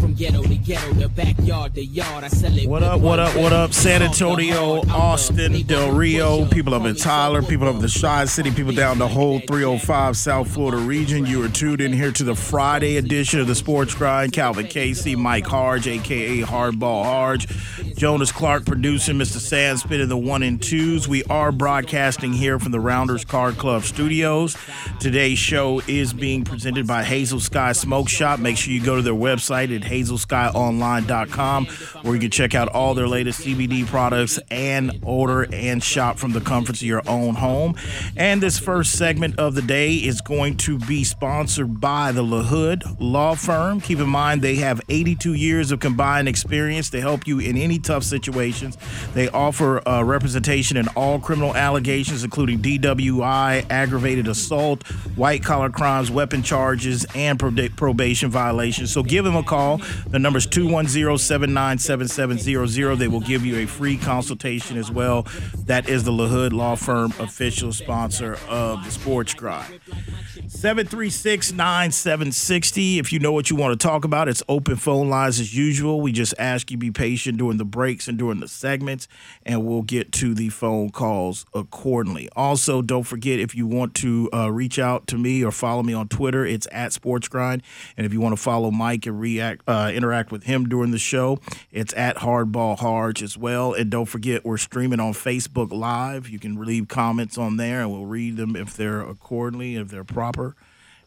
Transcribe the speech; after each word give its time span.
From 0.00 0.14
ghetto 0.14 0.42
to 0.42 0.56
ghetto, 0.56 0.92
the 0.94 1.08
backyard 1.08 1.74
to 1.74 1.84
yard, 1.84 2.24
I 2.24 2.28
sell 2.28 2.56
it. 2.56 2.68
What 2.68 2.82
up, 2.82 3.00
what 3.00 3.20
up, 3.20 3.36
what 3.36 3.52
up? 3.52 3.72
San. 3.72 4.00
Antonio, 4.00 4.82
Austin, 4.88 5.62
Del 5.66 5.92
Rio, 5.92 6.46
people 6.46 6.74
up 6.74 6.84
in 6.84 6.94
Tyler, 6.94 7.42
people 7.42 7.68
up 7.68 7.76
in 7.76 7.80
the. 7.80 7.88
Tri 8.00 8.24
City, 8.24 8.50
people 8.50 8.72
down 8.72 8.98
the 8.98 9.06
whole 9.06 9.40
305 9.40 10.16
South 10.16 10.50
Florida 10.50 10.78
region. 10.78 11.26
You 11.26 11.44
are 11.44 11.50
tuned 11.50 11.82
in 11.82 11.92
here 11.92 12.10
to 12.12 12.24
the 12.24 12.34
Friday 12.34 12.96
edition 12.96 13.40
of 13.40 13.46
the 13.46 13.54
Sports 13.54 13.94
Grind. 13.94 14.32
Calvin 14.32 14.68
Casey, 14.68 15.14
Mike 15.14 15.46
Harge, 15.46 15.86
aka 15.86 16.40
Hardball 16.40 17.04
Harge, 17.04 17.46
Jonas 17.94 18.32
Clark 18.32 18.64
producing, 18.64 19.16
Mr. 19.16 19.38
Sam 19.38 19.76
spin 19.76 20.08
the 20.08 20.16
one 20.16 20.42
and 20.42 20.62
twos. 20.62 21.06
We 21.08 21.24
are 21.24 21.52
broadcasting 21.52 22.32
here 22.32 22.58
from 22.58 22.72
the 22.72 22.80
Rounders 22.80 23.26
Card 23.26 23.58
Club 23.58 23.82
studios. 23.82 24.56
Today's 24.98 25.38
show 25.38 25.82
is 25.86 26.14
being 26.14 26.44
presented 26.44 26.86
by 26.86 27.04
Hazel 27.04 27.40
Sky 27.40 27.72
Smoke 27.72 28.08
Shop. 28.08 28.40
Make 28.40 28.56
sure 28.56 28.72
you 28.72 28.82
go 28.82 28.96
to 28.96 29.02
their 29.02 29.12
website 29.12 29.76
at 29.76 29.84
hazelskyonline.com 29.90 31.66
where 32.02 32.14
you 32.14 32.20
can 32.20 32.30
check 32.30 32.54
out 32.54 32.68
all 32.68 32.94
their 32.94 33.08
latest 33.08 33.40
CBD 33.40 33.86
products 33.86 34.38
and 34.50 34.98
order 35.02 35.46
and 35.52 35.82
shop 35.82 36.18
from 36.18 36.32
the 36.32 36.40
comforts 36.40 36.80
of 36.80 36.86
your 36.86 37.02
own 37.08 37.34
home. 37.34 37.74
And 38.16 38.42
this 38.42 38.58
first 38.58 38.92
segment 38.92 39.38
of 39.38 39.54
the 39.54 39.62
day 39.62 39.94
is 39.94 40.20
going 40.20 40.56
to 40.58 40.78
be 40.78 41.04
sponsored 41.04 41.80
by 41.80 42.12
the 42.12 42.22
LaHood 42.22 42.96
Law 42.98 43.34
Firm. 43.34 43.80
Keep 43.80 43.98
in 43.98 44.08
mind 44.08 44.42
they 44.42 44.56
have 44.56 44.80
82 44.88 45.34
years 45.34 45.72
of 45.72 45.80
combined 45.80 46.28
experience 46.28 46.90
to 46.90 47.00
help 47.00 47.26
you 47.26 47.38
in 47.38 47.56
any 47.56 47.78
tough 47.78 48.04
situations. 48.04 48.78
They 49.14 49.28
offer 49.28 49.86
uh, 49.88 50.02
representation 50.02 50.76
in 50.76 50.88
all 50.88 51.18
criminal 51.18 51.54
allegations, 51.56 52.24
including 52.24 52.60
DWI, 52.60 53.66
aggravated 53.70 54.28
assault, 54.28 54.86
white 55.16 55.42
collar 55.42 55.70
crimes, 55.70 56.10
weapon 56.10 56.42
charges, 56.42 57.06
and 57.14 57.38
probation 57.38 58.30
violations. 58.30 58.92
So 58.92 59.02
give 59.02 59.24
them 59.24 59.36
a 59.36 59.42
call. 59.42 59.79
The 60.08 60.18
number 60.18 60.38
is 60.38 60.46
210 60.46 61.18
797 61.18 62.08
7700. 62.08 62.96
They 62.96 63.08
will 63.08 63.20
give 63.20 63.44
you 63.44 63.56
a 63.58 63.66
free 63.66 63.96
consultation 63.96 64.76
as 64.76 64.90
well. 64.90 65.26
That 65.66 65.88
is 65.88 66.04
the 66.04 66.12
LaHood 66.12 66.52
Law 66.52 66.76
Firm 66.76 67.12
official 67.18 67.72
sponsor 67.72 68.38
of 68.48 68.84
the 68.84 68.90
Sports 68.90 69.34
Grind. 69.34 69.80
736 70.48 71.52
9760. 71.52 72.98
If 72.98 73.12
you 73.12 73.18
know 73.18 73.32
what 73.32 73.50
you 73.50 73.56
want 73.56 73.78
to 73.78 73.86
talk 73.86 74.04
about, 74.04 74.28
it's 74.28 74.42
open 74.48 74.76
phone 74.76 75.08
lines 75.10 75.38
as 75.40 75.56
usual. 75.56 76.00
We 76.00 76.12
just 76.12 76.34
ask 76.38 76.70
you 76.70 76.76
be 76.76 76.90
patient 76.90 77.38
during 77.38 77.58
the 77.58 77.64
breaks 77.64 78.08
and 78.08 78.16
during 78.16 78.40
the 78.40 78.48
segments, 78.48 79.08
and 79.44 79.66
we'll 79.66 79.82
get 79.82 80.12
to 80.12 80.34
the 80.34 80.48
phone 80.48 80.90
calls 80.90 81.46
accordingly. 81.54 82.28
Also, 82.36 82.80
don't 82.80 83.04
forget 83.04 83.38
if 83.38 83.54
you 83.54 83.66
want 83.66 83.94
to 83.96 84.30
uh, 84.32 84.50
reach 84.50 84.78
out 84.78 85.06
to 85.08 85.18
me 85.18 85.44
or 85.44 85.52
follow 85.52 85.82
me 85.82 85.92
on 85.92 86.08
Twitter, 86.08 86.46
it's 86.46 86.66
at 86.72 86.92
Sports 86.92 87.28
Grind. 87.28 87.62
And 87.96 88.06
if 88.06 88.12
you 88.12 88.20
want 88.20 88.36
to 88.36 88.42
follow 88.42 88.70
Mike 88.70 89.06
and 89.06 89.20
react, 89.20 89.62
uh, 89.68 89.90
interact 89.92 90.32
with 90.32 90.44
him 90.44 90.68
during 90.68 90.90
the 90.90 90.98
show, 90.98 91.38
it's 91.70 91.92
at 91.94 92.16
Hardball 92.16 92.78
Harge 92.78 93.22
as 93.22 93.36
well. 93.36 93.74
And 93.74 93.90
don't 93.90 94.06
forget, 94.06 94.44
we're 94.44 94.58
streaming 94.58 95.00
on 95.00 95.12
Facebook 95.12 95.72
Live. 95.72 96.28
You 96.28 96.38
can 96.38 96.56
leave 96.64 96.88
comments 96.88 97.36
on 97.36 97.56
there, 97.56 97.82
and 97.82 97.90
we'll 97.90 98.06
read 98.06 98.36
them 98.36 98.56
if 98.56 98.76
they're 98.76 99.00
accordingly, 99.00 99.76
if 99.76 99.88
they're 99.88 100.04
proper 100.04 100.29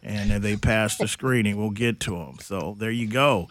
and 0.03 0.31
if 0.31 0.41
they 0.41 0.57
pass 0.57 0.97
the 0.97 1.07
screening, 1.07 1.57
we'll 1.57 1.69
get 1.69 1.99
to 2.01 2.11
them. 2.11 2.37
So 2.41 2.75
there 2.77 2.91
you 2.91 3.07
go. 3.07 3.47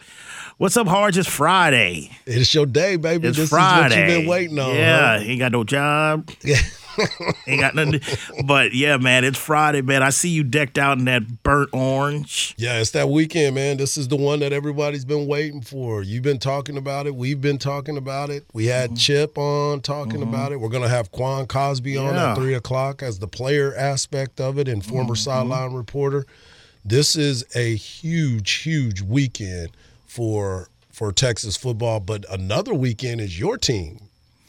What's 0.57 0.77
up, 0.77 0.87
Harge? 0.87 1.17
It's 1.17 1.27
Friday. 1.27 2.11
It's 2.25 2.53
your 2.53 2.65
day, 2.65 2.95
baby. 2.95 3.27
It's 3.27 3.37
this 3.37 3.49
Friday. 3.49 3.95
is 3.95 4.01
what 4.01 4.09
you've 4.09 4.21
been 4.21 4.29
waiting 4.29 4.59
on. 4.59 4.75
Yeah, 4.75 5.17
huh? 5.17 5.23
he 5.23 5.31
ain't 5.31 5.39
got 5.39 5.51
no 5.51 5.63
job. 5.63 6.29
Yeah. 6.43 6.57
Ain't 7.47 7.61
got 7.61 7.75
nothing. 7.75 7.99
To, 7.99 8.43
but 8.45 8.73
yeah, 8.73 8.97
man, 8.97 9.23
it's 9.23 9.37
Friday, 9.37 9.81
man. 9.81 10.03
I 10.03 10.09
see 10.09 10.29
you 10.29 10.43
decked 10.43 10.77
out 10.77 10.97
in 10.97 11.05
that 11.05 11.43
burnt 11.43 11.69
orange. 11.73 12.53
Yeah, 12.57 12.79
it's 12.79 12.91
that 12.91 13.09
weekend, 13.09 13.55
man. 13.55 13.77
This 13.77 13.97
is 13.97 14.07
the 14.07 14.15
one 14.15 14.39
that 14.39 14.53
everybody's 14.53 15.05
been 15.05 15.27
waiting 15.27 15.61
for. 15.61 16.03
You've 16.03 16.23
been 16.23 16.39
talking 16.39 16.77
about 16.77 17.07
it. 17.07 17.15
We've 17.15 17.39
been 17.41 17.57
talking 17.57 17.97
about 17.97 18.29
it. 18.29 18.45
We 18.53 18.67
had 18.67 18.91
Mm-hmm. 18.91 18.95
Chip 18.97 19.37
on 19.37 19.81
talking 19.81 20.21
about 20.21 20.51
it. 20.51 20.59
We're 20.59 20.69
gonna 20.69 20.89
have 20.89 21.11
Quan 21.11 21.45
Cosby 21.47 21.97
on 21.97 22.15
at 22.15 22.35
three 22.35 22.53
o'clock 22.53 23.01
as 23.01 23.19
the 23.19 23.27
player 23.27 23.73
aspect 23.75 24.39
of 24.41 24.57
it 24.59 24.67
and 24.67 24.85
former 24.85 25.13
Mm-hmm. 25.13 25.15
sideline 25.15 25.73
reporter. 25.73 26.25
This 26.85 27.15
is 27.15 27.45
a 27.55 27.75
huge, 27.75 28.51
huge 28.51 29.01
weekend 29.01 29.69
for 30.05 30.67
for 30.91 31.11
Texas 31.11 31.57
football. 31.57 31.99
But 31.99 32.25
another 32.29 32.73
weekend 32.73 33.21
is 33.21 33.39
your 33.39 33.57
team, 33.57 34.02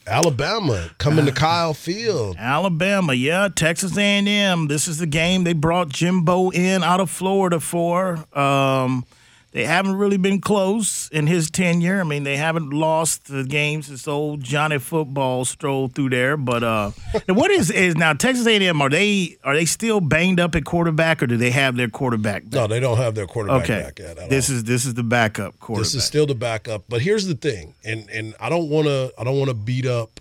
Alabama, 0.07 0.91
coming 0.99 1.25
to 1.25 1.33
Kyle 1.33 1.73
Field. 1.73 2.37
Alabama, 2.39 3.15
yeah, 3.15 3.49
Texas 3.55 3.97
A&M. 3.97 4.69
This 4.69 4.87
is 4.87 4.99
the 4.99 5.07
game 5.07 5.45
they 5.45 5.55
brought 5.55 5.89
Jimbo 5.89 6.51
in 6.51 6.83
out 6.83 7.01
of 7.01 7.09
Florida 7.11 7.59
for. 7.59 8.25
Um, 8.39 9.07
they 9.55 9.65
haven't 9.65 9.95
really 9.95 10.17
been 10.17 10.41
close 10.41 11.09
in 11.11 11.29
his 11.29 11.49
tenure. 11.49 12.01
I 12.01 12.03
mean, 12.03 12.25
they 12.25 12.37
haven't 12.37 12.71
lost 12.71 13.29
the 13.29 13.45
games 13.45 13.87
since 13.87 14.09
old 14.09 14.43
Johnny 14.43 14.81
Football 14.81 15.45
strolled 15.45 15.95
through 15.95 16.11
there. 16.11 16.37
But 16.37 16.65
uh, 16.65 16.91
and 17.29 17.37
what 17.37 17.53
is 17.53 17.71
is 17.71 17.95
now 17.95 18.15
Texas 18.15 18.49
A&M? 18.49 18.83
Are 18.83 18.91
they 18.91 19.37
are 19.45 19.55
they 19.55 19.65
still 19.65 20.01
banged 20.01 20.41
up 20.41 20.57
at 20.57 20.65
quarterback, 20.65 21.23
or 21.23 21.29
do 21.29 21.37
they 21.37 21.53
have 21.53 21.77
their 21.77 21.89
quarterback? 21.89 22.43
Back? 22.43 22.53
No, 22.53 22.67
they 22.67 22.81
don't 22.81 22.97
have 22.97 23.15
their 23.15 23.29
quarterback 23.29 23.63
okay, 23.63 23.83
back 23.85 23.99
yet. 24.01 24.19
At 24.19 24.29
this 24.29 24.51
all. 24.51 24.57
is 24.57 24.65
this 24.65 24.85
is 24.85 24.95
the 24.95 25.05
backup 25.05 25.57
quarterback. 25.61 25.85
This 25.85 25.95
is 25.95 26.05
still 26.05 26.27
the 26.27 26.35
backup. 26.35 26.83
But 26.89 27.03
here's 27.03 27.27
the 27.27 27.37
thing, 27.37 27.75
and 27.85 28.11
and 28.11 28.35
I 28.41 28.49
don't 28.49 28.69
want 28.69 28.89
to 28.89 29.13
I 29.17 29.23
don't 29.23 29.39
want 29.39 29.51
to 29.51 29.55
beat 29.55 29.87
up 29.87 30.19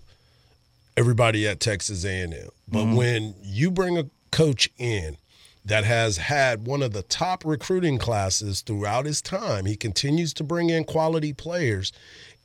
everybody 0.96 1.48
at 1.48 1.60
Texas 1.60 2.06
A&M, 2.06 2.32
but 2.68 2.86
when 2.96 3.34
you 3.42 3.72
bring 3.72 3.98
a 3.98 4.06
coach 4.30 4.70
in 4.78 5.18
that 5.66 5.84
has 5.86 6.18
had 6.18 6.68
one 6.68 6.82
of 6.82 6.94
the 6.94 7.04
top 7.04 7.44
recruiting 7.46 7.98
classes 7.98 8.62
throughout 8.62 9.06
his 9.06 9.22
time, 9.22 9.66
he 9.66 9.76
continues 9.76 10.34
to 10.34 10.44
bring 10.44 10.70
in 10.70 10.84
quality 10.84 11.34
players, 11.34 11.92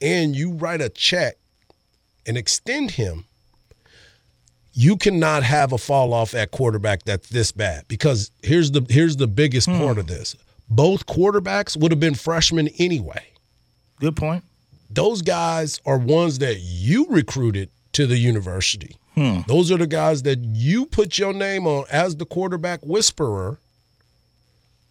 and 0.00 0.36
you 0.36 0.52
write 0.52 0.80
a 0.80 0.88
check 0.88 1.36
and 2.26 2.36
extend 2.36 2.92
him. 2.92 3.24
You 4.72 4.96
cannot 4.96 5.42
have 5.42 5.72
a 5.72 5.78
fall 5.78 6.14
off 6.14 6.34
at 6.34 6.52
quarterback 6.52 7.02
that's 7.02 7.28
this 7.28 7.50
bad 7.50 7.88
because 7.88 8.30
here's 8.42 8.70
the 8.70 8.86
here's 8.88 9.16
the 9.16 9.26
biggest 9.26 9.66
part 9.66 9.94
hmm. 9.94 10.00
of 10.00 10.06
this. 10.06 10.36
Both 10.70 11.06
quarterbacks 11.06 11.76
would 11.76 11.90
have 11.90 11.98
been 11.98 12.14
freshmen 12.14 12.68
anyway 12.78 13.24
good 14.00 14.16
point. 14.16 14.44
those 14.90 15.22
guys 15.22 15.80
are 15.84 15.98
ones 15.98 16.38
that 16.38 16.58
you 16.60 17.06
recruited 17.08 17.70
to 17.92 18.06
the 18.06 18.16
university. 18.16 18.96
Hmm. 19.18 19.40
Those 19.48 19.70
are 19.72 19.76
the 19.78 19.86
guys 19.86 20.22
that 20.22 20.38
you 20.38 20.86
put 20.86 21.18
your 21.18 21.32
name 21.32 21.66
on 21.66 21.84
as 21.90 22.16
the 22.16 22.24
quarterback 22.24 22.80
whisperer. 22.84 23.58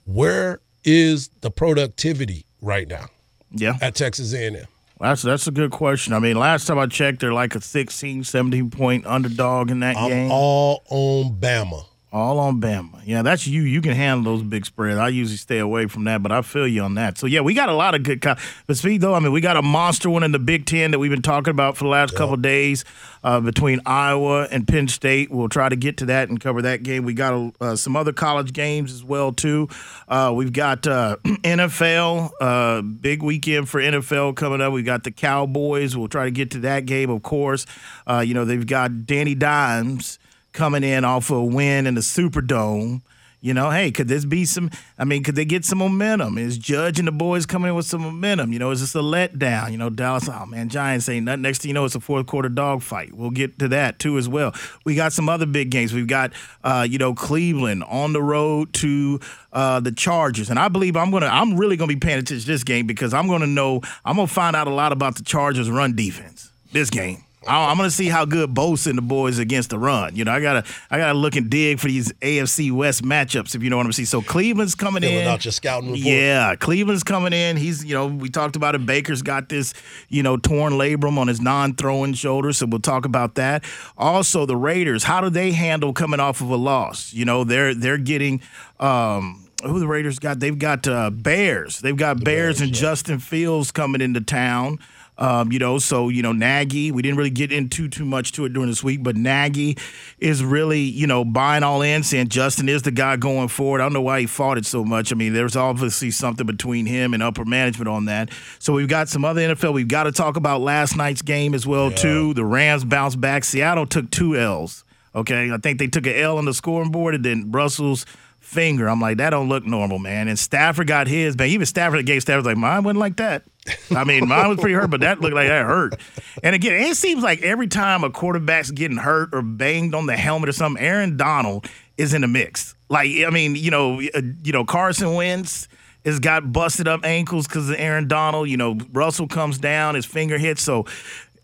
Where 0.06 0.60
is 0.84 1.30
the 1.42 1.52
productivity 1.52 2.46
right 2.62 2.88
now 2.88 3.08
Yeah, 3.52 3.78
at 3.82 3.96
Texas 3.96 4.34
A&M? 4.34 4.66
that's 5.00 5.22
that's 5.22 5.48
a 5.48 5.52
good 5.52 5.72
question. 5.72 6.14
I 6.14 6.20
mean, 6.20 6.38
last 6.38 6.66
time 6.66 6.80
I 6.80 6.88
checked, 6.88 7.20
they're 7.20 7.34
like 7.34 7.56
a 7.56 7.62
16, 7.62 8.24
17 8.24 8.70
point 8.72 9.06
underdog 9.06 9.70
in 9.72 9.80
that 9.82 9.96
I'm 9.98 10.10
game. 10.10 10.32
all 10.32 10.82
on 10.90 11.36
Bama. 11.40 11.86
All 12.10 12.40
on 12.40 12.62
Bama. 12.62 13.02
Yeah, 13.06 13.22
that's 13.22 13.46
you. 13.48 13.64
You 13.64 13.82
can 13.82 13.92
handle 13.92 14.34
those 14.34 14.42
big 14.42 14.66
spreads. 14.66 14.98
I 14.98 15.10
usually 15.10 15.36
stay 15.36 15.60
away 15.60 15.88
from 15.88 16.06
that, 16.06 16.24
but 16.24 16.32
I 16.32 16.42
feel 16.42 16.66
you 16.66 16.82
on 16.82 16.96
that. 16.96 17.18
So 17.18 17.28
yeah, 17.28 17.42
we 17.42 17.54
got 17.54 17.68
a 17.68 17.74
lot 17.74 17.96
of 17.96 18.04
good. 18.04 18.22
Co- 18.22 18.36
but 18.66 18.78
speed 18.78 19.02
though, 19.02 19.14
I 19.14 19.20
mean, 19.20 19.34
we 19.34 19.42
got 19.42 19.58
a 19.58 19.62
monster 19.62 20.10
one 20.10 20.24
in 20.24 20.32
the 20.32 20.40
Big 20.40 20.66
Ten 20.66 20.92
that 20.92 21.00
we've 21.00 21.12
been 21.12 21.22
talking 21.22 21.52
about 21.52 21.76
for 21.76 21.84
the 21.84 21.90
last 21.90 22.16
couple 22.16 22.36
of 22.36 22.42
days 22.42 22.86
uh, 23.26 23.42
between 23.42 23.82
Iowa 23.86 24.48
and 24.50 24.66
Penn 24.66 24.88
State. 24.88 25.30
We'll 25.30 25.50
try 25.50 25.68
to 25.68 25.76
get 25.76 25.98
to 25.98 26.06
that 26.06 26.30
and 26.30 26.40
cover 26.40 26.62
that 26.62 26.82
game. 26.82 27.04
We 27.04 27.14
got 27.14 27.54
uh, 27.60 27.76
some 27.76 27.98
other 27.98 28.14
college 28.14 28.54
games 28.54 28.94
as 28.94 29.04
well 29.04 29.34
too. 29.34 29.68
Uh, 30.08 30.32
we've 30.34 30.54
got 30.54 30.88
uh, 30.88 31.18
NFL, 31.26 32.32
uh, 32.40 32.82
big 32.84 33.22
weekend 33.22 33.68
for 33.68 33.82
NFL 33.82 34.38
coming 34.38 34.62
up. 34.62 34.72
We 34.72 34.82
got 34.82 35.04
the 35.04 35.12
Cowboys. 35.12 35.98
We'll 35.98 36.08
try 36.08 36.24
to 36.24 36.32
get 36.32 36.52
to 36.52 36.60
that 36.60 36.86
game, 36.86 37.10
of 37.10 37.22
course. 37.22 37.66
Uh, 38.10 38.20
you 38.26 38.34
know, 38.34 38.46
they've 38.46 38.66
got 38.66 39.06
Danny 39.06 39.36
Dimes 39.36 40.20
coming 40.58 40.84
in 40.84 41.06
off 41.06 41.30
of 41.30 41.38
a 41.38 41.44
win 41.44 41.86
in 41.86 41.94
the 41.94 42.02
Superdome. 42.02 43.02
You 43.40 43.54
know, 43.54 43.70
hey, 43.70 43.92
could 43.92 44.08
this 44.08 44.26
be 44.26 44.44
some? 44.44 44.72
I 44.98 45.06
mean, 45.06 45.24
could 45.24 45.36
they 45.36 45.46
get 45.46 45.64
some 45.64 45.78
momentum? 45.78 46.40
Is 46.40 46.58
Judge 46.58 46.98
and 46.98 47.08
the 47.08 47.12
boys 47.12 47.46
coming 47.46 47.70
in 47.70 47.76
with 47.76 47.86
some 47.86 48.02
momentum? 48.02 48.52
You 48.52 48.58
know, 48.58 48.72
is 48.72 48.82
this 48.82 48.96
a 48.96 48.98
letdown? 48.98 49.72
You 49.72 49.78
know, 49.78 49.92
Dallas, 49.92 50.28
oh 50.28 50.48
man, 50.48 50.70
Giants 50.70 51.08
ain't 51.08 51.26
nothing. 51.26 51.44
Next 51.44 51.62
thing 51.62 51.70
you 51.70 51.76
know, 51.76 51.86
it's 51.86 51.94
a 51.94 52.00
fourth 52.00 52.26
quarter 52.26 52.50
dogfight. 52.50 53.14
We'll 53.14 53.30
get 53.30 53.60
to 53.60 53.68
that 53.68 54.00
too 54.00 54.18
as 54.18 54.28
well. 54.28 54.56
We 54.84 54.96
got 54.96 55.14
some 55.14 55.30
other 55.30 55.46
big 55.46 55.70
games. 55.70 55.94
We've 55.94 56.08
got, 56.08 56.34
uh, 56.64 56.88
you 56.90 56.98
know, 56.98 57.14
Cleveland 57.14 57.84
on 57.84 58.14
the 58.14 58.24
road 58.24 58.74
to 58.74 59.20
uh, 59.54 59.80
the 59.82 59.92
Chargers, 59.92 60.50
and 60.50 60.58
I 60.58 60.68
believe 60.70 60.98
I'm 60.98 61.12
gonna, 61.12 61.28
I'm 61.28 61.56
really 61.56 61.78
gonna 61.78 61.94
be 61.94 62.00
paying 62.00 62.18
attention 62.18 62.44
to 62.44 62.52
this 62.52 62.64
game 62.64 62.88
because 62.88 63.14
I'm 63.14 63.28
gonna 63.28 63.46
know, 63.46 63.82
I'm 64.04 64.16
gonna 64.16 64.26
find 64.26 64.56
out 64.56 64.68
a 64.68 64.74
lot 64.74 64.92
about 64.92 65.16
the 65.16 65.24
Chargers' 65.24 65.70
run 65.70 65.96
defense 65.96 66.52
this 66.74 66.90
game. 66.90 67.24
I'm 67.48 67.78
going 67.78 67.90
to 67.90 67.96
see 67.96 68.08
how 68.08 68.26
good 68.26 68.54
Bosa 68.54 68.88
and 68.88 68.98
the 68.98 69.02
boys 69.02 69.40
against 69.40 69.70
the 69.70 69.80
run. 69.80 70.16
You 70.16 70.26
know, 70.26 70.32
I 70.32 70.42
gotta 70.42 70.64
I 70.92 70.98
gotta 70.98 71.18
look 71.18 71.36
and 71.36 71.50
dig 71.50 71.80
for 71.80 71.88
these 71.88 72.12
AFC 72.14 72.72
West 72.72 73.04
matchups 73.04 73.56
if 73.56 73.64
you 73.64 73.70
know 73.70 73.78
what 73.78 73.86
I'm 73.86 73.92
saying. 73.94 74.08
So 74.08 74.22
Cleveland's 74.22 74.76
coming 74.76 75.02
Filling 75.04 75.20
in. 75.20 75.28
out 75.28 75.46
your 75.46 75.52
scouting 75.52 75.92
report. 75.92 76.06
Yeah, 76.06 76.56
Cleveland's 76.56 77.04
coming 77.04 77.34
in. 77.34 77.58
He's 77.58 77.86
you 77.86 77.94
know 77.94 78.08
we 78.08 78.30
talked 78.30 78.56
about 78.56 78.76
it. 78.76 78.86
Baker's 78.86 79.22
got 79.22 79.50
this 79.50 79.74
you 80.10 80.24
know 80.24 80.38
torn 80.38 80.74
labrum 80.74 81.18
on 81.18 81.28
his 81.28 81.42
non-throwing 81.42 82.14
shoulder, 82.14 82.54
so 82.54 82.66
we'll 82.66 82.80
talk 82.80 83.06
about 83.06 83.36
that. 83.36 83.64
Also, 83.98 84.46
the 84.46 84.58
Raiders. 84.58 85.04
How 85.04 85.22
do 85.22 85.30
they 85.30 85.52
handle 85.52 85.94
coming 85.94 86.20
off 86.20 86.42
of 86.42 86.50
a 86.50 86.56
loss? 86.56 87.14
You 87.14 87.26
know, 87.26 87.44
they're 87.44 87.74
they're 87.74 87.98
getting. 87.98 88.42
Um, 88.80 89.44
who 89.64 89.80
the 89.80 89.88
Raiders 89.88 90.20
got? 90.20 90.40
They've 90.40 90.58
got 90.58 90.88
uh, 90.88 91.10
Bears. 91.10 91.80
They've 91.80 91.98
got 91.98 92.24
Bears, 92.24 92.60
Bears, 92.60 92.62
and 92.62 92.70
yeah. 92.70 92.82
Justin 92.82 93.20
Fields 93.20 93.72
coming 93.72 94.02
into 94.02 94.22
town. 94.22 94.80
Um, 95.20 95.52
you 95.52 95.60
know, 95.60 95.80
so 95.80 96.10
you 96.10 96.22
know 96.22 96.32
Nagy. 96.32 96.92
We 96.92 97.02
didn't 97.02 97.18
really 97.18 97.30
get 97.32 97.52
into 97.52 97.88
too 97.88 98.06
much 98.06 98.34
to 98.34 98.46
it 98.46 98.54
during 98.54 98.70
this 98.70 98.84
week, 98.84 99.02
but 99.02 99.16
Nagy 99.16 99.78
is 100.20 100.44
really 100.44 100.82
you 100.82 101.08
know 101.08 101.26
buying 101.26 101.64
all 101.64 101.82
in, 101.82 102.04
saying 102.04 102.28
Justin 102.28 102.70
is 102.70 102.84
the 102.84 102.92
guy 102.92 103.16
going 103.16 103.48
forward. 103.48 103.82
I 103.82 103.86
don't 103.86 103.94
know 103.94 104.02
why 104.02 104.22
he 104.22 104.26
fought 104.28 104.58
it 104.58 104.66
so 104.66 104.86
much. 104.86 105.12
I 105.12 105.16
mean, 105.16 105.34
there's 105.34 105.56
obviously 105.56 106.12
something 106.12 106.46
between 106.46 106.86
him 106.86 107.14
and 107.14 107.24
upper 107.24 107.46
management 107.46 107.88
on 107.90 108.06
that. 108.06 108.30
So 108.60 108.74
we've 108.74 108.88
got 108.88 109.10
some 109.10 109.26
other 109.26 109.42
NFL. 109.42 109.74
We've 109.74 109.88
got 109.88 110.04
to 110.04 110.12
talk 110.12 110.38
about 110.38 110.62
last 110.62 110.96
night's 110.96 111.22
game 111.22 111.54
as 111.54 111.66
well 111.66 111.90
too. 111.90 112.34
The 112.34 112.46
Rams 112.46 112.86
bounced 112.86 113.20
back. 113.20 113.44
Seattle 113.44 113.88
took 113.88 114.12
two 114.12 114.36
L's. 114.36 114.84
Okay, 115.16 115.52
I 115.52 115.58
think 115.58 115.80
they 115.80 115.88
took 115.88 116.06
an 116.06 116.16
L 116.16 116.38
on 116.38 116.46
the 116.46 116.54
scoring 116.54 116.92
board, 116.92 117.16
and 117.16 117.26
then 117.26 117.52
Russell's 117.52 118.06
finger. 118.48 118.88
I'm 118.88 119.02
like, 119.02 119.18
that 119.18 119.32
don't 119.32 119.50
look 119.50 119.66
normal, 119.66 120.00
man. 120.00 120.30
And 120.30 120.40
Stafford 120.40 120.88
got 120.88 121.08
his, 121.08 121.38
man. 121.38 121.50
Even 121.50 121.66
Stafford 121.66 122.06
gave 122.06 122.22
Stafford 122.22 122.46
like, 122.46 122.56
mine 122.56 122.84
wasn't 122.84 123.00
like 123.00 123.18
that. 123.18 123.44
I 123.92 124.06
mean, 124.06 124.28
mine 124.28 124.48
was 124.48 124.58
pretty 124.58 124.74
hurt, 124.74 124.90
but 124.90 125.02
that 125.02 125.20
looked 125.20 125.36
like 125.36 125.50
that 125.50 125.66
hurt. 125.66 126.00
And 126.42 126.56
again, 126.56 126.74
it 126.74 126.96
seems 126.96 127.22
like 127.22 127.42
every 127.42 127.68
time 127.68 128.06
a 128.06 128.10
quarterback's 128.10 128.72
getting 128.72 128.96
hurt 128.96 129.30
or 129.34 129.42
banged 129.42 129.94
on 129.94 130.06
the 130.06 130.16
helmet 130.16 130.48
or 130.48 130.54
something, 130.54 130.82
Aaron 130.82 131.18
Donald 131.18 131.68
is 131.98 132.14
in 132.14 132.22
the 132.22 132.28
mix. 132.28 132.74
Like, 132.90 133.12
I 133.26 133.30
mean, 133.32 133.56
you 133.56 133.70
know, 133.70 134.00
uh, 134.00 134.22
you 134.44 134.54
know, 134.54 134.64
Carson 134.64 135.14
Wentz 135.14 135.68
has 136.06 136.20
got 136.20 136.54
busted 136.54 136.88
up 136.88 137.04
ankles 137.04 137.48
because 137.48 137.70
of 137.70 137.76
Aaron 137.78 138.08
Donald. 138.08 138.48
You 138.48 138.56
know, 138.56 138.78
Russell 138.94 139.28
comes 139.28 139.58
down, 139.58 139.96
his 139.96 140.06
finger 140.06 140.38
hits. 140.38 140.62
So 140.62 140.86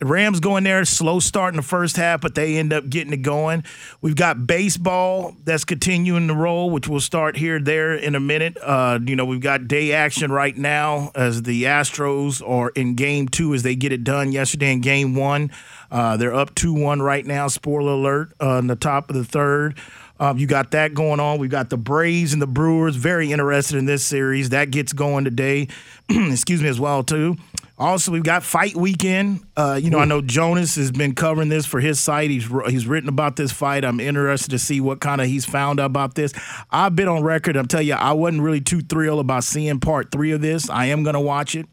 Rams 0.08 0.40
going 0.40 0.64
there, 0.64 0.84
slow 0.86 1.20
start 1.20 1.54
in 1.54 1.58
the 1.58 1.64
first 1.64 1.98
half, 1.98 2.22
but 2.22 2.36
they 2.36 2.58
end 2.58 2.74
up 2.74 2.90
getting 2.90 3.14
it 3.14 3.22
going. 3.22 3.64
We've 4.02 4.16
got 4.16 4.48
baseball 4.48 5.36
that's 5.44 5.66
continuing 5.66 6.28
to 6.28 6.34
roll, 6.34 6.70
which 6.70 6.88
will 6.88 7.00
start 7.00 7.38
here, 7.38 7.60
there 7.60 7.94
in 7.94 8.16
a 8.16 8.20
minute. 8.20 8.58
Uh, 8.62 9.00
you 9.06 9.16
know, 9.16 9.26
we've 9.26 9.42
got 9.42 9.68
day 9.68 9.94
action 9.94 10.32
right 10.32 10.56
now 10.56 11.12
as 11.16 11.44
the 11.44 11.64
Astros 11.64 12.48
are 12.48 12.70
in 12.70 12.96
game 12.96 13.28
two 13.28 13.54
as 13.54 13.64
they 13.64 13.76
get 13.76 13.92
it 13.92 14.04
done 14.04 14.32
yesterday 14.32 14.72
in 14.72 14.82
game 14.82 15.16
one. 15.16 15.52
Uh, 15.94 16.18
they're 16.18 16.34
up 16.34 16.56
2 16.56 16.74
1 16.74 17.04
right 17.04 17.24
now. 17.24 17.48
Spoiler 17.48 17.92
alert 17.92 18.34
uh, 18.42 18.58
in 18.58 18.66
the 18.66 18.76
top 18.76 19.12
of 19.12 19.16
the 19.16 19.24
third. 19.24 19.78
Um, 20.20 20.40
you 20.40 20.48
got 20.48 20.72
that 20.72 20.94
going 20.96 21.20
on. 21.20 21.38
We've 21.38 21.52
got 21.52 21.70
the 21.70 21.78
Braves 21.78 22.34
and 22.34 22.42
the 22.42 22.48
Brewers. 22.48 22.96
Very 22.96 23.32
interested 23.32 23.78
in 23.78 23.86
this 23.86 24.04
series. 24.04 24.50
That 24.50 24.72
gets 24.72 24.92
going 24.92 25.24
today. 25.24 25.68
Excuse 26.10 26.64
me, 26.64 26.70
as 26.70 26.80
well 26.80 27.04
too. 27.04 27.38
Also, 27.78 28.12
we've 28.12 28.24
got 28.24 28.44
fight 28.44 28.76
weekend. 28.76 29.42
Uh, 29.58 29.80
you 29.82 29.90
know, 29.90 29.98
I 29.98 30.06
know 30.06 30.22
Jonas 30.22 30.76
has 30.76 30.92
been 30.92 31.16
covering 31.16 31.50
this 31.50 31.66
for 31.66 31.80
his 31.80 32.00
site. 32.00 32.30
He's 32.30 32.48
he's 32.68 32.86
written 32.86 33.10
about 33.10 33.36
this 33.36 33.52
fight. 33.52 33.84
I'm 33.84 34.00
interested 34.00 34.52
to 34.52 34.60
see 34.60 34.80
what 34.80 35.00
kind 35.00 35.20
of 35.20 35.28
he's 35.28 35.44
found 35.44 35.80
out 35.80 35.88
about 35.88 36.14
this. 36.14 36.34
I've 36.70 36.96
been 36.96 37.08
on 37.08 37.24
record. 37.24 37.56
I'm 37.56 37.68
telling 37.68 37.88
you, 37.88 37.96
I 37.96 38.12
wasn't 38.12 38.44
really 38.44 38.62
too 38.62 38.82
thrilled 38.82 39.20
about 39.20 39.44
seeing 39.44 39.80
part 39.80 40.12
three 40.12 40.32
of 40.32 40.42
this. 40.42 40.70
I 40.70 40.86
am 40.86 41.02
going 41.02 41.16
to 41.16 41.20
watch 41.20 41.56
it. 41.56 41.66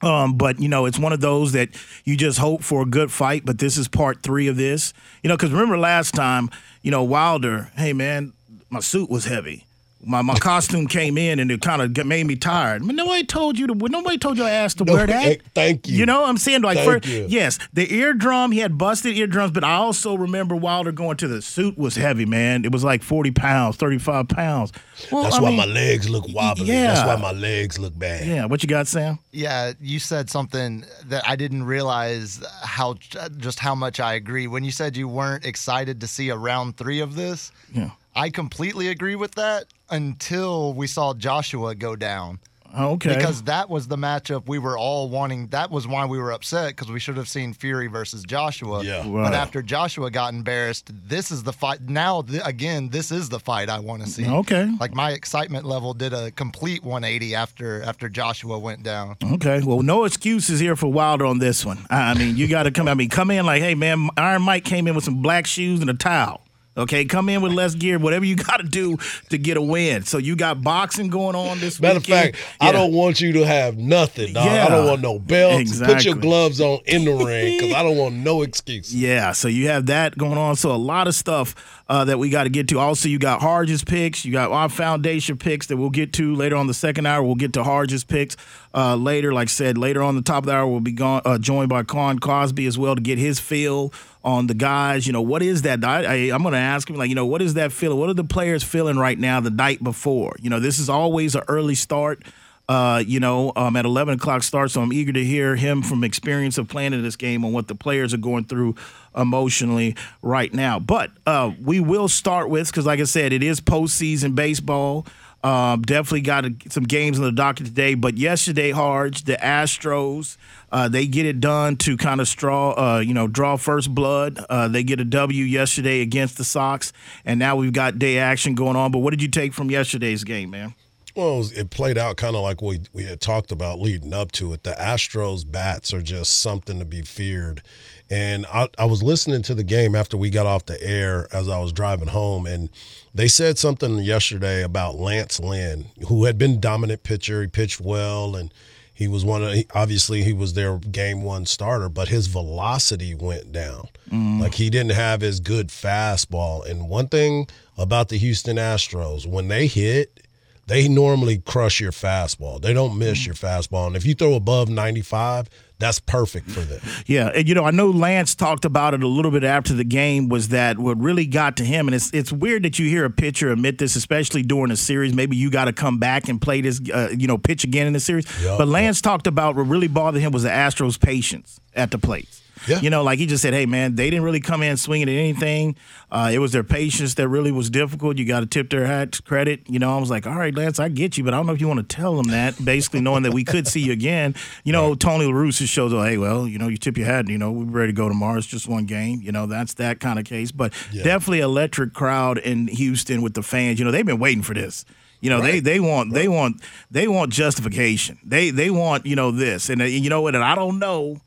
Um, 0.00 0.36
but 0.36 0.60
you 0.60 0.68
know, 0.68 0.86
it's 0.86 0.98
one 0.98 1.12
of 1.12 1.20
those 1.20 1.52
that 1.52 1.70
you 2.04 2.16
just 2.16 2.38
hope 2.38 2.62
for 2.62 2.82
a 2.82 2.86
good 2.86 3.10
fight. 3.10 3.44
But 3.44 3.58
this 3.58 3.76
is 3.76 3.88
part 3.88 4.22
three 4.22 4.46
of 4.46 4.56
this. 4.56 4.92
You 5.24 5.28
know, 5.28 5.36
because 5.36 5.50
remember 5.50 5.76
last 5.76 6.14
time, 6.14 6.50
you 6.82 6.92
know, 6.92 7.02
Wilder. 7.02 7.72
Hey 7.74 7.92
man, 7.92 8.32
my 8.70 8.78
suit 8.78 9.10
was 9.10 9.24
heavy. 9.24 9.65
My, 10.04 10.22
my 10.22 10.38
costume 10.38 10.86
came 10.86 11.18
in 11.18 11.40
and 11.40 11.50
it 11.50 11.62
kind 11.62 11.82
of 11.82 12.06
made 12.06 12.26
me 12.26 12.36
tired. 12.36 12.82
I 12.82 12.84
mean, 12.84 12.96
nobody 12.96 13.24
told 13.24 13.58
you 13.58 13.66
to. 13.66 13.74
Nobody 13.74 14.18
told 14.18 14.36
your 14.38 14.46
ass 14.48 14.74
to 14.74 14.84
No, 14.84 14.92
wear 14.92 15.06
that. 15.06 15.26
Eh, 15.26 15.36
thank 15.54 15.88
you. 15.88 15.96
You 15.96 16.06
know, 16.06 16.20
what 16.20 16.28
I'm 16.28 16.36
saying 16.36 16.62
like, 16.62 16.76
Thank 16.78 17.04
for, 17.04 17.08
you. 17.10 17.26
yes, 17.28 17.58
the 17.72 17.92
eardrum. 17.92 18.52
He 18.52 18.60
had 18.60 18.78
busted 18.78 19.16
eardrums, 19.16 19.50
but 19.52 19.64
I 19.64 19.74
also 19.74 20.14
remember 20.16 20.54
Wilder 20.54 20.92
going 20.92 21.16
to 21.16 21.28
the 21.28 21.42
suit 21.42 21.76
was 21.76 21.96
heavy, 21.96 22.24
man. 22.24 22.64
It 22.64 22.70
was 22.72 22.84
like 22.84 23.02
40 23.02 23.32
pounds, 23.32 23.76
35 23.76 24.28
pounds. 24.28 24.72
Well, 25.10 25.24
That's 25.24 25.36
I 25.36 25.42
why 25.42 25.48
mean, 25.48 25.58
my 25.58 25.64
legs 25.66 26.08
look 26.08 26.24
wobbly. 26.32 26.66
yeah. 26.66 26.94
That's 26.94 27.06
why 27.06 27.16
my 27.16 27.36
legs 27.38 27.78
look 27.78 27.98
bad. 27.98 28.26
Yeah, 28.26 28.44
what 28.44 28.62
you 28.62 28.68
got, 28.68 28.86
Sam? 28.86 29.18
Yeah, 29.32 29.72
you 29.80 29.98
said 29.98 30.30
something 30.30 30.84
that 31.06 31.26
I 31.28 31.34
didn't 31.36 31.64
realize 31.64 32.44
how 32.62 32.94
just 33.38 33.58
how 33.58 33.74
much 33.74 33.98
I 33.98 34.14
agree. 34.14 34.46
When 34.46 34.62
you 34.62 34.70
said 34.70 34.96
you 34.96 35.08
weren't 35.08 35.44
excited 35.44 36.00
to 36.02 36.06
see 36.06 36.28
a 36.28 36.36
round 36.36 36.76
three 36.76 37.00
of 37.00 37.14
this, 37.16 37.50
Yeah. 37.72 37.90
I 38.16 38.30
completely 38.30 38.88
agree 38.88 39.14
with 39.14 39.34
that 39.34 39.66
until 39.90 40.72
we 40.72 40.86
saw 40.86 41.14
Joshua 41.14 41.74
go 41.74 41.94
down. 41.96 42.40
Okay. 42.78 43.14
Because 43.14 43.42
that 43.44 43.70
was 43.70 43.88
the 43.88 43.96
matchup 43.96 44.46
we 44.48 44.58
were 44.58 44.76
all 44.76 45.08
wanting. 45.08 45.46
That 45.48 45.70
was 45.70 45.86
why 45.86 46.04
we 46.04 46.18
were 46.18 46.32
upset 46.32 46.70
because 46.70 46.90
we 46.90 47.00
should 47.00 47.16
have 47.16 47.28
seen 47.28 47.52
Fury 47.54 47.86
versus 47.86 48.22
Joshua. 48.24 48.82
Yeah. 48.84 48.98
Right. 48.98 49.24
But 49.24 49.34
after 49.34 49.62
Joshua 49.62 50.10
got 50.10 50.34
embarrassed, 50.34 50.90
this 51.08 51.30
is 51.30 51.42
the 51.42 51.52
fight. 51.52 51.80
Now, 51.82 52.22
th- 52.22 52.42
again, 52.44 52.90
this 52.90 53.10
is 53.10 53.28
the 53.28 53.38
fight 53.38 53.70
I 53.70 53.78
want 53.78 54.02
to 54.02 54.08
see. 54.08 54.26
Okay. 54.28 54.68
Like 54.78 54.94
my 54.94 55.12
excitement 55.12 55.64
level 55.64 55.94
did 55.94 56.12
a 56.12 56.30
complete 56.32 56.82
180 56.84 57.34
after 57.34 57.82
after 57.82 58.08
Joshua 58.08 58.58
went 58.58 58.82
down. 58.82 59.16
Okay. 59.22 59.62
Well, 59.64 59.82
no 59.82 60.04
excuses 60.04 60.60
here 60.60 60.76
for 60.76 60.88
Wilder 60.88 61.24
on 61.24 61.38
this 61.38 61.64
one. 61.64 61.86
I 61.88 62.10
I 62.10 62.14
mean, 62.14 62.36
you 62.36 62.46
got 62.46 62.64
to 62.64 62.70
come. 62.70 62.88
I 62.88 62.94
mean, 62.94 63.08
come 63.08 63.30
in 63.30 63.46
like, 63.46 63.62
hey, 63.62 63.74
man, 63.74 64.10
Iron 64.16 64.42
Mike 64.42 64.64
came 64.64 64.86
in 64.86 64.94
with 64.94 65.04
some 65.04 65.22
black 65.22 65.46
shoes 65.46 65.80
and 65.80 65.88
a 65.90 65.94
towel. 65.94 66.45
Okay, 66.76 67.04
come 67.04 67.28
in 67.28 67.40
with 67.40 67.52
less 67.52 67.74
gear, 67.74 67.98
whatever 67.98 68.24
you 68.24 68.36
got 68.36 68.58
to 68.58 68.62
do 68.66 68.98
to 69.30 69.38
get 69.38 69.56
a 69.56 69.62
win. 69.62 70.04
So 70.04 70.18
you 70.18 70.36
got 70.36 70.62
boxing 70.62 71.08
going 71.08 71.34
on 71.34 71.58
this 71.58 71.80
Matter 71.80 71.96
of 71.98 72.02
weekend. 72.06 72.36
fact, 72.36 72.56
I 72.60 72.72
don't 72.72 72.92
want 72.92 73.20
you 73.20 73.32
to 73.34 73.46
have 73.46 73.78
nothing, 73.78 74.32
dog. 74.32 74.46
Yeah. 74.46 74.66
I 74.66 74.68
don't 74.68 74.86
want 74.86 75.00
no 75.00 75.18
belts. 75.18 75.60
Exactly. 75.60 75.94
Put 75.94 76.04
your 76.04 76.14
gloves 76.16 76.60
on 76.60 76.80
in 76.86 77.04
the 77.04 77.12
ring 77.14 77.58
because 77.58 77.74
I 77.74 77.82
don't 77.82 77.96
want 77.96 78.14
no 78.16 78.42
excuse. 78.42 78.94
Yeah, 78.94 79.32
so 79.32 79.48
you 79.48 79.68
have 79.68 79.86
that 79.86 80.16
going 80.18 80.38
on. 80.38 80.56
So 80.56 80.70
a 80.70 80.76
lot 80.76 81.08
of 81.08 81.14
stuff 81.14 81.75
uh, 81.88 82.04
that 82.04 82.18
we 82.18 82.30
got 82.30 82.44
to 82.44 82.50
get 82.50 82.68
to. 82.68 82.78
Also, 82.78 83.08
you 83.08 83.18
got 83.18 83.40
Harge's 83.40 83.84
picks. 83.84 84.24
You 84.24 84.32
got 84.32 84.50
our 84.50 84.68
foundation 84.68 85.36
picks 85.36 85.66
that 85.68 85.76
we'll 85.76 85.90
get 85.90 86.12
to 86.14 86.34
later 86.34 86.56
on 86.56 86.66
the 86.66 86.74
second 86.74 87.06
hour. 87.06 87.22
We'll 87.22 87.36
get 87.36 87.52
to 87.54 87.62
Harge's 87.62 88.04
picks 88.04 88.36
uh, 88.74 88.96
later. 88.96 89.32
Like 89.32 89.48
I 89.48 89.50
said, 89.50 89.78
later 89.78 90.02
on 90.02 90.16
the 90.16 90.22
top 90.22 90.42
of 90.42 90.46
the 90.46 90.52
hour, 90.52 90.66
we'll 90.66 90.80
be 90.80 90.92
gone, 90.92 91.22
uh, 91.24 91.38
joined 91.38 91.68
by 91.68 91.84
Quan 91.84 92.18
Cosby 92.18 92.66
as 92.66 92.76
well 92.76 92.96
to 92.96 93.00
get 93.00 93.18
his 93.18 93.38
feel 93.38 93.92
on 94.24 94.48
the 94.48 94.54
guys. 94.54 95.06
You 95.06 95.12
know, 95.12 95.22
what 95.22 95.42
is 95.42 95.62
that? 95.62 95.84
I, 95.84 96.14
I'm 96.30 96.42
going 96.42 96.52
to 96.52 96.58
ask 96.58 96.90
him, 96.90 96.96
like, 96.96 97.08
you 97.08 97.14
know, 97.14 97.26
what 97.26 97.40
is 97.40 97.54
that 97.54 97.70
feeling? 97.70 97.98
What 97.98 98.10
are 98.10 98.14
the 98.14 98.24
players 98.24 98.64
feeling 98.64 98.98
right 98.98 99.18
now 99.18 99.40
the 99.40 99.50
night 99.50 99.82
before? 99.82 100.34
You 100.40 100.50
know, 100.50 100.58
this 100.58 100.80
is 100.80 100.88
always 100.88 101.36
an 101.36 101.42
early 101.46 101.76
start 101.76 102.22
uh, 102.68 103.02
you 103.06 103.20
know, 103.20 103.52
um, 103.54 103.76
at 103.76 103.84
11 103.84 104.14
o'clock 104.14 104.42
start. 104.42 104.70
So 104.70 104.80
I'm 104.80 104.92
eager 104.92 105.12
to 105.12 105.24
hear 105.24 105.56
him 105.56 105.82
from 105.82 106.02
experience 106.02 106.58
of 106.58 106.68
playing 106.68 106.92
in 106.92 107.02
this 107.02 107.16
game 107.16 107.44
and 107.44 107.54
what 107.54 107.68
the 107.68 107.74
players 107.74 108.12
are 108.12 108.18
going 108.18 108.44
through 108.44 108.74
emotionally 109.16 109.94
right 110.22 110.52
now. 110.52 110.78
But 110.78 111.10
uh, 111.26 111.52
we 111.62 111.80
will 111.80 112.08
start 112.08 112.50
with, 112.50 112.66
because 112.66 112.86
like 112.86 113.00
I 113.00 113.04
said, 113.04 113.32
it 113.32 113.42
is 113.42 113.60
postseason 113.60 114.34
baseball. 114.34 115.06
Um, 115.44 115.82
definitely 115.82 116.22
got 116.22 116.44
a, 116.44 116.54
some 116.70 116.82
games 116.84 117.18
on 117.18 117.24
the 117.24 117.30
docket 117.30 117.66
today. 117.66 117.94
But 117.94 118.18
yesterday, 118.18 118.72
Harge, 118.72 119.24
the 119.24 119.34
Astros, 119.36 120.36
uh, 120.72 120.88
they 120.88 121.06
get 121.06 121.24
it 121.24 121.38
done 121.38 121.76
to 121.78 121.96
kind 121.96 122.20
of 122.20 122.26
straw, 122.26 122.72
uh, 122.72 122.98
you 122.98 123.14
know, 123.14 123.28
draw 123.28 123.56
first 123.56 123.94
blood. 123.94 124.44
Uh, 124.50 124.66
they 124.66 124.82
get 124.82 124.98
a 124.98 125.04
W 125.04 125.44
yesterday 125.44 126.00
against 126.00 126.36
the 126.36 126.42
Sox, 126.42 126.92
and 127.24 127.38
now 127.38 127.54
we've 127.54 127.72
got 127.72 127.96
day 127.98 128.18
action 128.18 128.56
going 128.56 128.74
on. 128.74 128.90
But 128.90 129.00
what 129.00 129.10
did 129.10 129.22
you 129.22 129.28
take 129.28 129.54
from 129.54 129.70
yesterday's 129.70 130.24
game, 130.24 130.50
man? 130.50 130.74
Well, 131.16 131.34
it, 131.34 131.38
was- 131.38 131.52
it 131.52 131.70
played 131.70 131.96
out 131.98 132.16
kind 132.16 132.36
of 132.36 132.42
like 132.42 132.60
we 132.62 132.80
we 132.92 133.04
had 133.04 133.20
talked 133.20 133.50
about 133.50 133.80
leading 133.80 134.12
up 134.12 134.32
to 134.32 134.52
it. 134.52 134.62
The 134.62 134.72
Astros 134.72 135.50
bats 135.50 135.92
are 135.94 136.02
just 136.02 136.38
something 136.40 136.78
to 136.78 136.84
be 136.84 137.02
feared. 137.02 137.62
And 138.08 138.46
I, 138.46 138.68
I 138.78 138.84
was 138.84 139.02
listening 139.02 139.42
to 139.42 139.54
the 139.54 139.64
game 139.64 139.96
after 139.96 140.16
we 140.16 140.30
got 140.30 140.46
off 140.46 140.66
the 140.66 140.80
air 140.80 141.26
as 141.32 141.48
I 141.48 141.58
was 141.58 141.72
driving 141.72 142.06
home, 142.08 142.46
and 142.46 142.68
they 143.12 143.26
said 143.26 143.58
something 143.58 143.98
yesterday 143.98 144.62
about 144.62 144.94
Lance 144.94 145.40
Lynn, 145.40 145.86
who 146.06 146.24
had 146.26 146.38
been 146.38 146.60
dominant 146.60 147.02
pitcher. 147.02 147.40
He 147.40 147.48
pitched 147.48 147.80
well, 147.80 148.36
and 148.36 148.54
he 148.94 149.08
was 149.08 149.24
one 149.24 149.42
of 149.42 149.56
obviously 149.74 150.22
he 150.22 150.32
was 150.32 150.52
their 150.54 150.78
game 150.78 151.22
one 151.22 151.46
starter, 151.46 151.88
but 151.88 152.08
his 152.08 152.28
velocity 152.28 153.14
went 153.14 153.50
down. 153.50 153.88
Mm. 154.10 154.40
Like 154.40 154.54
he 154.54 154.70
didn't 154.70 154.92
have 154.92 155.20
his 155.20 155.40
good 155.40 155.68
fastball. 155.68 156.64
And 156.64 156.88
one 156.88 157.08
thing 157.08 157.48
about 157.76 158.08
the 158.08 158.18
Houston 158.18 158.56
Astros. 158.56 159.26
When 159.26 159.48
they 159.48 159.66
hit, 159.66 160.25
they 160.66 160.88
normally 160.88 161.38
crush 161.38 161.80
your 161.80 161.92
fastball. 161.92 162.60
They 162.60 162.72
don't 162.72 162.98
miss 162.98 163.24
your 163.24 163.34
fastball. 163.34 163.86
And 163.86 163.96
if 163.96 164.04
you 164.04 164.14
throw 164.14 164.34
above 164.34 164.68
95, 164.68 165.48
that's 165.78 166.00
perfect 166.00 166.50
for 166.50 166.60
them. 166.60 166.80
Yeah, 167.06 167.28
and 167.28 167.48
you 167.48 167.54
know, 167.54 167.64
I 167.64 167.70
know 167.70 167.90
Lance 167.90 168.34
talked 168.34 168.64
about 168.64 168.94
it 168.94 169.02
a 169.02 169.06
little 169.06 169.30
bit 169.30 169.44
after 169.44 169.74
the 169.74 169.84
game. 169.84 170.28
Was 170.28 170.48
that 170.48 170.78
what 170.78 170.98
really 170.98 171.26
got 171.26 171.56
to 171.58 171.64
him? 171.64 171.86
And 171.86 171.94
it's 171.94 172.10
it's 172.12 172.32
weird 172.32 172.64
that 172.64 172.78
you 172.78 172.88
hear 172.88 173.04
a 173.04 173.10
pitcher 173.10 173.50
admit 173.50 173.78
this, 173.78 173.94
especially 173.94 174.42
during 174.42 174.70
a 174.72 174.76
series. 174.76 175.12
Maybe 175.14 175.36
you 175.36 175.50
got 175.50 175.66
to 175.66 175.72
come 175.72 175.98
back 175.98 176.28
and 176.28 176.40
play 176.40 176.62
this, 176.62 176.80
uh, 176.92 177.10
you 177.16 177.26
know, 177.26 177.36
pitch 177.36 177.62
again 177.62 177.86
in 177.86 177.92
the 177.92 178.00
series. 178.00 178.26
Yep, 178.42 178.58
but 178.58 178.68
Lance 178.68 179.00
talked 179.00 179.26
about 179.26 179.54
what 179.54 179.64
really 179.64 179.88
bothered 179.88 180.22
him 180.22 180.32
was 180.32 180.44
the 180.44 180.48
Astros' 180.48 180.98
patience 180.98 181.60
at 181.74 181.90
the 181.90 181.98
plate. 181.98 182.28
Yeah. 182.66 182.80
You 182.80 182.90
know, 182.90 183.02
like 183.02 183.18
he 183.18 183.26
just 183.26 183.42
said, 183.42 183.54
hey, 183.54 183.66
man, 183.66 183.94
they 183.94 184.10
didn't 184.10 184.24
really 184.24 184.40
come 184.40 184.62
in 184.62 184.76
swinging 184.76 185.08
at 185.08 185.14
anything. 185.14 185.76
Uh, 186.10 186.30
it 186.32 186.38
was 186.38 186.52
their 186.52 186.64
patience 186.64 187.14
that 187.14 187.28
really 187.28 187.52
was 187.52 187.70
difficult. 187.70 188.18
You 188.18 188.24
got 188.24 188.40
to 188.40 188.46
tip 188.46 188.70
their 188.70 188.86
hats 188.86 189.20
credit. 189.20 189.68
You 189.68 189.78
know, 189.78 189.94
I 189.94 190.00
was 190.00 190.10
like, 190.10 190.26
all 190.26 190.36
right, 190.36 190.54
Lance, 190.54 190.78
I 190.78 190.88
get 190.88 191.18
you, 191.18 191.24
but 191.24 191.34
I 191.34 191.36
don't 191.36 191.46
know 191.46 191.52
if 191.52 191.60
you 191.60 191.68
want 191.68 191.88
to 191.88 191.96
tell 191.96 192.16
them 192.16 192.28
that, 192.28 192.62
basically 192.64 193.00
knowing 193.00 193.22
that 193.24 193.32
we 193.32 193.44
could 193.44 193.66
see 193.66 193.80
you 193.80 193.92
again. 193.92 194.34
You 194.64 194.72
know, 194.72 194.94
Tony 194.94 195.26
La 195.26 195.32
Russa 195.32 195.66
shows, 195.66 195.92
hey, 195.92 196.18
well, 196.18 196.46
you 196.48 196.58
know, 196.58 196.68
you 196.68 196.76
tip 196.76 196.96
your 196.96 197.06
hat, 197.06 197.28
you 197.28 197.38
know, 197.38 197.52
we're 197.52 197.64
ready 197.64 197.92
to 197.92 197.96
go 197.96 198.08
tomorrow. 198.08 198.38
It's 198.38 198.46
just 198.46 198.68
one 198.68 198.86
game. 198.86 199.20
You 199.22 199.32
know, 199.32 199.46
that's 199.46 199.74
that 199.74 200.00
kind 200.00 200.18
of 200.18 200.24
case. 200.24 200.52
But 200.52 200.72
definitely 200.92 201.40
electric 201.40 201.92
crowd 201.92 202.38
in 202.38 202.68
Houston 202.68 203.22
with 203.22 203.34
the 203.34 203.42
fans. 203.42 203.78
You 203.78 203.84
know, 203.84 203.90
they've 203.90 204.06
been 204.06 204.18
waiting 204.18 204.42
for 204.42 204.54
this. 204.54 204.84
You 205.20 205.30
know, 205.30 205.40
they 205.40 205.60
they 205.60 205.80
want 205.80 206.12
they 206.12 206.28
want 206.28 206.62
they 206.90 207.08
want 207.08 207.32
justification. 207.32 208.18
They 208.22 208.50
they 208.50 208.70
want, 208.70 209.06
you 209.06 209.16
know, 209.16 209.30
this. 209.30 209.70
And 209.70 209.80
uh, 209.80 209.86
you 209.86 210.10
know 210.10 210.20
what? 210.20 210.34
And 210.34 210.44
I 210.44 210.54
don't 210.54 210.78
know 210.78 211.20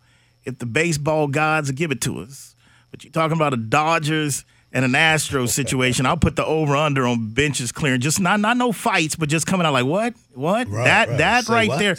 if 0.46 0.60
the 0.60 0.66
baseball 0.66 1.28
gods 1.28 1.72
give 1.72 1.92
it 1.92 2.02
to 2.02 2.20
us. 2.20 2.56
But 2.92 3.04
you're 3.04 3.14
talking 3.14 3.38
about 3.38 3.54
a 3.54 3.58
Dodgers 3.58 4.46
and 4.72 4.86
an 4.86 4.92
Astros 4.92 5.50
situation. 5.50 6.06
I'll 6.06 6.18
put 6.18 6.36
the 6.36 6.46
over 6.46 6.76
under 6.76 7.08
on 7.08 7.34
benches 7.34 7.72
clearing. 7.72 8.02
Just 8.02 8.20
not 8.20 8.40
not 8.40 8.58
no 8.58 8.72
fights, 8.72 9.16
but 9.16 9.30
just 9.30 9.46
coming 9.46 9.66
out 9.66 9.74
like 9.74 9.86
what? 9.86 10.14
What? 10.34 10.68
Right, 10.68 10.86
that 10.86 11.10
right. 11.10 11.18
that 11.18 11.46
Say 11.46 11.54
right 11.54 11.70
what? 11.70 11.80
there. 11.80 11.96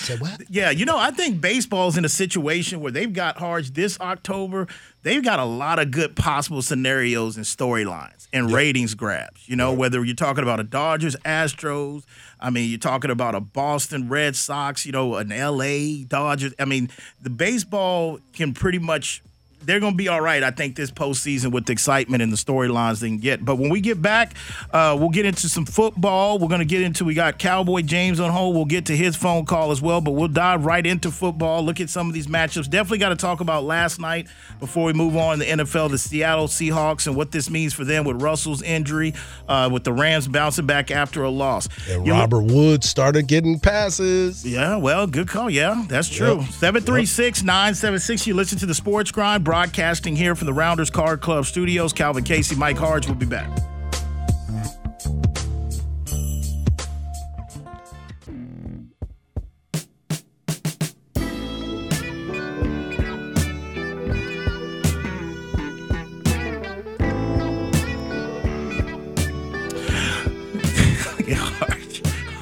Yeah, 0.49 0.71
you 0.71 0.85
know, 0.85 0.97
I 0.97 1.11
think 1.11 1.41
baseball's 1.41 1.97
in 1.97 2.05
a 2.05 2.09
situation 2.09 2.81
where 2.81 2.93
they've 2.93 3.13
got 3.13 3.39
Harge 3.39 3.73
this 3.73 4.01
October. 4.01 4.67
They've 5.03 5.25
got 5.25 5.39
a 5.39 5.45
lot 5.45 5.79
of 5.79 5.91
good 5.91 6.15
possible 6.15 6.63
scenarios 6.63 7.37
and 7.37 7.47
storylines 7.47 8.29
and 8.33 8.51
ratings 8.51 8.95
grabs. 8.95 9.49
You 9.49 9.57
know, 9.57 9.73
whether 9.73 10.05
you're 10.05 10.15
talking 10.15 10.43
about 10.43 10.61
a 10.61 10.65
Dodgers, 10.65 11.17
Astros, 11.25 12.05
I 12.41 12.51
mean, 12.51 12.71
you're 12.71 12.79
talking 12.79 13.11
about 13.11 13.35
a 13.35 13.41
Boston 13.41 14.09
Red 14.09 14.37
Sox, 14.37 14.87
you 14.87 14.93
know, 14.93 15.17
an 15.17 15.29
LA 15.29 16.05
Dodgers. 16.07 16.55
I 16.59 16.65
mean, 16.65 16.91
the 17.21 17.31
baseball 17.31 18.19
can 18.33 18.55
pretty 18.55 18.79
much 18.79 19.23
they're 19.63 19.81
going 19.81 19.93
to 19.93 19.97
be 19.97 20.09
all 20.09 20.21
right, 20.21 20.43
I 20.43 20.51
think, 20.51 20.77
this 20.77 20.91
postseason 20.91 21.53
with 21.53 21.67
the 21.67 21.73
excitement 21.73 22.23
and 22.23 22.33
the 22.33 22.37
storylines 22.37 23.01
they 23.01 23.09
can 23.09 23.19
get. 23.19 23.45
But 23.45 23.57
when 23.57 23.71
we 23.71 23.81
get 23.81 24.01
back, 24.01 24.35
uh, 24.73 24.97
we'll 24.99 25.11
get 25.11 25.27
into 25.27 25.49
some 25.49 25.67
football. 25.67 26.39
We're 26.39 26.49
going 26.49 26.61
to 26.61 26.65
get 26.65 26.83
into, 26.83 27.05
we 27.05 27.15
got 27.15 27.39
Cowboy 27.39 27.83
James 27.83 28.21
on 28.21 28.31
hold. 28.31 28.55
We'll 28.57 28.65
get 28.65 28.87
to 28.87 28.97
his 28.97 29.17
phone 29.17 29.45
call 29.45 29.71
as 29.71 29.83
well, 29.83 30.01
but 30.01 30.13
we'll 30.13 30.29
dive 30.29 30.65
right 30.65 30.85
into 30.85 31.11
football, 31.11 31.63
look 31.65 31.81
at 31.81 31.91
some 31.91 32.09
of 32.09 32.15
these 32.15 32.27
matchups. 32.27 32.69
Definitely 32.71 32.99
got 32.99 33.11
to 33.11 33.17
talk 33.17 33.41
about 33.41 33.65
last 33.65 34.01
night 34.01 34.29
before 34.61 34.85
we 34.87 34.93
move 34.93 35.17
on 35.17 35.39
to 35.39 35.45
the 35.45 35.51
NFL, 35.51 35.91
the 35.91 35.99
Seattle 35.99 36.47
Seahawks, 36.49 37.07
and 37.07 37.17
what 37.17 37.31
this 37.33 37.51
means 37.51 37.75
for 37.75 37.85
them 37.85 38.05
with 38.05 38.23
Russell's 38.23 38.63
injury, 38.63 39.15
uh, 39.49 39.69
with 39.73 39.85
the 39.85 39.93
Rams 39.93 40.27
bouncing 40.29 40.67
back 40.67 40.91
after 40.91 41.23
a 41.25 41.31
loss. 41.31 41.69
And 41.89 42.07
You 42.07 42.13
Robert 42.13 42.43
Woods 42.43 42.89
started 42.89 43.27
getting 43.27 43.59
passes. 43.59 44.45
yeah, 44.47 44.77
well, 44.77 45.07
good 45.07 45.29
call. 45.29 45.51
Yeah, 45.51 45.85
that's 45.89 46.09
true. 46.09 46.41
Yep. 46.41 46.51
736 46.51 47.43
976. 47.43 48.27
You 48.27 48.35
listen 48.35 48.59
to 48.59 48.67
the 48.67 48.75
Sports 48.75 49.11
Grind, 49.11 49.45
broadcasting 49.51 50.15
here 50.15 50.37
from 50.37 50.47
the 50.47 50.53
Rounders 50.53 50.91
Card 50.91 51.21
Club 51.21 51.45
studios. 51.45 51.93
Calvin 51.93 52.23
Casey, 52.23 52.55
Mike 52.55 52.79
Harge 52.79 53.09
will 53.09 53.17
be 53.17 53.27
back. 53.27 53.49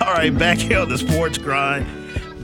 All 0.02 0.12
right, 0.12 0.36
back 0.36 0.58
here 0.58 0.80
on 0.80 0.90
the 0.90 0.98
Sports 0.98 1.38
Grind, 1.38 1.86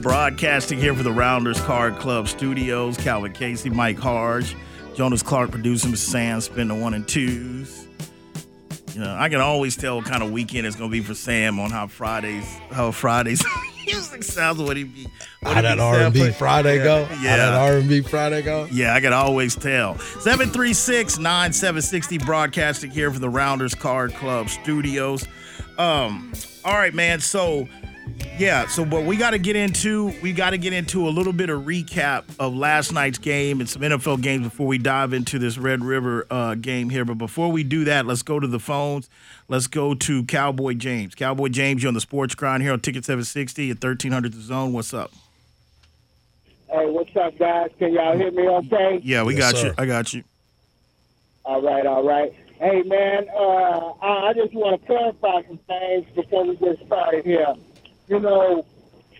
broadcasting 0.05 0.77
here 0.77 0.93
for 0.93 1.01
the 1.01 1.11
Rounders 1.11 1.59
Card 1.61 1.95
Club 1.95 2.27
studios. 2.27 2.95
Calvin 2.95 3.33
Casey, 3.33 3.71
Mike 3.71 3.97
Harge, 3.97 4.55
Jonas 4.93 5.23
Clark 5.23 5.49
producing, 5.49 5.93
Mr. 5.93 5.97
Sam 5.97 6.41
spin 6.41 6.67
the 6.67 6.75
one 6.75 6.93
and 6.93 7.07
twos. 7.07 7.87
You 8.93 9.01
know, 9.01 9.15
I 9.17 9.29
can 9.29 9.41
always 9.41 9.75
tell 9.75 9.95
what 9.95 10.05
kind 10.05 10.21
of 10.21 10.29
weekend 10.29 10.67
it's 10.67 10.75
gonna 10.75 10.91
be 10.91 11.01
for 11.01 11.15
Sam 11.15 11.59
on 11.59 11.71
how 11.71 11.87
Fridays, 11.87 12.45
how 12.69 12.91
Fridays 12.91 13.43
music 13.87 14.21
sounds. 14.21 14.61
What 14.61 14.77
he 14.77 14.83
be, 14.83 15.07
what 15.39 15.55
How 15.55 15.61
that 15.63 15.79
R 15.79 15.99
and 16.01 16.13
B. 16.13 16.29
Friday 16.29 16.77
go? 16.83 16.99
Yeah. 16.99 17.31
How 17.31 17.37
that 17.37 17.53
R 17.55 17.77
and 17.77 17.89
B 17.89 18.01
Friday 18.01 18.43
go? 18.43 18.67
Yeah, 18.71 18.93
I 18.93 19.01
can 19.01 19.11
always 19.11 19.55
tell. 19.55 19.97
736 19.97 21.17
9760 21.17 22.19
broadcasting 22.19 22.91
here 22.91 23.09
for 23.09 23.17
the 23.17 23.29
Rounders 23.29 23.73
Card 23.73 24.13
Club 24.13 24.49
studios. 24.49 25.25
Um, 25.79 26.31
all 26.63 26.75
right, 26.75 26.93
man. 26.93 27.19
So, 27.21 27.67
yeah, 28.37 28.67
so 28.67 28.83
what 28.83 29.05
we 29.05 29.15
got 29.17 29.31
to 29.31 29.37
get 29.37 29.55
into, 29.55 30.13
we 30.21 30.33
got 30.33 30.49
to 30.51 30.57
get 30.57 30.73
into 30.73 31.07
a 31.07 31.09
little 31.11 31.31
bit 31.33 31.49
of 31.49 31.63
recap 31.63 32.23
of 32.39 32.53
last 32.55 32.91
night's 32.91 33.17
game 33.17 33.59
and 33.59 33.69
some 33.69 33.81
NFL 33.81 34.21
games 34.21 34.43
before 34.43 34.67
we 34.67 34.77
dive 34.77 35.13
into 35.13 35.39
this 35.39 35.57
Red 35.57 35.83
River 35.83 36.25
uh, 36.29 36.55
game 36.55 36.89
here. 36.89 37.05
But 37.05 37.17
before 37.17 37.51
we 37.51 37.63
do 37.63 37.85
that, 37.85 38.05
let's 38.05 38.23
go 38.23 38.39
to 38.39 38.47
the 38.47 38.59
phones. 38.59 39.09
Let's 39.47 39.67
go 39.67 39.93
to 39.95 40.23
Cowboy 40.25 40.73
James. 40.73 41.15
Cowboy 41.15 41.47
James, 41.49 41.81
you're 41.83 41.87
on 41.89 41.93
the 41.93 42.01
Sports 42.01 42.35
Grind 42.35 42.61
here 42.63 42.73
on 42.73 42.79
Ticket 42.81 43.05
760 43.05 43.69
at 43.71 43.75
1300 43.83 44.33
The 44.33 44.41
Zone. 44.41 44.73
What's 44.73 44.93
up? 44.93 45.11
Hey, 46.69 46.85
what's 46.89 47.15
up, 47.15 47.37
guys? 47.37 47.69
Can 47.79 47.93
y'all 47.93 48.17
hear 48.17 48.31
me 48.31 48.47
okay? 48.49 48.99
Yeah, 49.03 49.23
we 49.23 49.35
Yes, 49.35 49.51
got 49.53 49.59
sir. 49.59 49.67
you. 49.67 49.73
I 49.77 49.85
got 49.85 50.13
you. 50.13 50.23
All 51.45 51.61
right, 51.61 51.85
all 51.85 52.03
right. 52.03 52.33
Hey, 52.59 52.81
man, 52.83 53.27
uh, 53.29 53.93
I 54.01 54.29
I 54.29 54.33
just 54.33 54.53
want 54.53 54.81
to 54.81 54.87
clarify 54.87 55.47
some 55.47 55.59
things 55.67 56.05
before 56.15 56.45
we 56.45 56.55
get 56.55 56.83
started 56.85 57.23
here. 57.23 57.53
You 58.07 58.19
know, 58.19 58.65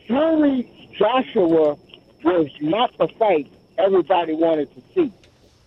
Fury 0.06 0.70
Joshua 0.98 1.76
was 2.24 2.48
not 2.62 2.96
the 2.98 3.08
fight 3.20 3.52
everybody 3.78 4.34
wanted 4.34 4.74
to 4.76 4.82
see. 4.94 5.12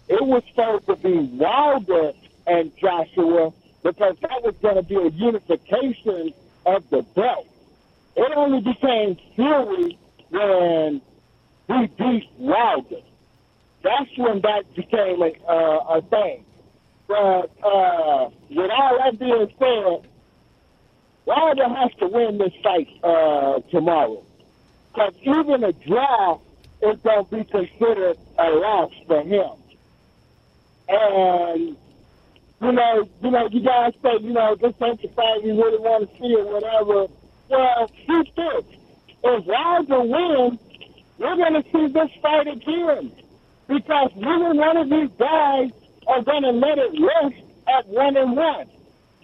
It 0.08 0.24
was 0.24 0.42
supposed 0.48 0.86
to 0.86 0.96
be 0.96 1.18
Wilder 1.36 2.12
and 2.46 2.72
Joshua 2.78 3.52
because 3.82 4.16
that 4.20 4.42
was 4.42 4.54
going 4.62 4.76
to 4.76 4.82
be 4.82 4.96
a 4.96 5.08
unification 5.08 6.32
of 6.64 6.88
the 6.90 7.02
belt. 7.02 7.46
It 8.16 8.32
only 8.36 8.60
became 8.60 9.16
Fury 9.34 9.98
when 10.30 11.00
he 11.68 11.86
beat 11.86 12.30
Wilder. 12.38 13.00
That's 13.82 14.16
when 14.16 14.40
that 14.40 14.74
became 14.74 15.22
a, 15.22 15.32
uh, 15.46 15.98
a 15.98 16.02
thing. 16.02 16.44
But 17.06 17.50
uh, 17.62 18.30
with 18.50 18.70
all 18.70 18.98
that 18.98 19.18
being 19.18 19.52
said, 19.58 20.08
Wilder 21.28 21.68
has 21.68 21.90
to 21.98 22.08
win 22.08 22.38
this 22.38 22.54
fight 22.62 22.88
uh, 23.04 23.60
tomorrow. 23.70 24.24
Because 24.94 25.12
even 25.20 25.62
a 25.62 25.72
draw 25.72 26.38
is 26.80 26.98
going 27.00 27.26
to 27.26 27.36
be 27.36 27.44
considered 27.44 28.16
a 28.38 28.50
loss 28.50 28.92
for 29.06 29.22
him. 29.22 29.50
And, 30.88 31.76
you 32.62 32.72
know, 32.72 33.08
you 33.22 33.30
know, 33.30 33.46
you 33.50 33.60
guys 33.60 33.92
say, 34.02 34.16
you 34.22 34.32
know, 34.32 34.56
this 34.56 34.72
ain't 34.82 35.02
the 35.02 35.08
fight 35.08 35.44
you 35.44 35.54
really 35.62 35.78
want 35.78 36.10
to 36.10 36.18
see 36.18 36.34
or 36.34 36.46
whatever. 36.46 37.12
Well, 37.50 37.90
see 38.06 38.32
this. 38.34 38.64
If 39.22 39.44
Wilder 39.44 40.00
wins, 40.00 40.58
we're 41.18 41.36
going 41.36 41.62
to 41.62 41.64
see 41.70 41.88
this 41.88 42.10
fight 42.22 42.46
again. 42.48 43.12
Because 43.66 44.12
neither 44.16 44.54
one 44.54 44.78
of 44.78 44.88
these 44.88 45.10
guys 45.18 45.72
are 46.06 46.22
going 46.22 46.44
to 46.44 46.52
let 46.52 46.78
it 46.78 46.92
rest 46.98 47.42
at 47.68 47.86
one 47.86 48.16
and 48.16 48.34
one. 48.34 48.66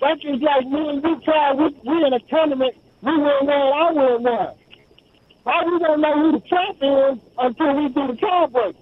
That's 0.00 0.20
just 0.20 0.42
like 0.42 0.66
me 0.66 0.88
and 0.88 1.02
you 1.02 1.20
try, 1.24 1.52
we, 1.52 1.68
we 1.84 2.04
in 2.04 2.12
a 2.12 2.20
tournament, 2.20 2.74
we 3.02 3.12
win 3.12 3.46
one, 3.46 3.50
I 3.50 3.92
win 3.92 4.22
one. 4.22 4.54
How 5.46 5.64
we 5.66 5.78
don't 5.78 6.00
know 6.00 6.14
who 6.14 6.32
the 6.32 6.40
champ 6.40 6.78
is 6.80 7.18
until 7.38 7.74
we 7.76 7.88
do 7.88 8.06
the 8.08 8.14
tiebreaker? 8.14 8.74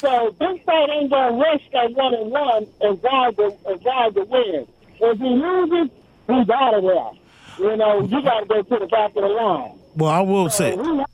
So 0.00 0.34
this 0.38 0.60
fight 0.64 0.90
ain't 0.90 1.10
going 1.10 1.32
to 1.32 1.44
rest 1.44 1.74
at 1.74 1.92
one 1.92 2.14
and 2.14 2.30
one 2.30 2.66
and 2.80 3.02
Wilder, 3.02 3.50
and 3.66 3.82
Wilder 3.82 4.24
wins. 4.24 4.68
If 5.00 5.18
he 5.18 5.24
loses, 5.24 5.90
he's 6.26 6.50
out 6.50 6.74
of 6.74 6.82
there. 6.82 7.68
You 7.70 7.76
know, 7.76 8.02
you 8.02 8.22
got 8.22 8.40
to 8.40 8.46
go 8.46 8.62
to 8.62 8.78
the 8.78 8.86
back 8.86 9.10
of 9.10 9.22
the 9.22 9.28
line. 9.28 9.78
Well, 9.96 10.10
I 10.10 10.20
will 10.20 10.48
say. 10.48 10.74
So 10.74 10.98
have 10.98 11.06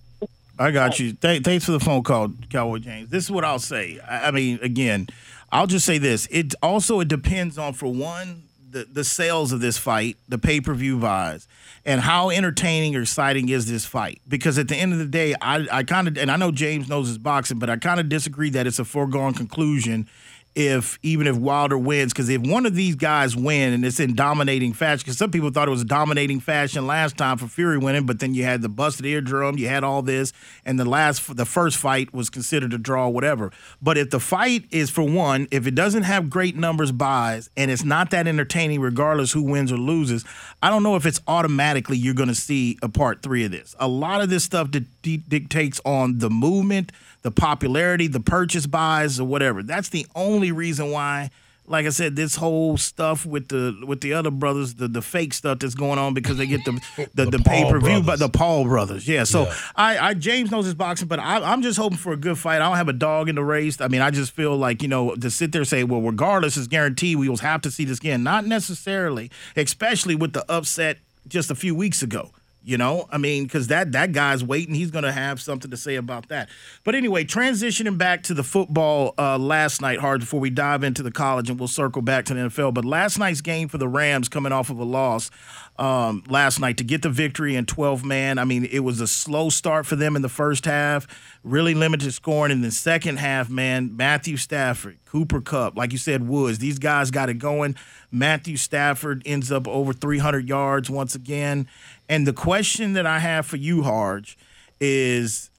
I 0.58 0.70
got 0.70 1.00
you. 1.00 1.14
Th- 1.14 1.42
thanks 1.42 1.64
for 1.64 1.72
the 1.72 1.80
phone 1.80 2.02
call, 2.02 2.30
Cowboy 2.50 2.78
James. 2.78 3.10
This 3.10 3.24
is 3.24 3.30
what 3.30 3.44
I'll 3.44 3.58
say. 3.58 3.98
I, 4.00 4.28
I 4.28 4.30
mean, 4.30 4.58
again, 4.62 5.08
I'll 5.50 5.66
just 5.66 5.86
say 5.86 5.98
this. 5.98 6.28
It 6.30 6.54
also 6.62 7.00
it 7.00 7.08
depends 7.08 7.58
on 7.58 7.72
for 7.72 7.92
one 7.92 8.42
the 8.74 8.84
the 8.84 9.04
sales 9.04 9.52
of 9.52 9.60
this 9.60 9.78
fight, 9.78 10.18
the 10.28 10.36
pay 10.36 10.60
per 10.60 10.74
view 10.74 10.98
buys, 10.98 11.46
and 11.86 12.00
how 12.00 12.28
entertaining 12.28 12.94
or 12.96 13.02
exciting 13.02 13.48
is 13.48 13.70
this 13.70 13.86
fight. 13.86 14.20
Because 14.28 14.58
at 14.58 14.68
the 14.68 14.76
end 14.76 14.92
of 14.92 14.98
the 14.98 15.06
day, 15.06 15.34
I 15.40 15.66
I 15.70 15.82
kind 15.84 16.08
of 16.08 16.18
and 16.18 16.30
I 16.30 16.36
know 16.36 16.50
James 16.50 16.88
knows 16.88 17.08
his 17.08 17.16
boxing, 17.16 17.58
but 17.58 17.70
I 17.70 17.76
kind 17.76 18.00
of 18.00 18.08
disagree 18.10 18.50
that 18.50 18.66
it's 18.66 18.80
a 18.80 18.84
foregone 18.84 19.32
conclusion 19.32 20.08
if 20.54 20.98
even 21.02 21.26
if 21.26 21.36
Wilder 21.36 21.76
wins, 21.76 22.12
because 22.12 22.28
if 22.28 22.40
one 22.40 22.64
of 22.66 22.74
these 22.74 22.94
guys 22.94 23.36
win 23.36 23.72
and 23.72 23.84
it's 23.84 23.98
in 23.98 24.14
dominating 24.14 24.72
fashion, 24.72 25.02
because 25.04 25.18
some 25.18 25.30
people 25.30 25.50
thought 25.50 25.66
it 25.66 25.72
was 25.72 25.84
dominating 25.84 26.40
fashion 26.40 26.86
last 26.86 27.16
time 27.16 27.38
for 27.38 27.48
Fury 27.48 27.78
winning, 27.78 28.06
but 28.06 28.20
then 28.20 28.34
you 28.34 28.44
had 28.44 28.62
the 28.62 28.68
busted 28.68 29.04
eardrum, 29.04 29.58
you 29.58 29.66
had 29.68 29.82
all 29.82 30.02
this, 30.02 30.32
and 30.64 30.78
the 30.78 30.84
last 30.84 31.36
the 31.36 31.44
first 31.44 31.76
fight 31.76 32.14
was 32.14 32.30
considered 32.30 32.72
a 32.72 32.78
draw, 32.78 33.08
whatever. 33.08 33.50
But 33.82 33.98
if 33.98 34.10
the 34.10 34.20
fight 34.20 34.64
is 34.70 34.90
for 34.90 35.02
one, 35.02 35.48
if 35.50 35.66
it 35.66 35.74
doesn't 35.74 36.04
have 36.04 36.30
great 36.30 36.56
numbers 36.56 36.92
buys 36.92 37.50
and 37.56 37.70
it's 37.70 37.84
not 37.84 38.10
that 38.10 38.28
entertaining, 38.28 38.80
regardless 38.80 39.32
who 39.32 39.42
wins 39.42 39.72
or 39.72 39.76
loses, 39.76 40.24
I 40.62 40.70
don't 40.70 40.82
know 40.82 40.94
if 40.94 41.04
it's 41.04 41.20
automatically 41.26 41.96
you're 41.96 42.14
going 42.14 42.28
to 42.28 42.34
see 42.34 42.78
a 42.80 42.88
part 42.88 43.22
three 43.22 43.44
of 43.44 43.50
this. 43.50 43.74
A 43.80 43.88
lot 43.88 44.20
of 44.20 44.30
this 44.30 44.44
stuff 44.44 44.70
di- 45.04 45.18
dictates 45.28 45.80
on 45.84 46.18
the 46.18 46.28
movement 46.30 46.90
the 47.22 47.30
popularity, 47.30 48.06
the 48.06 48.20
purchase 48.20 48.66
buys, 48.66 49.18
or 49.18 49.26
whatever. 49.26 49.62
That's 49.62 49.88
the 49.88 50.06
only 50.14 50.52
reason 50.52 50.90
why. 50.90 51.30
Like 51.66 51.86
I 51.86 51.88
said, 51.88 52.14
this 52.14 52.36
whole 52.36 52.76
stuff 52.76 53.24
with 53.24 53.48
the 53.48 53.82
with 53.86 54.02
the 54.02 54.12
other 54.12 54.30
brothers, 54.30 54.74
the, 54.74 54.86
the 54.86 55.00
fake 55.00 55.32
stuff 55.32 55.60
that's 55.60 55.74
going 55.74 55.98
on 55.98 56.12
because 56.12 56.36
they 56.36 56.46
get 56.46 56.62
the 56.66 56.72
the, 57.14 57.24
the, 57.24 57.38
The 57.38 57.38
pay 57.38 57.64
per 57.70 57.80
view, 57.80 58.02
but 58.02 58.18
the 58.18 58.28
Paul 58.28 58.64
brothers, 58.64 59.08
yeah. 59.08 59.24
So 59.24 59.44
Yeah. 59.44 59.54
I, 59.74 59.98
I 60.10 60.12
James 60.12 60.50
knows 60.50 60.66
his 60.66 60.74
boxing, 60.74 61.08
but 61.08 61.18
I, 61.18 61.36
I'm 61.40 61.62
just 61.62 61.78
hoping 61.78 61.96
for 61.96 62.12
a 62.12 62.18
good 62.18 62.36
fight. 62.36 62.56
I 62.56 62.68
don't 62.68 62.76
have 62.76 62.90
a 62.90 62.92
dog 62.92 63.30
in 63.30 63.36
the 63.36 63.42
race. 63.42 63.80
I 63.80 63.88
mean, 63.88 64.02
I 64.02 64.10
just 64.10 64.32
feel 64.32 64.54
like 64.58 64.82
you 64.82 64.88
know 64.88 65.14
to 65.14 65.30
sit 65.30 65.52
there 65.52 65.62
and 65.62 65.68
say, 65.68 65.84
well, 65.84 66.02
regardless, 66.02 66.58
it's 66.58 66.66
guaranteed 66.66 67.16
we 67.16 67.30
will 67.30 67.38
have 67.38 67.62
to 67.62 67.70
see 67.70 67.86
this 67.86 67.96
again. 67.96 68.22
Not 68.22 68.44
necessarily, 68.44 69.30
especially 69.56 70.16
with 70.16 70.34
the 70.34 70.44
upset 70.52 70.98
just 71.26 71.50
a 71.50 71.54
few 71.54 71.74
weeks 71.74 72.02
ago. 72.02 72.30
You 72.66 72.78
know, 72.78 73.06
I 73.10 73.18
mean, 73.18 73.44
because 73.44 73.66
that 73.66 73.92
that 73.92 74.12
guy's 74.12 74.42
waiting. 74.42 74.74
He's 74.74 74.90
going 74.90 75.04
to 75.04 75.12
have 75.12 75.38
something 75.38 75.70
to 75.70 75.76
say 75.76 75.96
about 75.96 76.28
that. 76.28 76.48
But 76.82 76.94
anyway, 76.94 77.24
transitioning 77.24 77.98
back 77.98 78.22
to 78.22 78.34
the 78.34 78.42
football 78.42 79.12
uh, 79.18 79.36
last 79.36 79.82
night, 79.82 79.98
Harge 79.98 80.20
before 80.20 80.40
we 80.40 80.48
dive 80.48 80.82
into 80.82 81.02
the 81.02 81.10
college, 81.10 81.50
and 81.50 81.58
we'll 81.58 81.68
circle 81.68 82.00
back 82.00 82.24
to 82.26 82.34
the 82.34 82.40
NFL. 82.40 82.72
But 82.72 82.86
last 82.86 83.18
night's 83.18 83.42
game 83.42 83.68
for 83.68 83.76
the 83.76 83.86
Rams, 83.86 84.30
coming 84.30 84.50
off 84.50 84.70
of 84.70 84.78
a 84.78 84.84
loss 84.84 85.30
um, 85.78 86.22
last 86.28 86.60
night 86.60 86.76
to 86.78 86.84
get 86.84 87.02
the 87.02 87.10
victory 87.10 87.56
in 87.56 87.66
12 87.66 88.04
man. 88.04 88.38
I 88.38 88.44
mean, 88.44 88.64
it 88.64 88.80
was 88.80 89.00
a 89.00 89.06
slow 89.06 89.50
start 89.50 89.86
for 89.86 89.96
them 89.96 90.16
in 90.16 90.22
the 90.22 90.28
first 90.28 90.64
half, 90.64 91.06
really 91.42 91.74
limited 91.74 92.12
scoring. 92.12 92.52
In 92.52 92.62
the 92.62 92.70
second 92.70 93.18
half, 93.18 93.50
man, 93.50 93.96
Matthew 93.96 94.36
Stafford, 94.36 94.98
Cooper 95.04 95.40
Kupp, 95.40 95.76
like 95.76 95.92
you 95.92 95.98
said, 95.98 96.28
Woods, 96.28 96.58
these 96.58 96.78
guys 96.78 97.10
got 97.10 97.28
it 97.28 97.34
going. 97.34 97.76
Matthew 98.10 98.56
Stafford 98.56 99.22
ends 99.26 99.50
up 99.50 99.66
over 99.66 99.92
300 99.92 100.48
yards 100.48 100.88
once 100.88 101.16
again. 101.16 101.66
And 102.08 102.26
the 102.26 102.32
question 102.32 102.94
that 102.94 103.06
I 103.06 103.18
have 103.18 103.46
for 103.46 103.56
you, 103.56 103.82
Harge, 103.82 104.36
is 104.80 105.50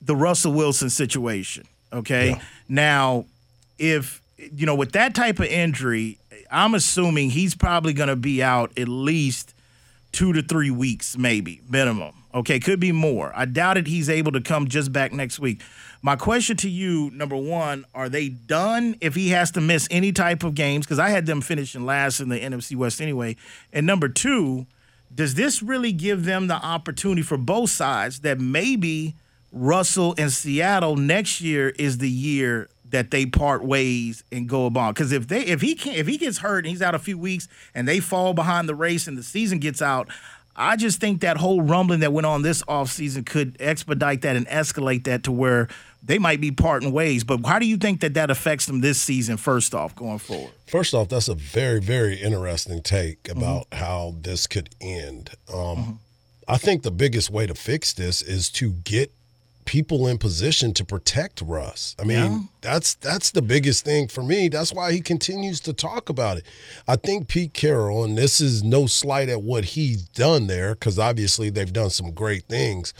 the 0.00 0.14
Russell 0.14 0.52
Wilson 0.52 0.90
situation. 0.90 1.66
Okay. 1.92 2.40
Now, 2.68 3.24
if, 3.78 4.22
you 4.36 4.66
know, 4.66 4.74
with 4.74 4.92
that 4.92 5.14
type 5.14 5.40
of 5.40 5.46
injury, 5.46 6.18
I'm 6.50 6.74
assuming 6.74 7.30
he's 7.30 7.54
probably 7.54 7.92
going 7.92 8.08
to 8.08 8.16
be 8.16 8.42
out 8.42 8.76
at 8.78 8.88
least 8.88 9.54
two 10.12 10.32
to 10.32 10.42
three 10.42 10.70
weeks, 10.70 11.16
maybe 11.16 11.60
minimum. 11.68 12.14
Okay, 12.34 12.60
could 12.60 12.78
be 12.78 12.92
more. 12.92 13.32
I 13.34 13.46
doubt 13.46 13.78
it 13.78 13.86
he's 13.86 14.10
able 14.10 14.32
to 14.32 14.40
come 14.40 14.68
just 14.68 14.92
back 14.92 15.12
next 15.12 15.38
week. 15.38 15.62
My 16.02 16.14
question 16.14 16.56
to 16.58 16.68
you, 16.68 17.10
number 17.12 17.36
one, 17.36 17.84
are 17.94 18.08
they 18.08 18.28
done 18.28 18.96
if 19.00 19.14
he 19.14 19.30
has 19.30 19.50
to 19.52 19.60
miss 19.60 19.88
any 19.90 20.12
type 20.12 20.44
of 20.44 20.54
games? 20.54 20.86
Because 20.86 20.98
I 20.98 21.08
had 21.08 21.26
them 21.26 21.40
finishing 21.40 21.84
last 21.84 22.20
in 22.20 22.28
the 22.28 22.38
NFC 22.38 22.76
West 22.76 23.00
anyway. 23.00 23.36
And 23.72 23.86
number 23.86 24.08
two, 24.08 24.66
does 25.14 25.34
this 25.34 25.62
really 25.62 25.92
give 25.92 26.24
them 26.24 26.46
the 26.46 26.54
opportunity 26.54 27.22
for 27.22 27.36
both 27.36 27.70
sides 27.70 28.20
that 28.20 28.38
maybe 28.38 29.14
Russell 29.52 30.14
and 30.18 30.32
Seattle 30.32 30.96
next 30.96 31.40
year 31.40 31.70
is 31.70 31.98
the 31.98 32.10
year 32.10 32.68
that 32.90 33.10
they 33.10 33.26
part 33.26 33.64
ways 33.64 34.24
and 34.30 34.48
go 34.48 34.66
about? 34.66 34.94
Because 34.94 35.12
if 35.12 35.28
they 35.28 35.40
if 35.40 35.60
he 35.60 35.74
can 35.74 35.94
if 35.94 36.06
he 36.06 36.18
gets 36.18 36.38
hurt 36.38 36.58
and 36.58 36.66
he's 36.66 36.82
out 36.82 36.94
a 36.94 36.98
few 36.98 37.18
weeks 37.18 37.48
and 37.74 37.88
they 37.88 38.00
fall 38.00 38.34
behind 38.34 38.68
the 38.68 38.74
race 38.74 39.06
and 39.06 39.16
the 39.16 39.22
season 39.22 39.58
gets 39.58 39.82
out, 39.82 40.08
I 40.54 40.76
just 40.76 41.00
think 41.00 41.20
that 41.20 41.36
whole 41.36 41.62
rumbling 41.62 42.00
that 42.00 42.12
went 42.12 42.26
on 42.26 42.42
this 42.42 42.62
offseason 42.64 43.24
could 43.24 43.56
expedite 43.60 44.22
that 44.22 44.34
and 44.34 44.46
escalate 44.48 45.04
that 45.04 45.22
to 45.24 45.32
where 45.32 45.68
they 46.02 46.18
might 46.18 46.40
be 46.40 46.50
parting 46.50 46.92
ways. 46.92 47.24
But 47.24 47.44
how 47.44 47.58
do 47.58 47.66
you 47.66 47.76
think 47.76 48.00
that 48.00 48.14
that 48.14 48.30
affects 48.30 48.66
them 48.66 48.80
this 48.80 49.00
season? 49.00 49.36
First 49.36 49.74
off, 49.74 49.94
going 49.94 50.18
forward. 50.18 50.52
First 50.66 50.94
off, 50.94 51.08
that's 51.08 51.28
a 51.28 51.34
very, 51.34 51.80
very 51.80 52.16
interesting 52.16 52.82
take 52.82 53.28
about 53.28 53.66
how 53.72 54.14
this 54.20 54.46
could 54.46 54.70
end. 54.80 55.30
Um, 55.52 56.00
I 56.46 56.56
think 56.56 56.82
the 56.82 56.90
biggest 56.90 57.30
way 57.30 57.46
to 57.46 57.54
fix 57.54 57.92
this 57.92 58.22
is 58.22 58.48
to 58.50 58.72
get 58.72 59.12
people 59.68 60.06
in 60.06 60.16
position 60.16 60.72
to 60.72 60.82
protect 60.82 61.42
Russ. 61.42 61.94
I 62.00 62.04
mean, 62.04 62.48
that's 62.62 62.94
that's 62.94 63.32
the 63.32 63.42
biggest 63.42 63.84
thing 63.84 64.08
for 64.08 64.22
me. 64.22 64.48
That's 64.48 64.72
why 64.72 64.92
he 64.92 65.02
continues 65.02 65.60
to 65.60 65.74
talk 65.74 66.08
about 66.08 66.38
it. 66.38 66.46
I 66.88 66.96
think 66.96 67.28
Pete 67.28 67.52
Carroll, 67.52 68.02
and 68.02 68.16
this 68.16 68.40
is 68.40 68.62
no 68.62 68.86
slight 68.86 69.28
at 69.28 69.42
what 69.42 69.66
he's 69.66 70.04
done 70.04 70.46
there, 70.46 70.74
because 70.74 70.98
obviously 70.98 71.50
they've 71.50 71.70
done 71.70 71.90
some 71.90 72.12
great 72.12 72.44
things. 72.44 72.94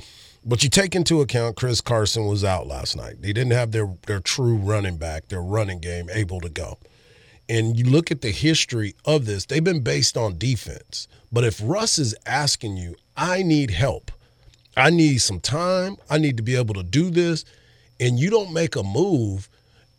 But 0.49 0.65
you 0.65 0.71
take 0.71 0.97
into 0.97 1.21
account 1.21 1.57
Chris 1.57 1.81
Carson 1.81 2.27
was 2.27 2.43
out 2.43 2.67
last 2.67 2.97
night. 2.97 3.21
They 3.21 3.33
didn't 3.33 3.53
have 3.53 3.71
their 3.71 3.95
their 4.07 4.21
true 4.21 4.57
running 4.57 4.97
back, 4.97 5.29
their 5.29 5.43
running 5.43 5.79
game 5.79 6.09
able 6.13 6.41
to 6.41 6.49
go 6.49 6.79
and 7.49 7.79
you 7.79 7.85
look 7.85 8.11
at 8.11 8.21
the 8.21 8.31
history 8.31 8.95
of 9.05 9.25
this, 9.25 9.47
they've 9.47 9.65
been 9.65 9.83
based 9.83 10.17
on 10.17 10.39
defense. 10.39 11.09
But 11.33 11.45
if 11.45 11.61
Russ 11.63 11.99
is 11.99 12.15
asking 12.27 12.77
you, 12.77 12.95
I 13.17 13.43
need 13.43 13.71
help, 13.71 14.11
I 14.77 14.91
need 14.91 15.19
some 15.19 15.41
time, 15.41 15.97
I 16.11 16.19
need 16.19 16.37
to 16.37 16.43
be 16.43 16.57
able 16.57 16.75
to 16.75 16.83
do 16.83 17.11
this, 17.11 17.45
and 17.99 18.19
you 18.19 18.31
don't 18.31 18.53
make 18.53 18.77
a 18.77 18.83
move, 18.83 19.49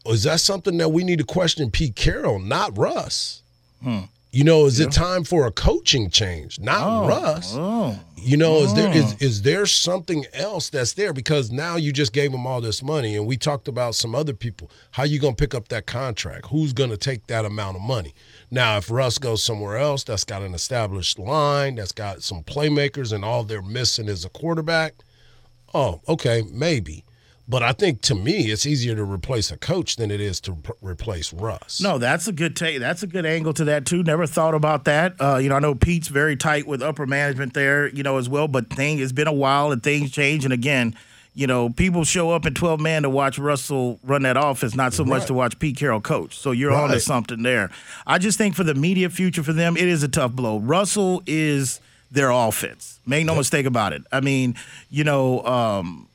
is 0.06 0.24
that 0.24 0.40
something 0.40 0.78
that 0.78 0.90
we 0.90 1.04
need 1.04 1.20
to 1.20 1.26
question 1.26 1.72
Pete 1.72 1.96
Carroll, 1.96 2.40
not 2.40 2.78
Russ? 2.78 3.42
Hmm. 3.84 4.02
You 4.32 4.44
know, 4.44 4.66
is 4.66 4.80
it 4.80 4.92
time 4.92 5.24
for 5.24 5.48
a 5.48 5.52
coaching 5.52 6.12
change, 6.12 6.60
not 6.60 6.82
oh, 6.84 7.08
Russ? 7.08 7.54
Oh. 7.56 8.00
You 8.16 8.38
know, 8.38 8.58
is 8.58 8.76
there 8.76 8.96
is 8.96 9.16
mm. 9.16 9.22
is 9.24 9.42
there 9.42 9.66
something 9.66 10.26
else 10.34 10.70
that's 10.70 10.94
there? 10.94 11.14
Because 11.14 11.52
now 11.52 11.78
you 11.78 11.92
just 11.92 12.14
gave 12.14 12.32
him 12.32 12.46
all 12.46 12.62
this 12.62 12.84
money, 12.84 13.16
and 13.16 13.26
we 13.26 13.38
talked 13.38 13.68
about 13.68 13.96
some 13.96 14.14
other 14.14 14.34
people. 14.34 14.70
How 14.92 15.04
you 15.04 15.18
gonna 15.18 15.36
pick 15.36 15.56
up 15.56 15.70
that 15.70 15.88
contract? 15.88 16.48
Who's 16.52 16.74
gonna 16.74 16.96
take 16.98 17.26
that 17.26 17.44
amount 17.44 17.78
of 17.78 17.82
money? 17.82 18.14
Now, 18.52 18.78
if 18.78 18.92
Russ 18.92 19.18
goes 19.18 19.42
somewhere 19.42 19.78
else 19.78 20.04
that's 20.04 20.26
got 20.26 20.44
an 20.44 20.54
established 20.54 21.18
line, 21.18 21.76
that's 21.76 21.92
got 21.92 22.22
some 22.22 22.44
playmakers, 22.44 23.12
and 23.12 23.26
all 23.26 23.44
they're 23.44 23.64
missing 23.64 24.08
is 24.08 24.26
a 24.26 24.30
quarterback, 24.30 24.94
oh, 25.74 26.02
okay, 26.08 26.44
maybe. 26.52 27.04
But 27.50 27.64
I 27.64 27.72
think 27.72 28.02
to 28.04 28.14
me, 28.14 28.52
it's 28.52 28.68
easier 28.68 28.96
to 28.96 29.04
replace 29.04 29.50
a 29.50 29.58
coach 29.58 29.96
than 29.96 30.12
it 30.12 30.22
is 30.22 30.40
to 30.42 30.54
p- 30.54 30.72
replace 30.82 31.34
Russ. 31.34 31.82
No, 31.82 31.98
that's 31.98 32.28
a 32.28 32.32
good 32.32 32.56
take. 32.56 32.80
That's 32.80 33.02
a 33.02 33.08
good 33.08 33.26
angle 33.26 33.54
to 33.54 33.66
that 33.66 33.88
too. 33.88 34.04
Never 34.04 34.28
thought 34.28 34.54
about 34.54 34.86
that. 34.86 35.16
Uh, 35.20 35.38
you 35.38 35.50
know, 35.50 35.56
I 35.56 35.60
know 35.60 35.74
Pete's 35.74 36.10
very 36.10 36.36
tight 36.36 36.68
with 36.68 36.84
upper 36.84 37.08
management 37.08 37.56
there, 37.56 37.88
you 37.90 38.04
know, 38.04 38.20
as 38.20 38.30
well. 38.30 38.48
But 38.48 38.70
thing, 38.70 39.00
it's 39.00 39.12
been 39.12 39.28
a 39.28 39.34
while 39.34 39.72
and 39.72 39.82
things 39.82 40.12
change. 40.12 40.44
And 40.46 40.54
again, 40.54 40.96
you 41.34 41.48
know, 41.48 41.70
people 41.72 42.04
show 42.04 42.30
up 42.30 42.46
in 42.46 42.54
twelve 42.54 42.80
man 42.80 43.02
to 43.02 43.10
watch 43.10 43.40
Russell 43.40 44.00
run 44.04 44.22
that 44.24 44.38
offense, 44.38 44.76
not 44.76 44.94
so 44.94 45.04
much 45.04 45.26
to 45.26 45.34
watch 45.34 45.58
Pete 45.58 45.78
Carroll 45.78 46.02
coach. 46.02 46.38
So 46.38 46.52
you're 46.52 46.70
Right. 46.72 47.02
something 47.02 47.42
there. 47.42 47.72
I 48.06 48.20
just 48.20 48.38
think 48.38 48.54
for 48.56 48.64
the 48.64 48.76
media 48.76 49.10
future 49.10 49.42
for 49.42 49.54
them, 49.54 49.76
it 49.76 49.88
is 49.88 50.04
a 50.04 50.08
tough 50.08 50.34
blow. 50.34 50.60
Russell 50.60 51.24
is 51.26 51.80
their 52.12 52.30
offense. 52.30 53.00
Make 53.08 53.26
no 53.26 53.34
mistake 53.36 53.66
about 53.66 53.94
it. 53.94 54.04
I 54.12 54.20
mean, 54.20 54.54
you 54.92 55.04
know, 55.04 55.44
um, 55.46 56.09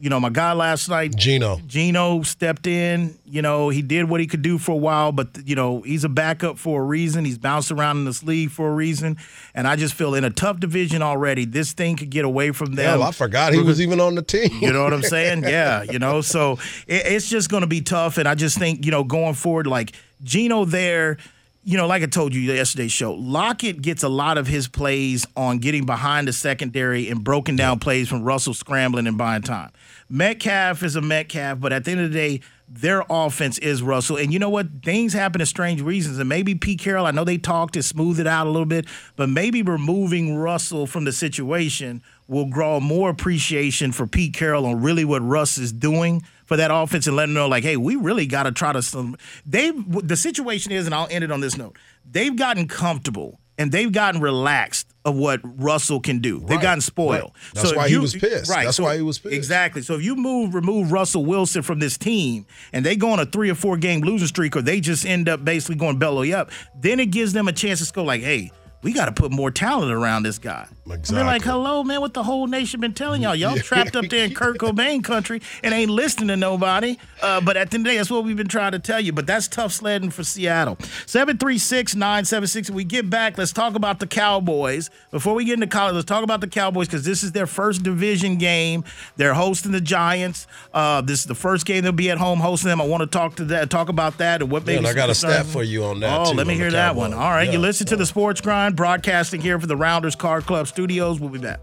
you 0.00 0.10
know, 0.10 0.18
my 0.18 0.28
guy 0.28 0.52
last 0.52 0.88
night, 0.88 1.14
Gino. 1.16 1.60
Gino 1.66 2.22
stepped 2.22 2.66
in. 2.66 3.16
You 3.24 3.42
know, 3.42 3.68
he 3.68 3.80
did 3.80 4.08
what 4.08 4.20
he 4.20 4.26
could 4.26 4.42
do 4.42 4.58
for 4.58 4.72
a 4.72 4.76
while, 4.76 5.12
but 5.12 5.28
you 5.46 5.54
know, 5.54 5.82
he's 5.82 6.04
a 6.04 6.08
backup 6.08 6.58
for 6.58 6.82
a 6.82 6.84
reason. 6.84 7.24
He's 7.24 7.38
bounced 7.38 7.70
around 7.70 7.98
in 7.98 8.04
this 8.04 8.22
league 8.22 8.50
for 8.50 8.68
a 8.68 8.74
reason, 8.74 9.16
and 9.54 9.68
I 9.68 9.76
just 9.76 9.94
feel 9.94 10.14
in 10.14 10.24
a 10.24 10.30
tough 10.30 10.58
division 10.60 11.00
already, 11.00 11.44
this 11.44 11.72
thing 11.72 11.96
could 11.96 12.10
get 12.10 12.24
away 12.24 12.50
from 12.50 12.74
them. 12.74 12.86
Hell, 12.86 13.02
I 13.02 13.12
forgot 13.12 13.52
he 13.52 13.60
was 13.60 13.80
even 13.80 14.00
on 14.00 14.14
the 14.14 14.22
team. 14.22 14.50
You 14.60 14.72
know 14.72 14.82
what 14.82 14.92
I'm 14.92 15.02
saying? 15.16 15.44
Yeah, 15.44 15.82
you 15.82 15.98
know, 15.98 16.20
so 16.20 16.58
it, 16.86 17.06
it's 17.06 17.28
just 17.28 17.48
going 17.48 17.62
to 17.62 17.66
be 17.68 17.80
tough. 17.80 18.18
And 18.18 18.28
I 18.28 18.34
just 18.34 18.58
think, 18.58 18.84
you 18.84 18.90
know, 18.90 19.04
going 19.04 19.34
forward, 19.34 19.66
like 19.66 19.92
Gino 20.22 20.64
there, 20.64 21.18
you 21.64 21.78
know, 21.78 21.86
like 21.86 22.02
I 22.02 22.06
told 22.06 22.34
you 22.34 22.40
yesterday's 22.42 22.92
show, 22.92 23.14
Lockett 23.14 23.80
gets 23.80 24.02
a 24.02 24.08
lot 24.08 24.36
of 24.36 24.46
his 24.46 24.68
plays 24.68 25.26
on 25.36 25.58
getting 25.58 25.86
behind 25.86 26.28
the 26.28 26.32
secondary 26.32 27.08
and 27.08 27.24
broken 27.24 27.56
down 27.56 27.78
plays 27.78 28.08
from 28.08 28.22
Russell 28.22 28.52
scrambling 28.54 29.06
and 29.06 29.16
buying 29.16 29.42
time. 29.42 29.70
Metcalf 30.08 30.82
is 30.82 30.96
a 30.96 31.00
Metcalf, 31.00 31.60
but 31.60 31.72
at 31.72 31.84
the 31.84 31.92
end 31.92 32.00
of 32.00 32.12
the 32.12 32.18
day, 32.18 32.40
their 32.68 33.04
offense 33.10 33.58
is 33.58 33.82
Russell. 33.82 34.16
And 34.16 34.32
you 34.32 34.38
know 34.38 34.48
what? 34.48 34.66
Things 34.82 35.12
happen 35.12 35.38
to 35.38 35.46
strange 35.46 35.80
reasons. 35.80 36.18
And 36.18 36.28
maybe 36.28 36.54
Pete 36.54 36.80
Carroll, 36.80 37.06
I 37.06 37.10
know 37.10 37.24
they 37.24 37.38
talked 37.38 37.74
to 37.74 37.82
smooth 37.82 38.18
it 38.18 38.26
out 38.26 38.46
a 38.46 38.50
little 38.50 38.66
bit, 38.66 38.86
but 39.16 39.28
maybe 39.28 39.62
removing 39.62 40.36
Russell 40.36 40.86
from 40.86 41.04
the 41.04 41.12
situation 41.12 42.02
will 42.26 42.48
draw 42.48 42.80
more 42.80 43.10
appreciation 43.10 43.92
for 43.92 44.06
Pete 44.06 44.34
Carroll 44.34 44.66
on 44.66 44.82
really 44.82 45.04
what 45.04 45.22
Russ 45.22 45.58
is 45.58 45.72
doing 45.72 46.24
for 46.46 46.56
that 46.56 46.70
offense 46.72 47.06
and 47.06 47.16
letting 47.16 47.34
them 47.34 47.42
know, 47.42 47.48
like, 47.48 47.64
hey, 47.64 47.76
we 47.76 47.96
really 47.96 48.26
got 48.26 48.44
to 48.44 48.52
try 48.52 48.72
to. 48.72 48.82
Some, 48.82 49.16
they 49.46 49.70
the 49.70 50.16
situation 50.16 50.72
is, 50.72 50.86
and 50.86 50.94
I'll 50.94 51.08
end 51.10 51.24
it 51.24 51.30
on 51.30 51.40
this 51.40 51.56
note. 51.56 51.76
They've 52.10 52.34
gotten 52.34 52.66
comfortable 52.66 53.40
and 53.58 53.72
they've 53.72 53.92
gotten 53.92 54.20
relaxed 54.20 54.93
of 55.04 55.14
what 55.16 55.40
Russell 55.44 56.00
can 56.00 56.20
do. 56.20 56.40
They've 56.40 56.60
gotten 56.60 56.80
spoiled. 56.80 57.32
right. 57.34 57.54
That's 57.54 57.70
if 57.70 57.76
why 57.76 57.88
he 57.88 57.98
was 57.98 58.14
pissed. 58.14 58.50
Right. 58.50 58.64
That's 58.64 58.76
so- 58.78 58.84
why 58.84 58.96
he 58.96 59.02
was 59.02 59.18
pissed. 59.18 59.34
Exactly. 59.34 59.82
So 59.82 59.94
if 59.94 60.02
you 60.02 60.16
move 60.16 60.54
remove 60.54 60.92
Russell 60.92 61.24
Wilson 61.24 61.62
from 61.62 61.78
this 61.78 61.98
team 61.98 62.46
and 62.72 62.84
they 62.84 62.96
go 62.96 63.10
on 63.10 63.20
a 63.20 63.26
three 63.26 63.50
or 63.50 63.54
four 63.54 63.76
game 63.76 64.00
losing 64.00 64.28
streak, 64.28 64.56
or 64.56 64.62
they 64.62 64.80
just 64.80 65.04
end 65.04 65.28
up 65.28 65.44
basically 65.44 65.76
going 65.76 65.98
belly 65.98 66.32
up, 66.32 66.50
then 66.80 67.00
it 67.00 67.06
gives 67.10 67.32
them 67.32 67.48
a 67.48 67.52
chance 67.52 67.86
to 67.86 67.92
go 67.92 68.02
like, 68.04 68.22
hey. 68.22 68.50
We 68.84 68.92
got 68.92 69.06
to 69.06 69.12
put 69.12 69.32
more 69.32 69.50
talent 69.50 69.90
around 69.90 70.22
this 70.22 70.38
guy. 70.38 70.68
And 70.86 71.02
they're 71.04 71.24
like, 71.24 71.42
"Hello, 71.42 71.82
man! 71.82 72.02
What 72.02 72.12
the 72.12 72.22
whole 72.22 72.46
nation 72.46 72.78
been 72.80 72.92
telling 72.92 73.22
y'all? 73.22 73.34
Y'all 73.34 73.56
trapped 73.70 73.96
up 73.96 74.04
there 74.10 74.26
in 74.26 74.34
Kurt 74.34 74.58
Cobain 74.60 75.02
country 75.02 75.40
and 75.62 75.72
ain't 75.72 75.90
listening 75.90 76.28
to 76.28 76.36
nobody." 76.36 76.98
Uh, 77.22 77.40
but 77.40 77.56
at 77.56 77.70
the 77.70 77.76
end 77.76 77.86
of 77.86 77.90
the 77.90 77.90
day, 77.92 77.96
that's 77.96 78.10
what 78.10 78.22
we've 78.24 78.36
been 78.36 78.46
trying 78.46 78.72
to 78.72 78.78
tell 78.78 79.00
you. 79.00 79.10
But 79.12 79.26
that's 79.26 79.48
tough 79.48 79.72
sledding 79.72 80.10
for 80.10 80.22
Seattle. 80.22 80.76
Seven 81.06 81.38
three 81.38 81.56
six 81.56 81.94
nine 81.94 82.26
seven 82.26 82.46
six. 82.46 82.68
We 82.70 82.84
get 82.84 83.08
back. 83.08 83.38
Let's 83.38 83.52
talk 83.52 83.74
about 83.74 83.98
the 83.98 84.06
Cowboys 84.06 84.90
before 85.10 85.32
we 85.34 85.46
get 85.46 85.54
into 85.54 85.66
college. 85.66 85.94
Let's 85.94 86.04
talk 86.04 86.22
about 86.22 86.42
the 86.42 86.48
Cowboys 86.48 86.86
because 86.86 87.04
this 87.06 87.22
is 87.22 87.32
their 87.32 87.46
first 87.46 87.82
division 87.82 88.36
game. 88.36 88.84
They're 89.16 89.32
hosting 89.34 89.72
the 89.72 89.80
Giants. 89.80 90.46
Uh, 90.74 91.00
this 91.00 91.20
is 91.20 91.26
the 91.26 91.34
first 91.34 91.64
game 91.64 91.82
they'll 91.84 91.92
be 91.92 92.10
at 92.10 92.18
home 92.18 92.40
hosting 92.40 92.68
them. 92.68 92.82
I 92.82 92.86
want 92.86 93.00
to 93.00 93.06
talk 93.06 93.36
to 93.36 93.44
that, 93.46 93.70
talk 93.70 93.88
about 93.88 94.18
that, 94.18 94.42
and 94.42 94.50
what 94.50 94.64
Yeah, 94.64 94.66
maybe. 94.66 94.78
and 94.78 94.86
I 94.88 94.92
got 94.92 95.08
a 95.08 95.14
stat 95.14 95.46
for 95.46 95.62
you 95.62 95.84
on 95.84 96.00
that, 96.00 96.20
Oh, 96.20 96.30
too, 96.32 96.36
let 96.36 96.46
me 96.46 96.54
hear 96.54 96.70
that 96.72 96.94
one. 96.94 97.14
All 97.14 97.30
right, 97.30 97.50
you 97.50 97.58
listen 97.58 97.86
to 97.86 97.96
the 97.96 98.04
Sports 98.04 98.42
Grind 98.42 98.73
broadcasting 98.74 99.40
here 99.40 99.58
for 99.58 99.66
the 99.66 99.76
Rounders 99.76 100.16
Card 100.16 100.44
Club 100.44 100.66
Studios. 100.66 101.20
We'll 101.20 101.30
be 101.30 101.38
back. 101.38 101.60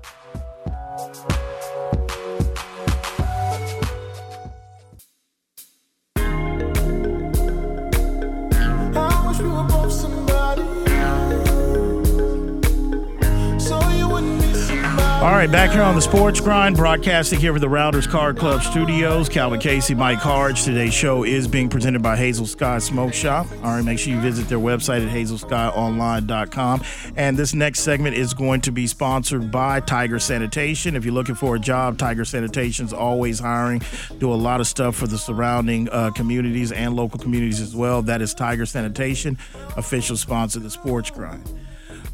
All 15.21 15.29
right, 15.29 15.51
back 15.51 15.69
here 15.69 15.83
on 15.83 15.93
the 15.93 16.01
Sports 16.01 16.39
Grind, 16.39 16.75
broadcasting 16.75 17.39
here 17.39 17.53
for 17.53 17.59
the 17.59 17.69
Rounders 17.69 18.07
Card 18.07 18.39
Club 18.39 18.63
Studios. 18.63 19.29
Calvin 19.29 19.59
Casey, 19.59 19.93
Mike 19.93 20.17
Harge. 20.17 20.63
Today's 20.63 20.95
show 20.95 21.23
is 21.23 21.47
being 21.47 21.69
presented 21.69 22.01
by 22.01 22.17
Hazel 22.17 22.47
Sky 22.47 22.79
Smoke 22.79 23.13
Shop. 23.13 23.45
All 23.57 23.75
right, 23.75 23.85
make 23.85 23.99
sure 23.99 24.11
you 24.11 24.19
visit 24.19 24.49
their 24.49 24.57
website 24.57 25.05
at 25.05 25.13
hazelskyonline.com. 25.13 26.83
And 27.17 27.37
this 27.37 27.53
next 27.53 27.81
segment 27.81 28.15
is 28.15 28.33
going 28.33 28.61
to 28.61 28.71
be 28.71 28.87
sponsored 28.87 29.51
by 29.51 29.79
Tiger 29.81 30.17
Sanitation. 30.17 30.95
If 30.95 31.05
you're 31.05 31.13
looking 31.13 31.35
for 31.35 31.55
a 31.55 31.59
job, 31.59 31.99
Tiger 31.99 32.25
Sanitation 32.25 32.87
is 32.87 32.91
always 32.91 33.37
hiring, 33.37 33.83
do 34.17 34.33
a 34.33 34.33
lot 34.33 34.59
of 34.59 34.65
stuff 34.65 34.95
for 34.95 35.05
the 35.05 35.19
surrounding 35.19 35.87
uh, 35.91 36.09
communities 36.09 36.71
and 36.71 36.95
local 36.95 37.19
communities 37.19 37.61
as 37.61 37.75
well. 37.75 38.01
That 38.01 38.23
is 38.23 38.33
Tiger 38.33 38.65
Sanitation, 38.65 39.37
official 39.77 40.17
sponsor 40.17 40.57
of 40.57 40.63
the 40.63 40.71
Sports 40.71 41.11
Grind. 41.11 41.47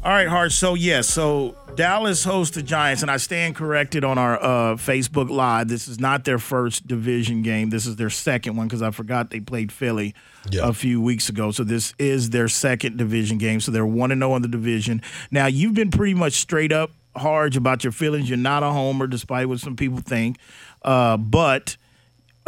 All 0.04 0.12
right, 0.12 0.28
Harge. 0.28 0.54
So 0.54 0.74
yes, 0.74 1.08
so 1.08 1.56
Dallas 1.74 2.22
hosts 2.22 2.54
the 2.54 2.62
Giants, 2.62 3.02
and 3.02 3.10
I 3.10 3.16
stand 3.16 3.56
corrected 3.56 4.04
on 4.04 4.16
our 4.16 4.40
uh, 4.40 4.74
Facebook 4.76 5.28
Live. 5.28 5.66
This 5.68 5.88
is 5.88 5.98
not 5.98 6.24
their 6.24 6.38
first 6.38 6.86
division 6.86 7.42
game. 7.42 7.70
This 7.70 7.84
is 7.84 7.96
their 7.96 8.08
second 8.08 8.56
one 8.56 8.68
because 8.68 8.80
I 8.80 8.92
forgot 8.92 9.30
they 9.30 9.40
played 9.40 9.72
Philly 9.72 10.14
Yeah. 10.50 10.68
a 10.68 10.72
few 10.72 11.00
weeks 11.00 11.28
ago. 11.28 11.50
So 11.50 11.64
this 11.64 11.94
is 11.98 12.30
their 12.30 12.46
second 12.48 12.96
division 12.96 13.38
game. 13.38 13.60
So 13.60 13.72
they're 13.72 13.84
one 13.84 14.12
and 14.12 14.20
zero 14.20 14.36
in 14.36 14.42
the 14.42 14.48
division. 14.48 15.02
Now 15.32 15.46
you've 15.46 15.74
been 15.74 15.90
pretty 15.90 16.14
much 16.14 16.34
straight 16.34 16.72
up 16.72 16.92
hard 17.16 17.56
about 17.56 17.82
your 17.82 17.92
feelings. 17.92 18.28
You're 18.30 18.38
not 18.38 18.62
a 18.62 18.70
homer, 18.70 19.08
despite 19.08 19.48
what 19.48 19.58
some 19.58 19.74
people 19.74 19.98
think. 19.98 20.38
Uh, 20.82 21.16
but 21.16 21.76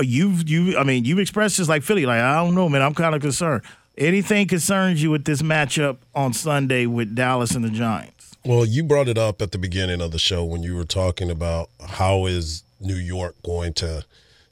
you've 0.00 0.48
you 0.48 0.78
I 0.78 0.84
mean 0.84 1.04
you've 1.04 1.18
expressed 1.18 1.58
this 1.58 1.68
like 1.68 1.82
Philly, 1.82 2.06
like 2.06 2.20
I 2.20 2.36
don't 2.36 2.54
know, 2.54 2.68
man. 2.68 2.80
I'm 2.80 2.94
kind 2.94 3.14
of 3.14 3.20
concerned. 3.20 3.62
Anything 4.00 4.48
concerns 4.48 5.02
you 5.02 5.10
with 5.10 5.26
this 5.26 5.42
matchup 5.42 5.98
on 6.14 6.32
Sunday 6.32 6.86
with 6.86 7.14
Dallas 7.14 7.54
and 7.54 7.62
the 7.62 7.68
Giants? 7.68 8.34
Well, 8.46 8.64
you 8.64 8.82
brought 8.82 9.08
it 9.08 9.18
up 9.18 9.42
at 9.42 9.52
the 9.52 9.58
beginning 9.58 10.00
of 10.00 10.10
the 10.10 10.18
show 10.18 10.42
when 10.42 10.62
you 10.62 10.74
were 10.74 10.86
talking 10.86 11.30
about 11.30 11.68
how 11.86 12.24
is 12.24 12.62
New 12.80 12.96
York 12.96 13.36
going 13.44 13.74
to 13.74 14.06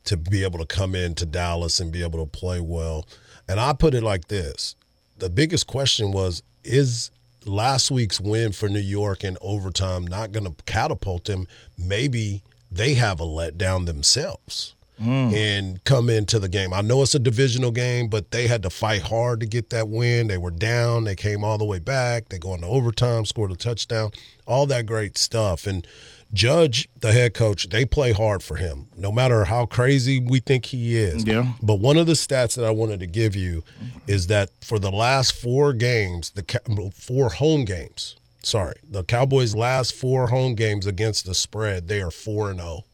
to 0.04 0.16
be 0.18 0.44
able 0.44 0.58
to 0.58 0.66
come 0.66 0.94
into 0.94 1.24
Dallas 1.24 1.80
and 1.80 1.90
be 1.90 2.02
able 2.02 2.22
to 2.22 2.30
play 2.30 2.60
well. 2.60 3.06
And 3.48 3.58
I 3.58 3.72
put 3.72 3.94
it 3.94 4.02
like 4.02 4.28
this. 4.28 4.76
The 5.16 5.30
biggest 5.30 5.66
question 5.66 6.12
was 6.12 6.42
is 6.62 7.10
last 7.46 7.90
week's 7.90 8.20
win 8.20 8.52
for 8.52 8.68
New 8.68 8.78
York 8.80 9.24
in 9.24 9.38
overtime 9.40 10.06
not 10.06 10.30
going 10.30 10.44
to 10.44 10.62
catapult 10.64 11.24
them? 11.24 11.48
Maybe 11.78 12.42
they 12.70 12.92
have 12.94 13.18
a 13.18 13.24
letdown 13.24 13.86
themselves 13.86 14.74
Mm. 15.00 15.32
and 15.32 15.84
come 15.84 16.10
into 16.10 16.40
the 16.40 16.48
game. 16.48 16.72
I 16.72 16.80
know 16.80 17.02
it's 17.02 17.14
a 17.14 17.20
divisional 17.20 17.70
game, 17.70 18.08
but 18.08 18.32
they 18.32 18.48
had 18.48 18.64
to 18.64 18.70
fight 18.70 19.02
hard 19.02 19.38
to 19.40 19.46
get 19.46 19.70
that 19.70 19.88
win. 19.88 20.26
They 20.26 20.38
were 20.38 20.50
down, 20.50 21.04
they 21.04 21.14
came 21.14 21.44
all 21.44 21.56
the 21.56 21.64
way 21.64 21.78
back, 21.78 22.30
they 22.30 22.38
go 22.38 22.54
into 22.54 22.66
overtime, 22.66 23.24
scored 23.24 23.52
a 23.52 23.56
touchdown, 23.56 24.10
all 24.44 24.66
that 24.66 24.86
great 24.86 25.16
stuff. 25.16 25.68
And 25.68 25.86
Judge, 26.32 26.88
the 27.00 27.12
head 27.12 27.32
coach, 27.32 27.68
they 27.70 27.84
play 27.84 28.12
hard 28.12 28.42
for 28.42 28.56
him, 28.56 28.88
no 28.96 29.10
matter 29.10 29.44
how 29.44 29.64
crazy 29.66 30.20
we 30.20 30.40
think 30.40 30.66
he 30.66 30.96
is. 30.96 31.24
Yeah. 31.24 31.52
But 31.62 31.76
one 31.76 31.96
of 31.96 32.06
the 32.06 32.12
stats 32.12 32.56
that 32.56 32.64
I 32.64 32.70
wanted 32.70 33.00
to 33.00 33.06
give 33.06 33.34
you 33.34 33.64
is 34.06 34.26
that 34.26 34.50
for 34.60 34.78
the 34.78 34.90
last 34.90 35.32
four 35.32 35.72
games, 35.72 36.30
the 36.30 36.92
four 36.94 37.30
home 37.30 37.64
games, 37.64 38.16
sorry, 38.42 38.74
the 38.82 39.04
Cowboys' 39.04 39.54
last 39.54 39.94
four 39.94 40.26
home 40.26 40.54
games 40.54 40.86
against 40.86 41.24
the 41.24 41.34
spread, 41.34 41.88
they 41.88 42.02
are 42.02 42.10
four 42.10 42.50
and 42.50 42.60
zero 42.60 42.84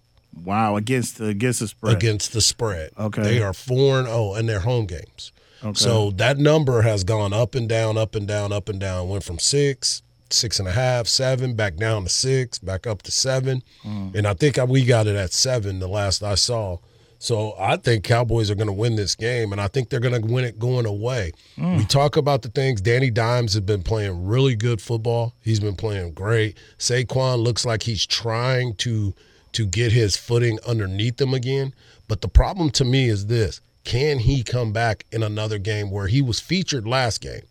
Wow, 0.43 0.77
against 0.77 1.19
the 1.19 1.27
against 1.27 1.61
the 1.61 1.69
spread. 1.69 1.97
against 1.97 2.33
the 2.33 2.41
spread. 2.41 2.91
Okay. 2.99 3.23
They 3.23 3.43
are 3.43 3.53
4 3.53 4.01
and 4.01 4.09
0 4.09 4.35
in 4.35 4.47
their 4.47 4.61
home 4.61 4.87
games. 4.87 5.33
Okay. 5.63 5.75
So 5.75 6.11
that 6.13 6.39
number 6.39 6.83
has 6.83 7.05
gone 7.05 7.33
up 7.33 7.55
and 7.55 7.69
down, 7.69 7.97
up 7.97 8.15
and 8.15 8.29
down, 8.29 8.53
up 8.53 8.69
and 8.69 8.79
down. 8.79 9.09
Went 9.09 9.25
from 9.25 9.39
six, 9.39 10.03
six 10.31 10.59
and 10.59 10.69
a 10.69 10.73
half, 10.73 11.07
seven, 11.07 11.55
back 11.55 11.77
down 11.77 12.05
to 12.05 12.09
six, 12.11 12.59
back 12.59 12.87
up 12.87 13.03
to 13.03 13.11
seven. 13.11 13.63
Mm. 13.85 14.15
And 14.15 14.27
I 14.27 14.35
think 14.35 14.59
we 14.69 14.85
got 14.85 15.07
it 15.07 15.17
at 15.17 15.33
seven 15.33 15.79
the 15.79 15.89
last 15.89 16.23
I 16.23 16.35
saw. 16.35 16.79
So 17.19 17.55
I 17.59 17.79
think 17.79 18.05
Cowboys 18.05 18.51
are 18.51 18.55
going 18.55 18.67
to 18.67 18.73
win 18.73 18.97
this 18.97 19.15
game, 19.15 19.53
and 19.53 19.59
I 19.59 19.69
think 19.69 19.89
they're 19.89 19.99
going 19.99 20.21
to 20.21 20.31
win 20.31 20.45
it 20.45 20.59
going 20.59 20.85
away. 20.85 21.33
Mm. 21.57 21.79
We 21.79 21.87
talk 21.87 22.19
about 22.19 22.43
the 22.43 22.51
things. 22.51 22.83
Danny 22.83 23.11
Dimes 23.11 23.55
has 23.55 23.63
been 23.63 23.83
playing 23.83 24.27
really 24.27 24.55
good 24.55 24.83
football. 24.83 25.33
He's 25.41 25.59
been 25.59 25.77
playing 25.77 26.13
great. 26.13 26.59
Saquon 26.77 27.43
looks 27.43 27.65
like 27.65 27.85
he's 27.85 28.05
trying 28.05 28.75
to 28.77 29.15
to 29.55 29.67
get 29.67 29.93
his 29.93 30.17
footing 30.17 30.59
underneath 30.67 31.21
him 31.21 31.35
again. 31.35 31.75
But 32.09 32.21
the 32.21 32.29
problem 32.29 32.71
to 32.71 32.85
me 32.85 33.09
is 33.09 33.27
this: 33.27 33.61
Can 33.85 34.19
he 34.19 34.43
come 34.43 34.73
back 34.73 35.07
in 35.11 35.23
another 35.23 35.59
game 35.59 35.91
where 35.91 36.07
he 36.07 36.23
was 36.23 36.41
featured 36.41 36.87
last 36.87 37.21
game? 37.21 37.43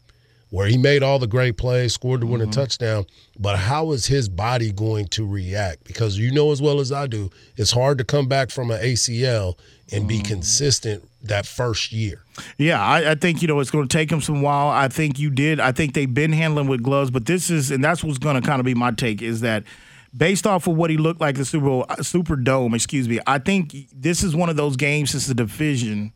where 0.54 0.68
he 0.68 0.78
made 0.78 1.02
all 1.02 1.18
the 1.18 1.26
great 1.26 1.58
plays, 1.58 1.96
scored 1.96 2.22
the 2.22 2.28
winning 2.28 2.46
mm-hmm. 2.46 2.62
touchdown. 2.62 3.08
But 3.39 3.58
how 3.58 3.92
is 3.92 4.06
his 4.06 4.30
body 4.30 4.72
going 4.72 5.08
to 5.08 5.26
react? 5.26 5.84
Because 5.84 6.16
you 6.16 6.32
know 6.32 6.52
as 6.52 6.62
well 6.62 6.80
as 6.80 6.92
I 6.92 7.08
do, 7.08 7.32
it's 7.58 7.72
hard 7.72 7.98
to 7.98 8.04
come 8.04 8.28
back 8.28 8.52
from 8.52 8.70
an 8.70 8.80
ACL 8.80 9.58
and 9.92 10.08
be 10.08 10.20
mm. 10.20 10.26
consistent 10.26 11.10
that 11.24 11.48
first 11.48 11.92
year. 11.92 12.22
Yeah, 12.60 12.80
I, 12.80 13.13
I 13.13 13.16
think 13.16 13.42
you 13.42 13.48
know 13.48 13.60
it's 13.62 13.72
going 13.72 13.88
to 13.88 13.98
take 13.98 14.12
him 14.12 14.22
some 14.22 14.44
while. 14.44 14.70
I 14.70 14.89
think 14.89 15.18
you 15.18 15.32
did. 15.32 15.60
I 15.60 15.72
think 15.72 15.96
they've 15.96 16.13
been 16.13 16.34
handling 16.34 16.68
with 16.68 16.84
gloves, 16.84 17.10
but 17.10 17.26
this 17.26 17.50
is, 17.50 17.72
and 17.72 17.84
that's 17.84 18.04
what's 18.04 18.20
going 18.20 18.39
to 18.39 18.48
kind 18.48 18.60
of 18.60 18.66
be 18.66 18.76
my 18.76 18.92
take 18.92 19.24
is 19.24 19.42
that 19.42 19.63
based 20.15 20.45
off 20.47 20.67
of 20.67 20.76
what 20.76 20.89
he 20.89 20.97
looked 20.97 21.21
like 21.21 21.36
the 21.36 21.45
Super 21.45 21.65
Bowl, 21.65 21.86
uh, 21.89 22.02
Super 22.04 22.36
Dome, 22.36 22.73
excuse 22.73 23.08
me. 23.08 23.19
I 23.28 23.39
think 23.39 23.76
this 23.93 24.23
is 24.23 24.36
one 24.36 24.49
of 24.49 24.56
those 24.56 24.76
games 24.76 25.12
since 25.12 25.28
the 25.28 25.34
division. 25.34 26.12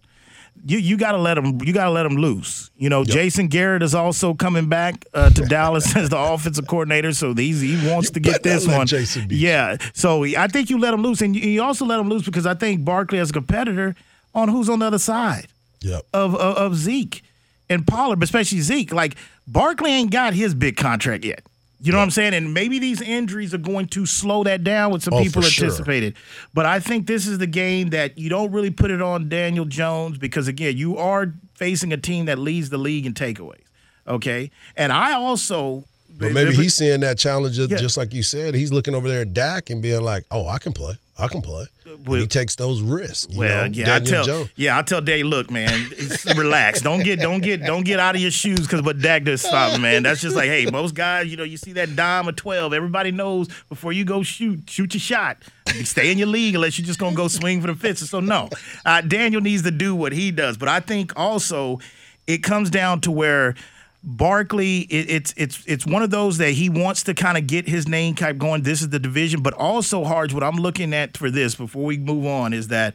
You 0.65 0.79
you 0.79 0.97
got 0.97 1.12
to 1.12 1.19
let 1.19 1.38
him. 1.38 1.62
You 1.62 1.71
got 1.71 1.86
to 1.86 1.91
let 1.91 2.05
him 2.05 2.15
loose. 2.15 2.71
You 2.77 2.89
know, 2.89 3.03
Jason 3.03 3.47
Garrett 3.47 3.83
is 3.83 3.93
also 3.93 4.33
coming 4.33 4.67
back 4.67 5.05
uh, 5.13 5.29
to 5.29 5.43
Dallas 5.49 5.95
as 5.95 6.10
the 6.10 6.17
offensive 6.17 6.65
coordinator, 6.67 7.13
so 7.13 7.33
he's, 7.36 7.62
he 7.62 7.88
wants 7.88 8.10
to 8.12 8.19
get 8.19 8.41
this 8.41 8.67
one. 8.67 8.88
Jason. 8.88 9.27
Yeah, 9.29 9.77
so 9.93 10.23
I 10.25 10.47
think 10.47 10.71
you 10.71 10.79
let 10.79 10.95
him 10.95 11.03
loose, 11.03 11.21
and 11.21 11.36
you- 11.36 11.43
you 11.47 11.62
also 11.62 11.86
let 11.86 11.99
him 11.99 12.10
loose 12.10 12.23
because 12.23 12.47
I 12.47 12.55
think 12.55 12.83
Barkley 12.83 13.19
as 13.19 13.29
a 13.29 13.33
competitor 13.33 13.95
on 14.33 14.49
who's 14.49 14.67
on 14.67 14.79
the 14.79 14.88
other 14.88 14.99
side 14.99 15.47
Yep. 15.81 16.01
of, 16.12 16.33
of 16.36 16.57
of 16.57 16.75
Zeke 16.75 17.21
and 17.69 17.86
Pollard, 17.86 18.15
but 18.19 18.23
especially 18.23 18.62
Zeke. 18.62 18.91
Like 18.91 19.15
Barkley 19.47 19.91
ain't 19.91 20.10
got 20.12 20.33
his 20.33 20.55
big 20.55 20.75
contract 20.75 21.23
yet. 21.23 21.43
You 21.80 21.92
know 21.92 22.00
what 22.00 22.06
I'm 22.06 22.12
saying? 22.12 22.34
And 22.34 22.54
maybe 22.54 22.80
these 22.80 23.02
injuries 23.02 23.54
are 23.54 23.60
going 23.60 23.86
to 23.90 24.06
slow 24.08 24.44
that 24.46 24.63
down 24.63 24.92
with 24.92 25.04
some 25.04 25.13
Oh, 25.13 25.22
people 25.22 25.44
for 25.44 25.48
sure. 25.50 25.66
anticipated. 25.66 26.16
But 26.54 26.66
I 26.66 26.80
think 26.80 27.06
this 27.06 27.28
is 27.28 27.38
the 27.38 27.46
game 27.48 27.90
that 27.92 28.18
you 28.18 28.30
don't 28.30 28.52
really 28.52 28.72
put 28.72 28.90
it 28.90 29.02
on 29.02 29.30
Daniel 29.30 29.66
Jones 29.66 30.18
because 30.18 30.48
again, 30.48 30.76
you 30.76 30.98
are 30.98 31.34
facing 31.54 31.94
a 31.94 31.98
team 31.98 32.26
that 32.26 32.40
leads 32.40 32.70
the 32.72 32.78
league 32.80 33.06
in 33.06 33.13
takeaways. 33.13 33.62
Okay, 34.08 34.50
and 34.76 34.92
I 34.92 35.13
also. 35.13 35.84
But 36.18 36.32
maybe 36.32 36.56
he's 36.56 36.74
seeing 36.74 37.02
that 37.02 37.20
challenge 37.20 37.60
Yeah. 37.60 37.68
just 37.78 37.96
like 37.98 38.12
you 38.13 38.24
said. 38.24 38.56
He's 38.56 38.72
looking 38.74 38.96
over 38.96 39.08
there 39.08 39.22
at 39.22 39.34
Dak 39.36 39.70
and 39.70 39.82
being 39.82 40.02
like, 40.02 40.24
"Oh, 40.32 40.48
I 40.48 40.58
can 40.58 40.74
play. 40.74 40.96
I 41.19 41.27
can 41.27 41.41
play." 41.41 41.65
Well- 42.06 42.21
he 42.21 42.27
takes 42.27 42.56
those 42.56 42.82
risks. 42.82 43.27
you 43.32 43.39
Well, 43.39 43.65
know, 43.65 43.71
yeah, 43.73 43.95
I 43.95 43.99
tell, 43.99 44.23
Jones. 44.25 44.49
yeah, 44.56 44.77
I 44.77 44.82
tell 44.82 45.01
Dave, 45.01 45.25
look, 45.25 45.49
man, 45.49 45.89
relax. 46.36 46.82
Don't 46.82 47.03
get, 47.03 47.19
don't 47.19 47.41
get, 47.41 47.63
don't 47.63 47.84
get 47.84 47.99
out 47.99 48.15
of 48.15 48.21
your 48.21 48.30
shoes 48.32 48.60
because 48.62 48.82
what 48.82 48.99
Dak 49.01 49.23
does 49.23 49.41
stop, 49.41 49.80
man. 49.80 50.03
That's 50.03 50.21
just 50.21 50.36
like, 50.36 50.47
hey, 50.47 50.67
most 50.71 50.93
guys, 50.95 51.27
you 51.27 51.38
know, 51.38 51.43
you 51.43 51.58
see 51.58 51.73
that 51.73 51.95
dime 51.95 52.27
of 52.27 52.36
twelve. 52.36 52.73
Everybody 52.73 53.12
knows 53.12 53.47
before 53.69 53.93
you 53.93 54.06
go 54.06 54.21
shoot, 54.23 54.69
shoot 54.69 54.93
your 54.93 55.01
shot. 55.01 55.38
Stay 55.84 56.12
in 56.12 56.17
your 56.17 56.27
league 56.27 56.56
unless 56.56 56.77
you're 56.77 56.86
just 56.86 56.99
gonna 56.99 57.15
go 57.15 57.27
swing 57.27 57.62
for 57.62 57.67
the 57.67 57.75
fences. 57.75 58.10
So 58.10 58.19
no, 58.19 58.49
uh, 58.86 59.01
Daniel 59.01 59.41
needs 59.41 59.63
to 59.63 59.71
do 59.71 59.95
what 59.95 60.12
he 60.13 60.32
does. 60.32 60.58
But 60.58 60.69
I 60.69 60.80
think 60.80 61.13
also 61.15 61.80
it 62.25 62.43
comes 62.43 62.69
down 62.69 63.01
to 63.01 63.12
where 63.12 63.56
Barkley, 64.03 64.81
it, 64.81 65.10
it's 65.10 65.33
it's 65.36 65.63
it's 65.65 65.86
one 65.86 66.03
of 66.03 66.12
those 66.12 66.38
that 66.38 66.51
he 66.51 66.69
wants 66.69 67.03
to 67.03 67.13
kind 67.13 67.38
of 67.38 67.47
get 67.47 67.67
his 67.67 67.88
name 67.88 68.15
type 68.15 68.38
going. 68.38 68.62
This 68.62 68.81
is 68.81 68.89
the 68.89 68.99
division, 68.99 69.41
but 69.41 69.53
also 69.53 70.03
Harge. 70.03 70.33
What 70.33 70.43
I'm 70.43 70.57
looking 70.57 70.93
at 70.93 71.17
for 71.17 71.29
this 71.29 71.55
before 71.55 71.83
we 71.83 71.97
move 71.97 72.25
on 72.25 72.53
is 72.53 72.69
that 72.69 72.93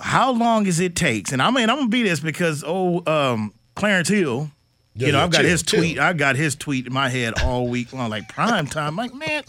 how 0.00 0.32
long 0.32 0.66
is 0.66 0.80
it 0.80 0.94
takes? 0.94 1.32
And 1.32 1.40
I 1.40 1.50
mean, 1.50 1.70
I'm 1.70 1.76
gonna 1.76 1.88
be 1.88 2.02
this 2.02 2.20
because 2.20 2.62
oh, 2.66 3.02
um, 3.06 3.54
Clarence 3.74 4.08
Hill. 4.08 4.50
Yeah, 4.94 5.06
you 5.08 5.12
know, 5.12 5.18
yeah, 5.18 5.24
I've 5.24 5.30
got 5.30 5.40
chill, 5.42 5.50
his 5.50 5.62
chill. 5.62 5.80
tweet. 5.80 5.98
I 5.98 6.12
got 6.12 6.36
his 6.36 6.54
tweet 6.54 6.86
in 6.86 6.92
my 6.92 7.08
head 7.08 7.34
all 7.42 7.68
week 7.68 7.92
long, 7.92 8.08
like 8.08 8.28
prime 8.28 8.66
time. 8.66 8.96
Like, 8.96 9.14
man, 9.14 9.42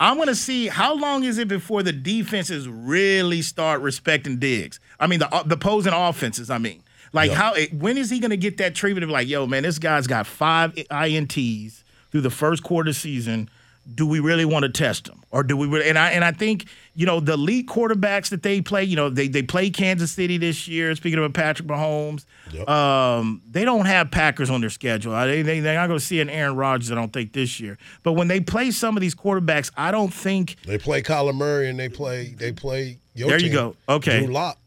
I'm 0.00 0.18
gonna 0.18 0.34
see 0.34 0.66
how 0.66 0.94
long 0.94 1.24
is 1.24 1.38
it 1.38 1.48
before 1.48 1.82
the 1.82 1.92
defenses 1.92 2.68
really 2.68 3.42
start 3.42 3.80
respecting 3.80 4.38
Diggs. 4.38 4.80
I 4.98 5.06
mean, 5.06 5.20
the 5.20 5.28
the 5.46 5.54
opposing 5.54 5.92
offenses. 5.92 6.50
I 6.50 6.58
mean, 6.58 6.82
like 7.12 7.30
Yep. 7.30 7.36
how 7.38 7.54
when 7.78 7.98
is 7.98 8.10
he 8.10 8.18
going 8.20 8.30
to 8.30 8.36
get 8.36 8.56
that 8.58 8.74
treatment 8.74 9.04
of 9.04 9.10
like, 9.10 9.28
yo, 9.28 9.46
man, 9.46 9.62
this 9.62 9.78
guy's 9.78 10.06
got 10.06 10.26
five 10.26 10.72
ints 10.74 11.82
through 12.10 12.20
the 12.22 12.30
first 12.30 12.62
quarter 12.62 12.92
season. 12.92 13.48
Do 13.96 14.06
we 14.06 14.20
really 14.20 14.44
want 14.44 14.62
to 14.62 14.68
test 14.68 15.08
him, 15.08 15.24
or 15.32 15.42
do 15.42 15.56
we? 15.56 15.66
Really, 15.66 15.88
and 15.88 15.98
I 15.98 16.10
and 16.10 16.24
I 16.24 16.30
think 16.30 16.66
you 16.94 17.04
know 17.04 17.18
the 17.18 17.32
elite 17.32 17.66
quarterbacks 17.66 18.28
that 18.28 18.44
they 18.44 18.60
play. 18.60 18.84
You 18.84 18.94
know 18.94 19.08
they 19.10 19.26
they 19.26 19.42
play 19.42 19.70
Kansas 19.70 20.12
City 20.12 20.38
this 20.38 20.68
year. 20.68 20.94
Speaking 20.94 21.18
of 21.18 21.32
Patrick 21.32 21.66
Mahomes, 21.66 22.24
Yep. 22.52 22.68
um, 22.68 23.42
they 23.50 23.64
don't 23.64 23.86
have 23.86 24.12
Packers 24.12 24.50
on 24.50 24.60
their 24.60 24.70
schedule. 24.70 25.12
I- 25.12 25.26
They, 25.26 25.42
they, 25.42 25.58
they're 25.58 25.74
not 25.74 25.88
going 25.88 25.98
to 25.98 26.04
see 26.04 26.20
an 26.20 26.30
Aaron 26.30 26.54
Rodgers, 26.54 26.92
I 26.92 26.94
don't 26.94 27.12
think, 27.12 27.32
this 27.32 27.58
year. 27.58 27.76
But 28.04 28.12
when 28.12 28.28
they 28.28 28.38
play 28.38 28.70
some 28.70 28.96
of 28.96 29.00
these 29.00 29.16
quarterbacks, 29.16 29.72
I 29.76 29.90
don't 29.90 30.14
think. 30.14 30.58
They 30.64 30.78
play 30.78 31.02
Kyler 31.02 31.34
Murray 31.34 31.68
and 31.68 31.76
they 31.76 31.88
play 31.88 32.36
they 32.38 32.52
play 32.52 32.98
your 33.16 33.30
There 33.30 33.38
you 33.40 33.46
team, 33.48 33.52
go. 33.52 33.76
Okay. 33.88 34.20
Drew 34.24 34.32
Lock. 34.32 34.58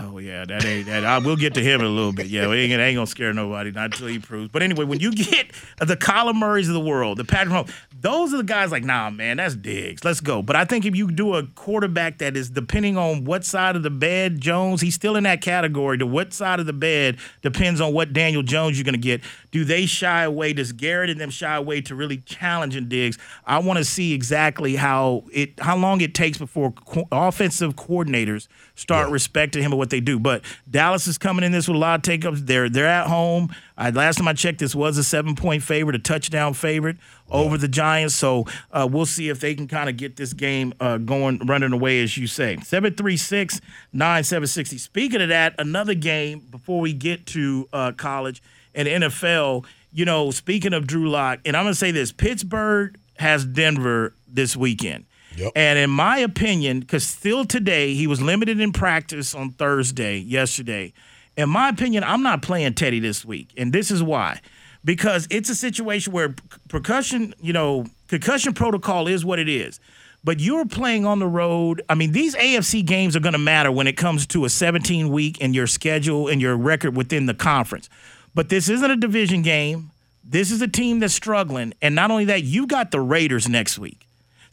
Oh 0.00 0.18
yeah, 0.18 0.44
that 0.44 0.64
ain't 0.64 0.86
that. 0.86 1.04
I 1.04 1.18
will 1.18 1.36
get 1.36 1.54
to 1.54 1.60
him 1.60 1.80
in 1.80 1.86
a 1.86 1.90
little 1.90 2.12
bit. 2.12 2.26
Yeah, 2.26 2.48
we 2.48 2.56
ain't, 2.60 2.72
gonna- 2.72 2.82
ain't 2.82 2.96
gonna 2.96 3.06
scare 3.06 3.32
nobody, 3.32 3.70
not 3.70 3.86
until 3.92 4.06
he 4.08 4.18
proves. 4.18 4.48
But 4.50 4.62
anyway, 4.62 4.84
when 4.84 5.00
you 5.00 5.12
get 5.12 5.52
the 5.78 5.96
Kyler 5.96 6.34
Murrays 6.34 6.68
of 6.68 6.74
the 6.74 6.80
world, 6.80 7.18
the 7.18 7.24
Patrick 7.24 7.54
Mahomes, 7.54 7.72
those 8.00 8.34
are 8.34 8.38
the 8.38 8.42
guys 8.42 8.70
like, 8.72 8.84
nah, 8.84 9.08
man, 9.10 9.36
that's 9.38 9.54
Diggs. 9.54 10.04
Let's 10.04 10.20
go. 10.20 10.42
But 10.42 10.56
I 10.56 10.64
think 10.64 10.84
if 10.84 10.94
you 10.96 11.10
do 11.10 11.34
a 11.34 11.46
quarterback 11.46 12.18
that 12.18 12.36
is 12.36 12.50
depending 12.50 12.96
on 12.98 13.24
what 13.24 13.44
side 13.44 13.76
of 13.76 13.82
the 13.82 13.90
bed 13.90 14.40
Jones, 14.40 14.80
he's 14.80 14.94
still 14.94 15.16
in 15.16 15.24
that 15.24 15.40
category. 15.40 15.98
To 15.98 16.06
what 16.06 16.32
side 16.32 16.60
of 16.60 16.66
the 16.66 16.72
bed 16.72 17.18
depends 17.42 17.80
on 17.80 17.92
what 17.94 18.12
Daniel 18.12 18.42
Jones 18.42 18.76
you're 18.76 18.84
gonna 18.84 18.98
get. 18.98 19.22
Do 19.52 19.64
they 19.64 19.86
shy 19.86 20.22
away? 20.24 20.52
Does 20.52 20.72
Garrett 20.72 21.08
and 21.10 21.20
them 21.20 21.30
shy 21.30 21.54
away 21.54 21.80
to 21.82 21.94
really 21.94 22.18
challenging 22.18 22.88
Diggs? 22.88 23.16
I 23.46 23.58
want 23.58 23.78
to 23.78 23.84
see 23.84 24.12
exactly 24.12 24.76
how 24.76 25.24
it, 25.32 25.58
how 25.60 25.76
long 25.76 26.00
it 26.00 26.14
takes 26.14 26.36
before 26.38 26.72
co- 26.72 27.08
offensive 27.12 27.76
coordinators 27.76 28.48
start 28.74 29.10
respecting 29.10 29.62
him 29.62 29.72
and 29.72 29.78
what 29.84 29.90
they 29.90 30.00
do. 30.00 30.18
But 30.18 30.42
Dallas 30.68 31.06
is 31.06 31.18
coming 31.18 31.44
in 31.44 31.52
this 31.52 31.68
with 31.68 31.76
a 31.76 31.78
lot 31.78 31.96
of 31.96 32.02
takeups. 32.02 32.46
They're 32.46 32.68
they're 32.68 32.86
at 32.86 33.06
home. 33.06 33.54
I, 33.76 33.90
last 33.90 34.16
time 34.16 34.28
I 34.28 34.32
checked, 34.32 34.60
this 34.60 34.74
was 34.74 34.96
a 34.98 35.04
seven 35.04 35.34
point 35.34 35.62
favorite, 35.62 35.94
a 35.94 35.98
touchdown 35.98 36.54
favorite 36.54 36.96
over 37.30 37.58
the 37.58 37.68
Giants. 37.68 38.14
So 38.14 38.46
uh, 38.72 38.88
we'll 38.90 39.06
see 39.06 39.28
if 39.28 39.40
they 39.40 39.54
can 39.54 39.68
kind 39.68 39.88
of 39.88 39.96
get 39.96 40.16
this 40.16 40.32
game 40.32 40.72
uh, 40.80 40.98
going, 40.98 41.38
running 41.46 41.72
away, 41.72 42.02
as 42.02 42.16
you 42.16 42.26
say. 42.26 42.56
736 42.56 43.60
9760. 43.92 44.78
Speaking 44.78 45.20
of 45.20 45.28
that, 45.28 45.54
another 45.58 45.94
game 45.94 46.40
before 46.50 46.80
we 46.80 46.92
get 46.92 47.26
to 47.26 47.68
uh, 47.72 47.92
college 47.92 48.42
and 48.74 48.88
NFL, 48.88 49.64
you 49.92 50.04
know, 50.04 50.30
speaking 50.30 50.72
of 50.72 50.86
Drew 50.86 51.08
Lock, 51.10 51.40
and 51.44 51.56
I'm 51.56 51.64
going 51.64 51.72
to 51.72 51.78
say 51.78 51.90
this 51.90 52.12
Pittsburgh 52.12 52.98
has 53.18 53.44
Denver 53.44 54.14
this 54.26 54.56
weekend. 54.56 55.04
Yep. 55.36 55.52
And 55.56 55.78
in 55.78 55.90
my 55.90 56.18
opinion, 56.18 56.80
because 56.80 57.04
still 57.04 57.44
today, 57.44 57.94
he 57.94 58.06
was 58.06 58.20
limited 58.20 58.60
in 58.60 58.72
practice 58.72 59.34
on 59.34 59.50
Thursday, 59.50 60.18
yesterday. 60.18 60.92
In 61.36 61.48
my 61.48 61.68
opinion, 61.68 62.04
I'm 62.04 62.22
not 62.22 62.42
playing 62.42 62.74
Teddy 62.74 63.00
this 63.00 63.24
week. 63.24 63.52
And 63.56 63.72
this 63.72 63.90
is 63.90 64.02
why. 64.02 64.40
Because 64.84 65.26
it's 65.30 65.48
a 65.48 65.54
situation 65.54 66.12
where 66.12 66.34
percussion, 66.68 67.34
you 67.40 67.52
know, 67.52 67.86
concussion 68.08 68.52
protocol 68.52 69.08
is 69.08 69.24
what 69.24 69.38
it 69.38 69.48
is. 69.48 69.80
But 70.22 70.40
you're 70.40 70.64
playing 70.64 71.04
on 71.04 71.18
the 71.18 71.26
road. 71.26 71.82
I 71.88 71.94
mean, 71.94 72.12
these 72.12 72.34
AFC 72.34 72.84
games 72.84 73.14
are 73.14 73.20
going 73.20 73.34
to 73.34 73.38
matter 73.38 73.70
when 73.70 73.86
it 73.86 73.96
comes 73.96 74.26
to 74.28 74.44
a 74.44 74.48
17 74.48 75.10
week 75.10 75.38
and 75.40 75.54
your 75.54 75.66
schedule 75.66 76.28
and 76.28 76.40
your 76.40 76.56
record 76.56 76.96
within 76.96 77.26
the 77.26 77.34
conference. 77.34 77.90
But 78.34 78.48
this 78.48 78.68
isn't 78.68 78.90
a 78.90 78.96
division 78.96 79.42
game. 79.42 79.90
This 80.22 80.50
is 80.50 80.62
a 80.62 80.68
team 80.68 81.00
that's 81.00 81.14
struggling. 81.14 81.74
And 81.82 81.94
not 81.94 82.10
only 82.10 82.24
that, 82.26 82.42
you 82.42 82.66
got 82.66 82.90
the 82.90 83.00
Raiders 83.00 83.48
next 83.48 83.78
week. 83.78 84.03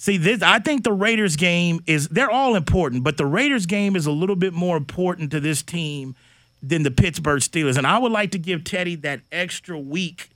See, 0.01 0.17
this 0.17 0.41
I 0.41 0.57
think 0.57 0.83
the 0.83 0.93
Raiders 0.93 1.35
game 1.35 1.83
is 1.85 2.07
they're 2.07 2.31
all 2.31 2.55
important, 2.55 3.03
but 3.03 3.17
the 3.17 3.25
Raiders 3.27 3.67
game 3.67 3.95
is 3.95 4.07
a 4.07 4.11
little 4.11 4.35
bit 4.35 4.51
more 4.51 4.75
important 4.75 5.29
to 5.29 5.39
this 5.39 5.61
team 5.61 6.15
than 6.63 6.81
the 6.81 6.89
Pittsburgh 6.89 7.39
Steelers. 7.39 7.77
And 7.77 7.85
I 7.85 7.99
would 7.99 8.11
like 8.11 8.31
to 8.31 8.39
give 8.39 8.63
Teddy 8.63 8.95
that 8.95 9.19
extra 9.31 9.77
week 9.77 10.31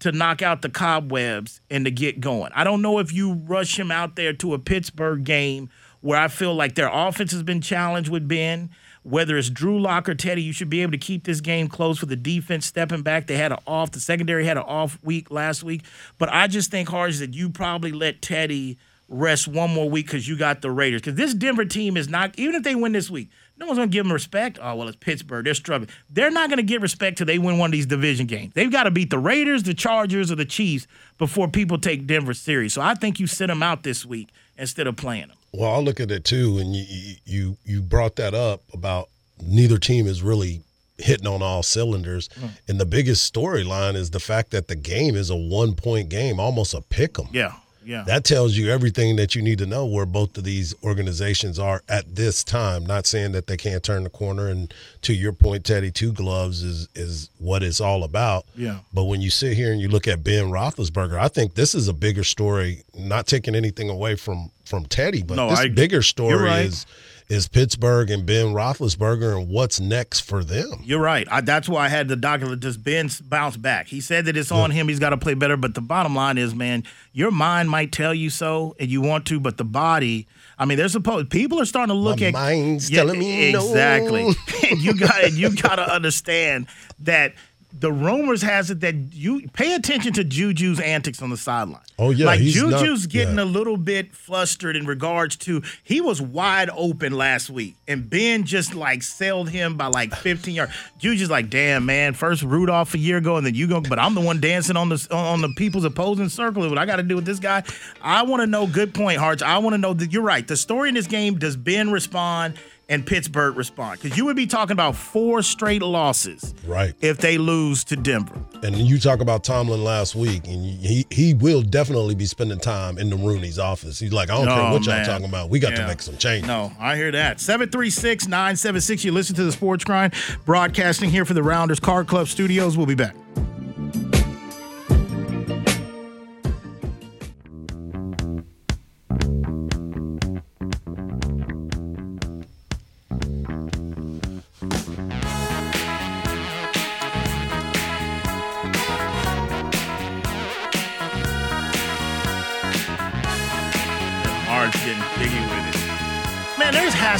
to 0.00 0.12
knock 0.12 0.42
out 0.42 0.60
the 0.60 0.68
cobwebs 0.68 1.62
and 1.70 1.86
to 1.86 1.90
get 1.90 2.20
going. 2.20 2.52
I 2.54 2.62
don't 2.62 2.82
know 2.82 2.98
if 2.98 3.10
you 3.10 3.32
rush 3.32 3.78
him 3.78 3.90
out 3.90 4.16
there 4.16 4.34
to 4.34 4.52
a 4.52 4.58
Pittsburgh 4.58 5.24
game 5.24 5.70
where 6.02 6.20
I 6.20 6.28
feel 6.28 6.54
like 6.54 6.74
their 6.74 6.90
offense 6.92 7.32
has 7.32 7.42
been 7.42 7.62
challenged 7.62 8.10
with 8.10 8.28
Ben. 8.28 8.68
Whether 9.02 9.38
it's 9.38 9.48
Drew 9.48 9.80
Lock 9.80 10.10
or 10.10 10.14
Teddy, 10.14 10.42
you 10.42 10.52
should 10.52 10.68
be 10.68 10.82
able 10.82 10.92
to 10.92 10.98
keep 10.98 11.24
this 11.24 11.40
game 11.40 11.68
close 11.68 11.96
for 11.98 12.06
the 12.06 12.16
defense 12.16 12.66
stepping 12.66 13.00
back. 13.00 13.28
They 13.28 13.38
had 13.38 13.52
an 13.52 13.60
off, 13.66 13.92
the 13.92 14.00
secondary 14.00 14.44
had 14.44 14.58
an 14.58 14.64
off 14.64 14.98
week 15.02 15.30
last 15.30 15.62
week. 15.62 15.84
But 16.18 16.28
I 16.30 16.48
just 16.48 16.70
think, 16.70 16.90
Harge, 16.90 17.16
that 17.20 17.32
you 17.32 17.48
probably 17.48 17.92
let 17.92 18.20
Teddy 18.20 18.76
rest 19.08 19.46
one 19.48 19.72
more 19.72 19.88
week 19.88 20.06
because 20.06 20.26
you 20.26 20.36
got 20.36 20.62
the 20.62 20.70
Raiders. 20.70 21.00
Because 21.00 21.16
this 21.16 21.34
Denver 21.34 21.64
team 21.64 21.96
is 21.96 22.08
not, 22.08 22.38
even 22.38 22.54
if 22.54 22.62
they 22.62 22.74
win 22.74 22.92
this 22.92 23.10
week, 23.10 23.30
no 23.58 23.66
one's 23.66 23.78
going 23.78 23.88
to 23.88 23.92
give 23.92 24.04
them 24.04 24.12
respect. 24.12 24.58
Oh, 24.60 24.74
well, 24.74 24.88
it's 24.88 24.96
Pittsburgh. 24.96 25.44
They're 25.44 25.54
struggling. 25.54 25.90
They're 26.10 26.30
not 26.30 26.50
going 26.50 26.58
to 26.58 26.62
get 26.62 26.80
respect 26.80 27.18
till 27.18 27.26
they 27.26 27.38
win 27.38 27.58
one 27.58 27.68
of 27.68 27.72
these 27.72 27.86
division 27.86 28.26
games. 28.26 28.52
They've 28.54 28.70
got 28.70 28.84
to 28.84 28.90
beat 28.90 29.10
the 29.10 29.18
Raiders, 29.18 29.62
the 29.62 29.74
Chargers, 29.74 30.30
or 30.30 30.34
the 30.34 30.44
Chiefs 30.44 30.86
before 31.18 31.48
people 31.48 31.78
take 31.78 32.06
Denver 32.06 32.34
serious. 32.34 32.74
So 32.74 32.82
I 32.82 32.94
think 32.94 33.18
you 33.18 33.26
sit 33.26 33.46
them 33.46 33.62
out 33.62 33.82
this 33.82 34.04
week 34.04 34.28
instead 34.58 34.86
of 34.86 34.96
playing 34.96 35.28
them. 35.28 35.36
Well, 35.52 35.72
I 35.72 35.78
look 35.78 36.00
at 36.00 36.10
it 36.10 36.24
too, 36.24 36.58
and 36.58 36.74
you 36.76 37.14
you 37.24 37.56
you 37.64 37.80
brought 37.80 38.16
that 38.16 38.34
up 38.34 38.60
about 38.74 39.08
neither 39.42 39.78
team 39.78 40.06
is 40.06 40.22
really 40.22 40.62
hitting 40.98 41.26
on 41.26 41.42
all 41.42 41.62
cylinders, 41.62 42.28
mm. 42.28 42.50
and 42.68 42.78
the 42.78 42.84
biggest 42.84 43.32
storyline 43.32 43.94
is 43.94 44.10
the 44.10 44.20
fact 44.20 44.50
that 44.50 44.68
the 44.68 44.76
game 44.76 45.14
is 45.14 45.30
a 45.30 45.36
one 45.36 45.74
point 45.74 46.10
game, 46.10 46.38
almost 46.38 46.74
a 46.74 46.82
pick 46.82 47.18
'em. 47.18 47.28
Yeah, 47.32 47.54
yeah. 47.86 48.02
That 48.06 48.24
tells 48.24 48.56
you 48.56 48.70
everything 48.70 49.16
that 49.16 49.34
you 49.34 49.42
need 49.42 49.58
to 49.58 49.66
know 49.66 49.86
where 49.86 50.04
both 50.06 50.36
of 50.36 50.44
these 50.44 50.74
organizations 50.82 51.58
are 51.58 51.82
at 51.88 52.16
this 52.16 52.42
time. 52.44 52.84
Not 52.84 53.06
saying 53.06 53.32
that 53.32 53.46
they 53.46 53.56
can't 53.56 53.82
turn 53.82 54.02
the 54.04 54.10
corner, 54.10 54.48
and 54.48 54.72
to 55.02 55.14
your 55.14 55.32
point, 55.32 55.64
Teddy, 55.64 55.90
two 55.90 56.12
gloves 56.12 56.62
is 56.62 56.88
is 56.94 57.30
what 57.38 57.62
it's 57.62 57.80
all 57.80 58.02
about. 58.04 58.44
Yeah. 58.56 58.78
But 58.92 59.04
when 59.04 59.20
you 59.20 59.30
sit 59.30 59.54
here 59.56 59.72
and 59.72 59.80
you 59.80 59.88
look 59.88 60.08
at 60.08 60.24
Ben 60.24 60.46
Roethlisberger, 60.50 61.18
I 61.18 61.28
think 61.28 61.54
this 61.54 61.74
is 61.74 61.88
a 61.88 61.92
bigger 61.94 62.24
story. 62.24 62.82
Not 62.94 63.26
taking 63.26 63.54
anything 63.54 63.88
away 63.88 64.16
from 64.16 64.50
from 64.64 64.84
Teddy, 64.86 65.22
but 65.22 65.36
No, 65.36 65.48
this 65.50 65.60
I- 65.60 65.68
bigger 65.68 66.02
story 66.02 66.42
right. 66.42 66.66
is 66.66 66.86
is 67.28 67.48
Pittsburgh 67.48 68.10
and 68.10 68.24
Ben 68.24 68.46
Roethlisberger 68.46 69.36
and 69.36 69.48
what's 69.48 69.80
next 69.80 70.20
for 70.20 70.44
them. 70.44 70.80
You're 70.84 71.00
right. 71.00 71.26
I, 71.30 71.40
that's 71.40 71.68
why 71.68 71.86
I 71.86 71.88
had 71.88 72.08
the 72.08 72.16
doctor 72.16 72.54
just 72.56 72.82
Ben 72.84 73.10
bounce 73.24 73.56
back. 73.56 73.88
He 73.88 74.00
said 74.00 74.26
that 74.26 74.36
it's 74.36 74.52
on 74.52 74.70
him. 74.70 74.88
He's 74.88 75.00
got 75.00 75.10
to 75.10 75.16
play 75.16 75.34
better. 75.34 75.56
But 75.56 75.74
the 75.74 75.80
bottom 75.80 76.14
line 76.14 76.38
is, 76.38 76.54
man, 76.54 76.84
your 77.12 77.30
mind 77.30 77.68
might 77.68 77.90
tell 77.90 78.14
you 78.14 78.30
so, 78.30 78.76
and 78.78 78.88
you 78.88 79.00
want 79.00 79.26
to, 79.26 79.40
but 79.40 79.56
the 79.56 79.64
body. 79.64 80.28
I 80.58 80.64
mean, 80.64 80.78
there's 80.78 80.92
supposed 80.92 81.30
people 81.30 81.60
are 81.60 81.66
starting 81.66 81.94
to 81.94 82.00
look 82.00 82.20
My 82.20 82.26
at 82.28 82.32
mind's 82.32 82.88
telling 82.88 83.18
me 83.18 83.52
no. 83.52 83.58
exactly. 83.58 84.22
and 84.70 84.80
you 84.80 84.94
got 84.94 85.24
and 85.24 85.34
you 85.34 85.54
got 85.54 85.76
to 85.76 85.92
understand 85.92 86.66
that. 87.00 87.34
The 87.78 87.92
rumors 87.92 88.40
has 88.40 88.70
it 88.70 88.80
that 88.80 88.94
you 89.12 89.46
pay 89.52 89.74
attention 89.74 90.14
to 90.14 90.24
Juju's 90.24 90.80
antics 90.80 91.20
on 91.20 91.28
the 91.28 91.36
sideline. 91.36 91.82
Oh, 91.98 92.10
yeah, 92.10 92.26
like 92.26 92.40
he's 92.40 92.62
not- 92.62 92.80
Juju's 92.82 93.06
getting 93.06 93.36
yeah. 93.36 93.42
a 93.42 93.44
little 93.44 93.76
bit 93.76 94.14
flustered 94.14 94.76
in 94.76 94.86
regards 94.86 95.36
to 95.36 95.62
he 95.82 96.00
was 96.00 96.22
wide 96.22 96.70
open 96.74 97.12
last 97.12 97.50
week, 97.50 97.74
and 97.86 98.08
Ben 98.08 98.44
just 98.44 98.74
like 98.74 99.02
sailed 99.02 99.50
him 99.50 99.76
by 99.76 99.88
like 99.88 100.14
15 100.16 100.54
yards. 100.54 100.72
Juju's 100.98 101.28
like, 101.28 101.50
damn 101.50 101.84
man, 101.84 102.14
first 102.14 102.42
Rudolph 102.42 102.94
a 102.94 102.98
year 102.98 103.18
ago, 103.18 103.36
and 103.36 103.46
then 103.46 103.54
you 103.54 103.66
go, 103.66 103.80
but 103.82 103.98
I'm 103.98 104.14
the 104.14 104.20
one 104.22 104.40
dancing 104.40 104.76
on 104.76 104.88
the 104.88 105.06
on 105.10 105.42
the 105.42 105.52
people's 105.56 105.84
opposing 105.84 106.30
circle. 106.30 106.66
What 106.68 106.78
I 106.78 106.86
got 106.86 106.96
to 106.96 107.02
do 107.02 107.16
with 107.16 107.26
this 107.26 107.38
guy? 107.40 107.62
I 108.00 108.22
want 108.22 108.40
to 108.40 108.46
know. 108.46 108.66
Good 108.66 108.94
point, 108.94 109.18
Harge. 109.18 109.42
I 109.42 109.58
want 109.58 109.74
to 109.74 109.78
know 109.78 109.92
that 109.92 110.12
you're 110.12 110.22
right. 110.22 110.46
The 110.46 110.56
story 110.56 110.88
in 110.88 110.94
this 110.94 111.06
game 111.06 111.38
does 111.38 111.56
Ben 111.56 111.90
respond 111.90 112.58
and 112.88 113.04
Pittsburgh 113.06 113.56
respond? 113.56 114.00
Because 114.00 114.16
you 114.16 114.24
would 114.26 114.36
be 114.36 114.46
talking 114.46 114.72
about 114.72 114.94
four 114.96 115.42
straight 115.42 115.82
losses, 115.82 116.54
Right. 116.66 116.94
If 117.00 117.18
they 117.18 117.38
lose 117.38 117.84
to 117.84 117.96
Denver. 117.96 118.40
And 118.62 118.76
you 118.76 118.98
talk 118.98 119.20
about 119.20 119.44
Tomlin 119.44 119.82
last 119.84 120.14
week, 120.14 120.46
and 120.46 120.64
he 120.64 121.06
he 121.10 121.34
will 121.34 121.62
definitely 121.62 122.14
be 122.14 122.26
spending 122.26 122.58
time 122.58 122.98
in 122.98 123.10
the 123.10 123.16
Rooney's 123.16 123.58
office. 123.58 123.98
He's 123.98 124.12
like, 124.12 124.30
I 124.30 124.34
don't 124.36 124.46
care 124.46 124.56
Oh, 124.58 124.72
what 124.72 124.84
y'all 124.86 125.04
talking 125.04 125.26
about. 125.28 125.50
We 125.50 125.58
got 125.58 125.76
to 125.76 125.86
make 125.86 126.00
some 126.00 126.16
changes. 126.16 126.46
No, 126.48 126.72
I 126.80 126.96
hear 126.96 127.10
that. 127.12 127.40
736 127.40 128.26
976. 128.28 129.04
You 129.04 129.12
listen 129.12 129.36
to 129.36 129.44
the 129.44 129.52
Sports 129.52 129.84
Grind, 129.84 130.14
broadcasting 130.44 131.10
here 131.10 131.24
for 131.24 131.34
the 131.34 131.42
Rounders 131.42 131.80
Card 131.80 132.06
Club 132.06 132.28
Studios. 132.28 132.76
We'll 132.76 132.86
be 132.86 132.94
back. 132.94 133.14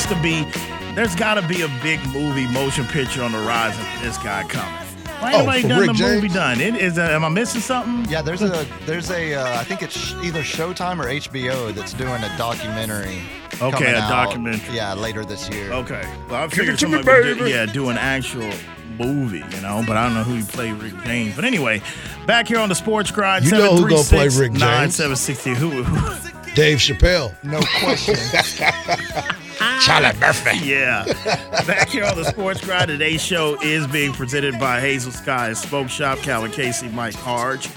Has 0.06 0.16
to 0.16 0.22
be, 0.22 0.44
there's 0.94 1.14
got 1.14 1.34
to 1.34 1.46
be 1.46 1.62
a 1.62 1.68
big 1.82 2.00
movie 2.08 2.46
motion 2.48 2.84
picture 2.86 3.22
on 3.22 3.32
the 3.32 3.42
horizon 3.42 3.84
for 3.84 4.04
this 4.04 4.18
guy 4.18 4.42
coming. 4.44 4.72
Why 5.20 5.32
ain't 5.32 5.34
Oh, 5.36 5.38
nobody 5.40 5.62
for 5.62 5.68
done 5.68 5.80
Rick 5.80 5.96
the 5.96 6.02
movie 6.04 6.28
done? 6.28 6.60
It, 6.60 6.74
is, 6.76 6.98
uh, 6.98 7.02
am 7.02 7.24
I 7.24 7.28
missing 7.30 7.60
something? 7.62 8.10
Yeah, 8.12 8.20
there's 8.20 8.42
a 8.42 8.66
there's 8.84 9.10
a 9.10 9.34
uh, 9.34 9.58
I 9.58 9.64
think 9.64 9.82
it's 9.82 10.12
either 10.22 10.42
Showtime 10.42 10.98
or 11.02 11.06
HBO 11.08 11.74
that's 11.74 11.94
doing 11.94 12.22
a 12.22 12.36
documentary. 12.36 13.22
Okay, 13.62 13.94
a 13.94 13.98
out, 13.98 14.10
documentary. 14.10 14.76
Yeah, 14.76 14.92
later 14.92 15.24
this 15.24 15.48
year. 15.48 15.72
Okay. 15.72 16.02
Well, 16.28 16.44
I 16.44 16.48
figured 16.48 16.74
it 16.74 16.78
to 16.80 16.88
me, 16.88 16.96
somebody 16.96 17.28
would 17.30 17.38
do, 17.38 17.48
yeah, 17.48 17.64
do 17.64 17.88
an 17.88 17.96
actual 17.96 18.50
movie, 18.98 19.38
you 19.38 19.62
know, 19.62 19.82
but 19.86 19.96
I 19.96 20.04
don't 20.04 20.14
know 20.14 20.22
who 20.22 20.34
he 20.34 20.42
played 20.42 20.74
Rick 20.74 21.02
James. 21.04 21.34
But 21.34 21.46
anyway, 21.46 21.80
back 22.26 22.46
here 22.46 22.58
on 22.58 22.68
the 22.68 22.74
Sports 22.74 23.10
Grind, 23.10 23.46
You 23.46 23.52
know 23.52 23.74
who 23.74 23.88
gonna 23.88 24.02
play 24.02 24.28
Rick 24.28 24.52
James? 24.52 24.60
9760. 24.60 25.54
Who, 25.54 25.82
who? 25.82 26.54
Dave 26.54 26.76
Chappelle. 26.78 27.32
No 27.42 27.60
question. 27.80 28.16
Charlie 29.80 30.18
Murphy. 30.18 30.58
Yeah. 30.58 31.04
Back 31.66 31.88
here 31.88 32.04
on 32.04 32.16
the 32.16 32.24
Sports 32.24 32.64
Grind, 32.64 32.88
today's 32.88 33.22
show 33.22 33.56
is 33.62 33.86
being 33.86 34.12
presented 34.12 34.58
by 34.58 34.80
Hazel 34.80 35.12
Sky 35.12 35.52
Smoke 35.52 35.88
Shop, 35.88 36.18
Calvin 36.18 36.50
Casey, 36.50 36.88
Mike 36.88 37.14
Harge. 37.14 37.68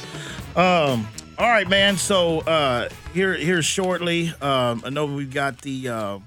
Um, 0.55 1.07
all 1.37 1.47
right, 1.47 1.67
man. 1.67 1.97
So 1.97 2.39
uh, 2.41 2.89
here, 3.13 3.33
here 3.35 3.61
shortly, 3.61 4.33
um, 4.41 4.81
I 4.85 4.89
know 4.89 5.05
we've 5.05 5.33
got 5.33 5.61
the 5.61 5.89
uh, 5.89 6.19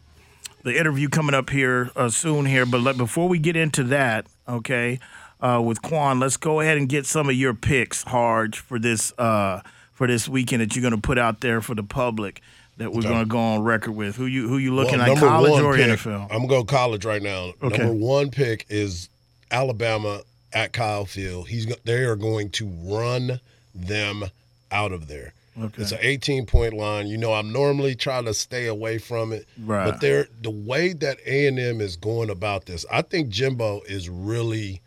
the 0.63 0.79
interview 0.79 1.09
coming 1.09 1.35
up 1.35 1.51
here 1.51 1.91
uh, 1.97 2.09
soon 2.09 2.47
here, 2.47 2.65
but 2.65 2.81
let, 2.81 2.97
before 2.97 3.29
we 3.29 3.39
get 3.39 3.57
into 3.57 3.83
that, 3.85 4.27
okay, 4.49 5.01
uh, 5.41 5.61
with 5.65 5.83
Quan, 5.83 6.21
let's 6.21 6.37
go 6.37 6.61
ahead 6.61 6.79
and 6.79 6.89
get 6.89 7.05
some 7.05 7.29
of 7.29 7.35
your 7.35 7.53
picks, 7.53 8.05
Harge, 8.05 8.59
for 8.59 8.79
this 8.79 9.13
uh, 9.19 9.61
for 9.93 10.07
this 10.07 10.29
weekend 10.29 10.63
that 10.63 10.75
you're 10.75 10.83
going 10.83 10.95
to 10.95 11.01
put 11.01 11.19
out 11.19 11.41
there 11.41 11.61
for 11.61 11.75
the 11.75 11.83
public 11.83 12.41
that 12.79 12.93
we're 12.93 13.03
going 13.03 13.21
to 13.21 13.27
go 13.27 13.39
on 13.39 13.63
record 13.63 13.93
with. 13.93 14.17
Who 14.17 14.27
you 14.27 14.49
who 14.49 14.59
you 14.59 14.75
looking 14.75 14.99
Well, 14.99 15.13
at, 15.13 15.19
college 15.19 15.63
or 15.63 15.75
pick, 15.75 15.87
NFL? 15.87 16.23
I'm 16.31 16.47
going 16.47 16.49
to 16.49 16.49
go 16.49 16.65
college 16.65 17.05
right 17.05 17.23
now. 17.23 17.53
Okay. 17.63 17.79
Number 17.79 17.93
one 17.93 18.31
pick 18.31 18.67
is 18.69 19.09
Alabama 19.51 20.23
at 20.53 20.73
Kyle 20.73 21.05
Field. 21.05 21.49
He's 21.49 21.67
they 21.85 22.05
are 22.05 22.17
going 22.17 22.51
to 22.51 22.67
run 22.67 23.41
them 23.75 24.25
out 24.71 24.93
of 24.93 25.09
there. 25.09 25.33
Okay. 25.61 25.83
It's 25.83 25.93
an 25.93 25.99
18 26.01 26.47
point 26.47 26.73
line. 26.73 27.07
You 27.09 27.19
know, 27.19 27.35
I'm 27.35 27.53
normally 27.53 27.95
trying 27.95 28.25
to 28.25 28.33
stay 28.33 28.67
away 28.67 28.97
from 28.99 29.33
it, 29.33 29.47
Right. 29.63 29.85
but 29.91 30.01
they're 30.01 30.27
the 30.41 30.51
way 30.51 30.95
that 30.95 31.19
A 31.27 31.47
and 31.47 31.59
M 31.59 31.81
is 31.83 31.97
going 31.97 32.31
about 32.31 32.65
this. 32.65 32.87
I 32.91 33.03
think 33.03 33.29
Jimbo 33.29 33.83
is 33.87 34.09
really 34.09 34.81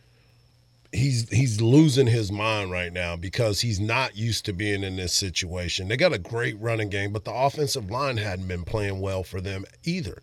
he's 0.95 1.29
he's 1.29 1.61
losing 1.61 2.07
his 2.07 2.31
mind 2.31 2.71
right 2.71 2.91
now 2.91 3.15
because 3.15 3.61
he's 3.61 3.79
not 3.79 4.15
used 4.15 4.45
to 4.45 4.53
being 4.53 4.83
in 4.83 4.95
this 4.95 5.13
situation. 5.13 5.87
They 5.87 5.97
got 5.97 6.13
a 6.13 6.19
great 6.19 6.59
running 6.59 6.89
game, 6.89 7.11
but 7.11 7.25
the 7.25 7.33
offensive 7.33 7.91
line 7.91 8.17
hadn't 8.17 8.47
been 8.47 8.63
playing 8.63 9.01
well 9.01 9.23
for 9.23 9.41
them 9.41 9.65
either. 9.83 10.21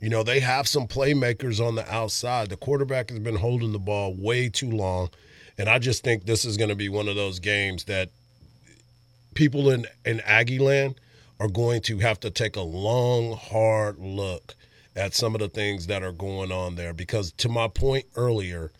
You 0.00 0.10
know, 0.10 0.22
they 0.22 0.40
have 0.40 0.68
some 0.68 0.86
playmakers 0.86 1.64
on 1.64 1.74
the 1.74 1.90
outside. 1.92 2.48
The 2.48 2.56
quarterback 2.56 3.10
has 3.10 3.18
been 3.18 3.36
holding 3.36 3.72
the 3.72 3.78
ball 3.78 4.14
way 4.14 4.48
too 4.48 4.70
long. 4.70 5.10
And 5.58 5.68
I 5.70 5.78
just 5.78 6.04
think 6.04 6.24
this 6.24 6.44
is 6.44 6.58
going 6.58 6.68
to 6.68 6.76
be 6.76 6.90
one 6.90 7.08
of 7.08 7.16
those 7.16 7.38
games 7.38 7.84
that 7.84 8.10
people 9.34 9.70
in, 9.70 9.86
in 10.04 10.20
Aggie 10.20 10.58
land 10.58 10.96
are 11.40 11.48
going 11.48 11.80
to 11.82 11.98
have 11.98 12.20
to 12.20 12.30
take 12.30 12.56
a 12.56 12.62
long, 12.62 13.36
hard 13.36 13.98
look 13.98 14.54
at 14.94 15.14
some 15.14 15.34
of 15.34 15.40
the 15.40 15.48
things 15.48 15.86
that 15.86 16.02
are 16.02 16.12
going 16.12 16.52
on 16.52 16.74
there. 16.74 16.92
Because 16.92 17.32
to 17.32 17.48
my 17.48 17.68
point 17.68 18.04
earlier, 18.16 18.70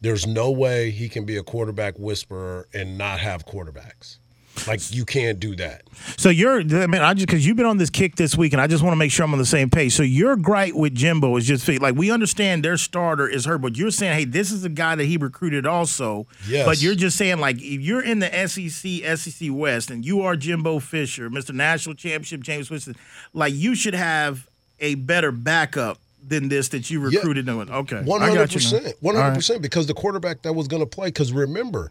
there's 0.00 0.26
no 0.26 0.50
way 0.50 0.90
he 0.90 1.08
can 1.08 1.24
be 1.24 1.36
a 1.36 1.42
quarterback 1.42 1.98
whisperer 1.98 2.68
and 2.72 2.96
not 2.96 3.20
have 3.20 3.46
quarterbacks. 3.46 4.18
Like 4.66 4.92
you 4.92 5.04
can't 5.04 5.40
do 5.40 5.56
that. 5.56 5.82
So 6.16 6.28
you're, 6.28 6.60
I 6.60 6.86
mean, 6.86 6.96
I 6.96 7.14
just 7.14 7.26
because 7.26 7.46
you've 7.46 7.56
been 7.56 7.66
on 7.66 7.78
this 7.78 7.88
kick 7.88 8.16
this 8.16 8.36
week, 8.36 8.52
and 8.52 8.60
I 8.60 8.66
just 8.66 8.82
want 8.82 8.92
to 8.92 8.96
make 8.96 9.10
sure 9.10 9.24
I'm 9.24 9.32
on 9.32 9.38
the 9.38 9.46
same 9.46 9.70
page. 9.70 9.94
So 9.94 10.02
your 10.02 10.36
gripe 10.36 10.74
with 10.74 10.94
Jimbo 10.94 11.36
is 11.36 11.46
just 11.46 11.66
like 11.80 11.94
we 11.94 12.10
understand 12.10 12.64
their 12.64 12.76
starter 12.76 13.28
is 13.28 13.44
hurt, 13.44 13.58
but 13.58 13.76
you're 13.76 13.90
saying, 13.90 14.18
hey, 14.18 14.24
this 14.24 14.50
is 14.50 14.64
a 14.64 14.68
guy 14.68 14.96
that 14.96 15.04
he 15.04 15.16
recruited 15.16 15.66
also. 15.66 16.26
Yes. 16.46 16.66
But 16.66 16.82
you're 16.82 16.94
just 16.94 17.16
saying 17.16 17.38
like 17.38 17.56
if 17.56 17.80
you're 17.80 18.02
in 18.02 18.18
the 18.18 18.48
SEC, 18.48 19.18
SEC 19.18 19.48
West, 19.50 19.90
and 19.90 20.04
you 20.04 20.22
are 20.22 20.36
Jimbo 20.36 20.80
Fisher, 20.80 21.30
Mr. 21.30 21.54
National 21.54 21.94
Championship, 21.94 22.42
Jameis 22.42 22.70
Winston, 22.70 22.96
like 23.32 23.54
you 23.54 23.74
should 23.74 23.94
have 23.94 24.46
a 24.80 24.96
better 24.96 25.32
backup 25.32 25.98
than 26.26 26.48
this 26.48 26.68
that 26.68 26.90
you 26.90 27.00
Yeah. 27.08 27.18
recruited. 27.18 27.46
doing. 27.46 27.70
Okay, 27.70 28.02
One 28.02 28.20
hundred 28.20 28.50
percent, 28.50 28.94
one 29.00 29.14
hundred 29.16 29.34
percent. 29.34 29.62
Because 29.62 29.86
the 29.86 29.94
quarterback 29.94 30.42
that 30.42 30.52
was 30.52 30.68
going 30.68 30.82
to 30.82 30.86
play. 30.88 31.08
Because 31.08 31.32
remember, 31.32 31.90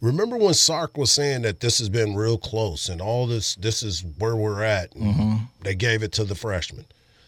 remember 0.00 0.36
when 0.36 0.54
Sark 0.54 0.96
was 0.96 1.10
saying 1.12 1.42
that 1.42 1.60
this 1.60 1.78
has 1.78 1.88
been 1.88 2.14
real 2.14 2.38
close 2.38 2.88
and 2.88 3.00
all 3.00 3.26
this, 3.26 3.54
this 3.56 3.82
is 3.82 4.04
where 4.18 4.36
we're 4.36 4.62
at. 4.62 4.94
And 4.94 5.14
Mm-hmm. 5.14 5.34
They 5.62 5.74
gave 5.74 6.02
it 6.02 6.12
to 6.12 6.24
the 6.24 6.34
freshman. 6.34 6.84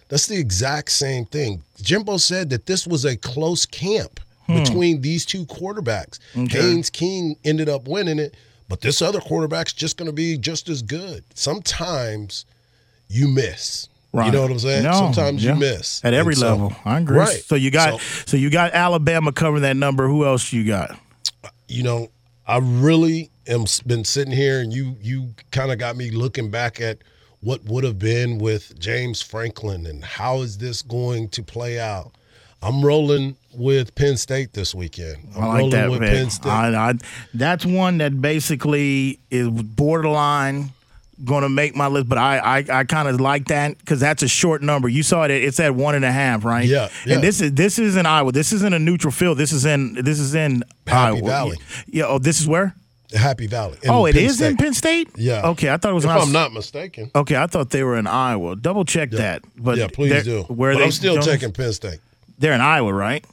That's 0.09 0.27
the 0.27 0.37
exact 0.39 0.93
same 0.93 1.25
thing. 1.25 1.63
Jimbo 1.83 2.19
said 2.19 2.51
that 2.51 2.67
this 2.67 2.87
was 2.87 3.05
a 3.05 3.17
close 3.17 3.67
camp 3.67 4.21
Hmm. 4.47 4.63
between 4.63 5.01
these 5.01 5.27
two 5.27 5.45
quarterbacks. 5.47 6.21
Haynes 6.33 6.89
King 6.89 7.35
ended 7.45 7.69
up 7.69 7.89
winning 7.89 8.21
it, 8.21 8.37
but 8.69 8.81
this 8.81 9.03
other 9.03 9.19
quarterback's 9.21 9.73
just 9.73 9.97
going 9.97 10.07
to 10.07 10.13
be 10.13 10.39
just 10.39 10.69
as 10.69 10.83
good. 10.83 11.25
Sometimes 11.35 12.45
you 13.09 13.27
miss. 13.27 13.89
Right. 14.17 14.27
You 14.27 14.33
know 14.33 14.43
what 14.43 14.51
I'm 14.51 14.59
saying? 14.59 14.83
No, 14.85 14.93
Sometimes 14.93 15.45
yeah. 15.45 15.55
you 15.55 15.61
miss 15.61 16.05
at 16.05 16.15
every 16.15 16.35
so- 16.35 16.49
level. 16.51 16.77
I 16.85 16.99
agree. 16.99 17.19
Right. 17.19 17.43
So 17.45 17.55
you 17.55 17.71
got 17.71 18.01
So- 18.01 18.23
so 18.27 18.37
you 18.37 18.51
got 18.51 18.73
Alabama 18.73 19.33
covering 19.33 19.63
that 19.63 19.77
number. 19.77 20.09
Who 20.09 20.25
else 20.25 20.53
you 20.53 20.65
got? 20.67 20.97
you 21.69 21.83
know, 21.83 22.09
I 22.47 22.59
really 22.59 23.31
am 23.49 23.65
been 23.87 24.05
sitting 24.05 24.33
here 24.33 24.61
and 24.61 24.73
you 24.73 24.97
you 25.03 25.35
kind 25.51 25.71
of 25.73 25.79
got 25.79 25.97
me 25.97 26.11
looking 26.11 26.51
back 26.51 26.81
at 26.81 26.99
what 27.41 27.63
would 27.65 27.85
have 27.85 27.99
been 27.99 28.39
with 28.39 28.79
James 28.79 29.21
Franklin 29.23 29.87
and 29.87 30.05
how 30.05 30.43
is 30.43 30.59
this 30.59 30.83
going 30.83 31.29
to 31.31 31.43
play 31.43 31.79
out. 31.79 32.13
I'm 32.63 32.85
rolling 32.85 33.37
with 33.55 33.95
Penn 33.95 34.17
State 34.17 34.53
this 34.55 34.75
weekend. 34.75 35.19
I'm 35.37 35.43
I 35.43 35.47
like 35.47 35.59
rolling 35.59 35.71
that. 35.73 35.91
with 35.91 36.01
man. 36.01 36.11
Penn 36.15 36.31
State. 36.31 36.49
I, 36.51 36.91
I, 36.91 36.95
that's 37.35 37.67
one 37.67 37.99
that 37.99 38.21
basically 38.21 39.21
is 39.31 39.49
borderline 39.51 40.71
going 41.25 41.43
to 41.43 41.49
make 41.49 41.75
my 41.75 41.87
list, 41.87 42.09
but 42.09 42.19
I 42.19 42.39
I, 42.39 42.65
I 42.81 42.85
kind 42.85 43.09
of 43.09 43.21
like 43.21 43.47
that 43.47 43.79
because 43.79 44.01
that's 44.01 44.23
a 44.23 44.29
short 44.29 44.63
number. 44.63 44.89
You 44.89 45.03
saw 45.03 45.25
it; 45.25 45.31
it's 45.31 45.59
at 45.61 45.75
one 45.75 45.95
and 45.95 46.05
a 46.05 46.13
half, 46.13 46.45
right? 46.45 46.67
Yeah, 46.67 46.89
yeah. 47.05 47.15
And 47.15 47.23
this 47.23 47.41
is 47.41 47.53
this 47.53 47.79
is 47.79 47.97
in 47.97 48.07
Iowa. 48.07 48.33
This 48.33 48.53
isn't 48.53 48.73
a 48.75 48.79
neutral 48.79 49.11
field. 49.13 49.39
This 49.39 49.53
is 49.53 49.65
in 49.65 49.95
this 49.95 50.19
is 50.19 50.35
in 50.35 50.63
Happy 50.87 51.19
Iowa. 51.19 51.27
Valley. 51.29 51.57
Yeah. 51.87 52.05
Oh, 52.07 52.19
this 52.19 52.41
is 52.41 52.47
where? 52.47 52.75
Happy 53.15 53.47
Valley. 53.47 53.79
oh, 53.89 54.05
it 54.07 54.15
Penn 54.15 54.25
is 54.25 54.41
in 54.41 54.57
Penn 54.57 54.75
State. 54.75 55.09
Yeah. 55.17 55.47
Okay, 55.47 55.71
I 55.71 55.77
thought 55.77 55.93
it 55.93 55.95
was. 55.95 56.05
If 56.05 56.11
I'm 56.11 56.33
not 56.33 56.53
mistaken. 56.53 57.11
Okay, 57.15 57.37
I 57.37 57.47
thought 57.47 57.71
they 57.71 57.85
were 57.85 57.97
in 57.97 58.07
Iowa. 58.07 58.57
Double 58.57 58.85
check 58.85 59.11
that. 59.13 59.43
But 59.57 59.79
yeah, 59.79 59.89
please 59.89 60.11
they're- 60.11 60.23
do. 60.23 60.43
Where 60.45 60.73
but 60.73 60.79
they 60.81 60.85
I'm 60.87 60.91
still 60.91 61.19
taking 61.23 61.53
Penn 61.53 61.73
State. 61.73 62.01
They're 62.39 62.53
in 62.53 62.61
Iowa, 62.61 62.93
right? 62.93 63.25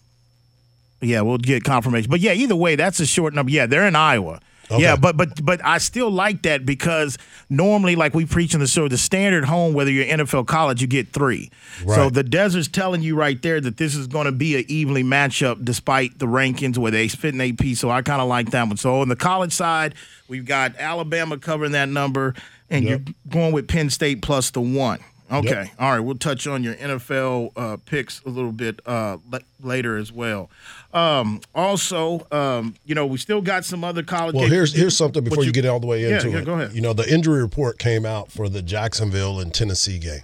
Yeah, 1.02 1.22
we'll 1.22 1.38
get 1.38 1.64
confirmation. 1.64 2.10
But 2.10 2.22
yeah, 2.22 2.32
either 2.34 2.56
way, 2.56 2.76
that's 2.76 3.00
a 3.00 3.06
short 3.06 3.34
number. 3.34 3.52
Yeah, 3.52 3.66
they're 3.66 3.88
in 3.88 3.96
Iowa. 3.96 4.40
Yeah, 4.80 4.96
but 4.96 5.18
but 5.18 5.44
but 5.44 5.64
I 5.64 5.78
still 5.78 6.10
like 6.10 6.44
that 6.44 6.66
because 6.66 7.18
normally, 7.50 7.96
like 7.96 8.14
we 8.14 8.26
preach 8.26 8.54
in 8.54 8.60
the 8.60 8.68
show, 8.68 8.88
the 8.88 8.98
standard 8.98 9.46
home, 9.46 9.74
whether 9.74 9.92
you're 9.92 10.06
NFL, 10.06 10.48
college, 10.48 10.82
you 10.82 10.88
get 10.88 11.10
three. 11.14 11.52
So 11.96 12.10
the 12.10 12.24
desert's 12.24 12.68
telling 12.68 13.02
you 13.02 13.16
right 13.16 13.42
there 13.42 13.60
that 13.62 13.78
this 13.78 13.96
is 13.96 14.08
going 14.08 14.26
to 14.26 14.32
be 14.32 14.56
an 14.58 14.66
evenly 14.68 15.04
matchup 15.04 15.64
despite 15.64 16.20
the 16.20 16.26
rankings 16.28 16.78
where 16.78 16.92
they 16.92 17.08
fit 17.08 17.34
in 17.34 17.42
AP. 17.42 17.76
So 17.76 17.90
I 17.90 18.02
kind 18.02 18.22
of 18.22 18.28
like 18.28 18.52
that 18.52 18.68
one. 18.68 18.78
So 18.78 19.02
on 19.02 19.10
the 19.10 19.16
college 19.16 19.54
side, 19.54 19.96
we've 20.28 20.46
got 20.46 20.76
Alabama 20.78 21.38
covering 21.38 21.74
that 21.74 21.90
number, 21.90 22.34
and 22.70 22.86
you're 22.86 23.02
going 23.30 23.54
with 23.54 23.68
Penn 23.68 23.90
State 23.90 24.22
plus 24.22 24.52
the 24.52 24.62
one. 24.62 25.00
Okay. 25.32 25.72
All 25.80 25.92
right. 25.92 26.00
We'll 26.00 26.16
touch 26.16 26.46
on 26.46 26.64
your 26.64 26.76
NFL 26.76 27.52
uh, 27.56 27.78
picks 27.86 28.22
a 28.24 28.30
little 28.30 28.52
bit 28.52 28.80
uh, 28.86 29.18
le- 29.32 29.42
later 29.62 29.98
as 29.98 30.12
well. 30.12 30.50
Um, 30.94 31.42
also, 31.56 32.26
um, 32.32 32.76
you 32.86 32.94
know, 32.94 33.06
we 33.08 33.18
still 33.18 33.42
got 33.42 33.66
some 33.66 33.84
other 33.84 34.04
college. 34.04 34.36
Well, 34.36 34.48
here's 34.48 34.74
here's 34.74 34.96
something 34.96 35.24
before 35.24 35.44
you, 35.44 35.52
get 35.52 35.66
all 35.66 35.80
the 35.80 35.88
way 35.88 36.02
Yeah, 36.08 36.16
into 36.18 36.30
yeah, 36.30 36.38
it. 36.40 36.46
go 36.46 36.54
ahead. 36.54 36.74
You 36.74 36.82
know, 36.82 36.94
the 36.94 37.12
injury 37.12 37.42
report 37.42 37.80
came 37.80 38.06
out 38.06 38.32
for 38.32 38.48
the 38.48 38.62
Jacksonville 38.62 39.40
and 39.40 39.54
Tennessee 39.54 39.98
game. 39.98 40.22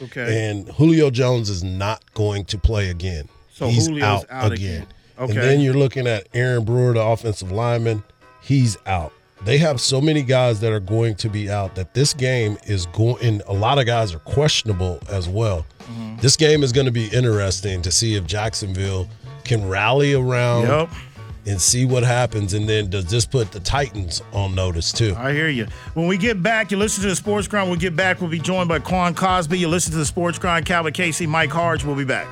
Okay. 0.00 0.48
And 0.48 0.68
Julio 0.70 1.10
Jones 1.10 1.50
is 1.50 1.62
not 1.64 2.02
going 2.14 2.44
to 2.46 2.58
play 2.58 2.88
again. 2.90 3.28
So 3.52 3.68
He's 3.68 3.86
Julio's 3.88 4.04
out, 4.04 4.26
out 4.30 4.52
again. 4.52 4.82
again. 4.82 4.86
Okay. 5.18 5.32
And 5.32 5.40
then 5.42 5.60
you're 5.60 5.74
looking 5.74 6.06
at 6.06 6.26
Aaron 6.34 6.64
Brewer, 6.64 6.94
the 6.94 7.02
offensive 7.02 7.52
lineman. 7.52 8.02
He's 8.42 8.76
out. 8.86 9.12
They 9.44 9.58
have 9.58 9.80
so 9.80 10.00
many 10.00 10.22
guys 10.22 10.60
that 10.60 10.72
are 10.72 10.80
going 10.80 11.16
to 11.16 11.28
be 11.28 11.50
out 11.50 11.74
that 11.74 11.94
this 11.94 12.14
game 12.14 12.58
is 12.64 12.86
going. 12.86 13.24
And 13.24 13.42
a 13.46 13.52
lot 13.52 13.78
of 13.78 13.86
guys 13.86 14.14
are 14.14 14.20
questionable 14.20 15.00
as 15.08 15.28
well. 15.28 15.66
Mm-hmm. 15.82 16.16
This 16.18 16.36
game 16.36 16.62
is 16.62 16.72
going 16.72 16.86
to 16.86 16.92
be 16.92 17.08
interesting 17.08 17.82
to 17.82 17.90
see 17.90 18.14
if 18.14 18.24
Jacksonville 18.26 19.08
can 19.44 19.68
rally 19.68 20.14
around 20.14 20.66
Yep. 20.68 20.88
and 21.46 21.60
see 21.60 21.84
what 21.84 22.02
happens. 22.04 22.54
And 22.54 22.68
then 22.68 22.88
does 22.90 23.06
this 23.06 23.26
put 23.26 23.50
the 23.52 23.60
Titans 23.60 24.22
on 24.32 24.54
notice 24.54 24.92
too? 24.92 25.14
I 25.18 25.32
hear 25.32 25.48
you. 25.48 25.66
When 25.94 26.06
we 26.06 26.16
get 26.16 26.42
back, 26.42 26.70
you 26.70 26.76
listen 26.76 27.02
to 27.02 27.08
the 27.08 27.16
Sports 27.16 27.48
Grind. 27.48 27.68
When 27.68 27.78
we 27.78 27.80
get 27.82 27.96
back, 27.96 28.20
we'll 28.20 28.30
be 28.30 28.38
joined 28.38 28.68
by 28.68 28.78
Quan 28.78 29.14
Cosby. 29.14 29.58
You 29.58 29.68
listen 29.68 29.92
to 29.92 29.98
the 29.98 30.06
Sports 30.06 30.38
Grind. 30.38 30.66
Calvin 30.66 30.92
Casey, 30.92 31.26
Mike 31.26 31.50
Harge. 31.50 31.84
We'll 31.84 31.96
be 31.96 32.04
back. 32.04 32.28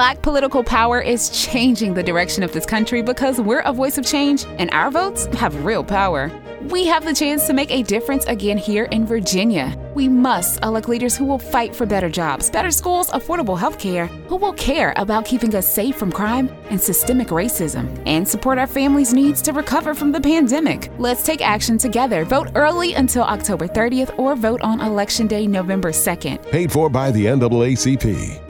Black 0.00 0.22
political 0.22 0.64
power 0.64 0.98
is 0.98 1.28
changing 1.28 1.92
the 1.92 2.02
direction 2.02 2.42
of 2.42 2.52
this 2.52 2.64
country 2.64 3.02
because 3.02 3.38
we're 3.38 3.60
a 3.60 3.70
voice 3.70 3.98
of 3.98 4.06
change 4.06 4.46
and 4.58 4.70
our 4.70 4.90
votes 4.90 5.26
have 5.34 5.62
real 5.62 5.84
power. 5.84 6.32
We 6.70 6.86
have 6.86 7.04
the 7.04 7.12
chance 7.12 7.46
to 7.48 7.52
make 7.52 7.70
a 7.70 7.82
difference 7.82 8.24
again 8.24 8.56
here 8.56 8.84
in 8.84 9.04
Virginia. 9.04 9.76
We 9.94 10.08
must 10.08 10.64
elect 10.64 10.88
leaders 10.88 11.14
who 11.14 11.26
will 11.26 11.38
fight 11.38 11.76
for 11.76 11.84
better 11.84 12.08
jobs, 12.08 12.48
better 12.48 12.70
schools, 12.70 13.10
affordable 13.10 13.58
health 13.58 13.78
care, 13.78 14.06
who 14.26 14.36
will 14.36 14.54
care 14.54 14.94
about 14.96 15.26
keeping 15.26 15.54
us 15.54 15.70
safe 15.70 15.96
from 15.96 16.10
crime 16.10 16.48
and 16.70 16.80
systemic 16.80 17.28
racism, 17.28 18.02
and 18.06 18.26
support 18.26 18.56
our 18.56 18.66
families' 18.66 19.12
needs 19.12 19.42
to 19.42 19.52
recover 19.52 19.94
from 19.94 20.12
the 20.12 20.20
pandemic. 20.20 20.90
Let's 20.96 21.26
take 21.26 21.42
action 21.42 21.76
together. 21.76 22.24
Vote 22.24 22.48
early 22.54 22.94
until 22.94 23.24
October 23.24 23.68
30th 23.68 24.18
or 24.18 24.34
vote 24.34 24.62
on 24.62 24.80
Election 24.80 25.26
Day, 25.26 25.46
November 25.46 25.90
2nd. 25.90 26.50
Paid 26.50 26.72
for 26.72 26.88
by 26.88 27.10
the 27.10 27.26
NAACP. 27.26 28.49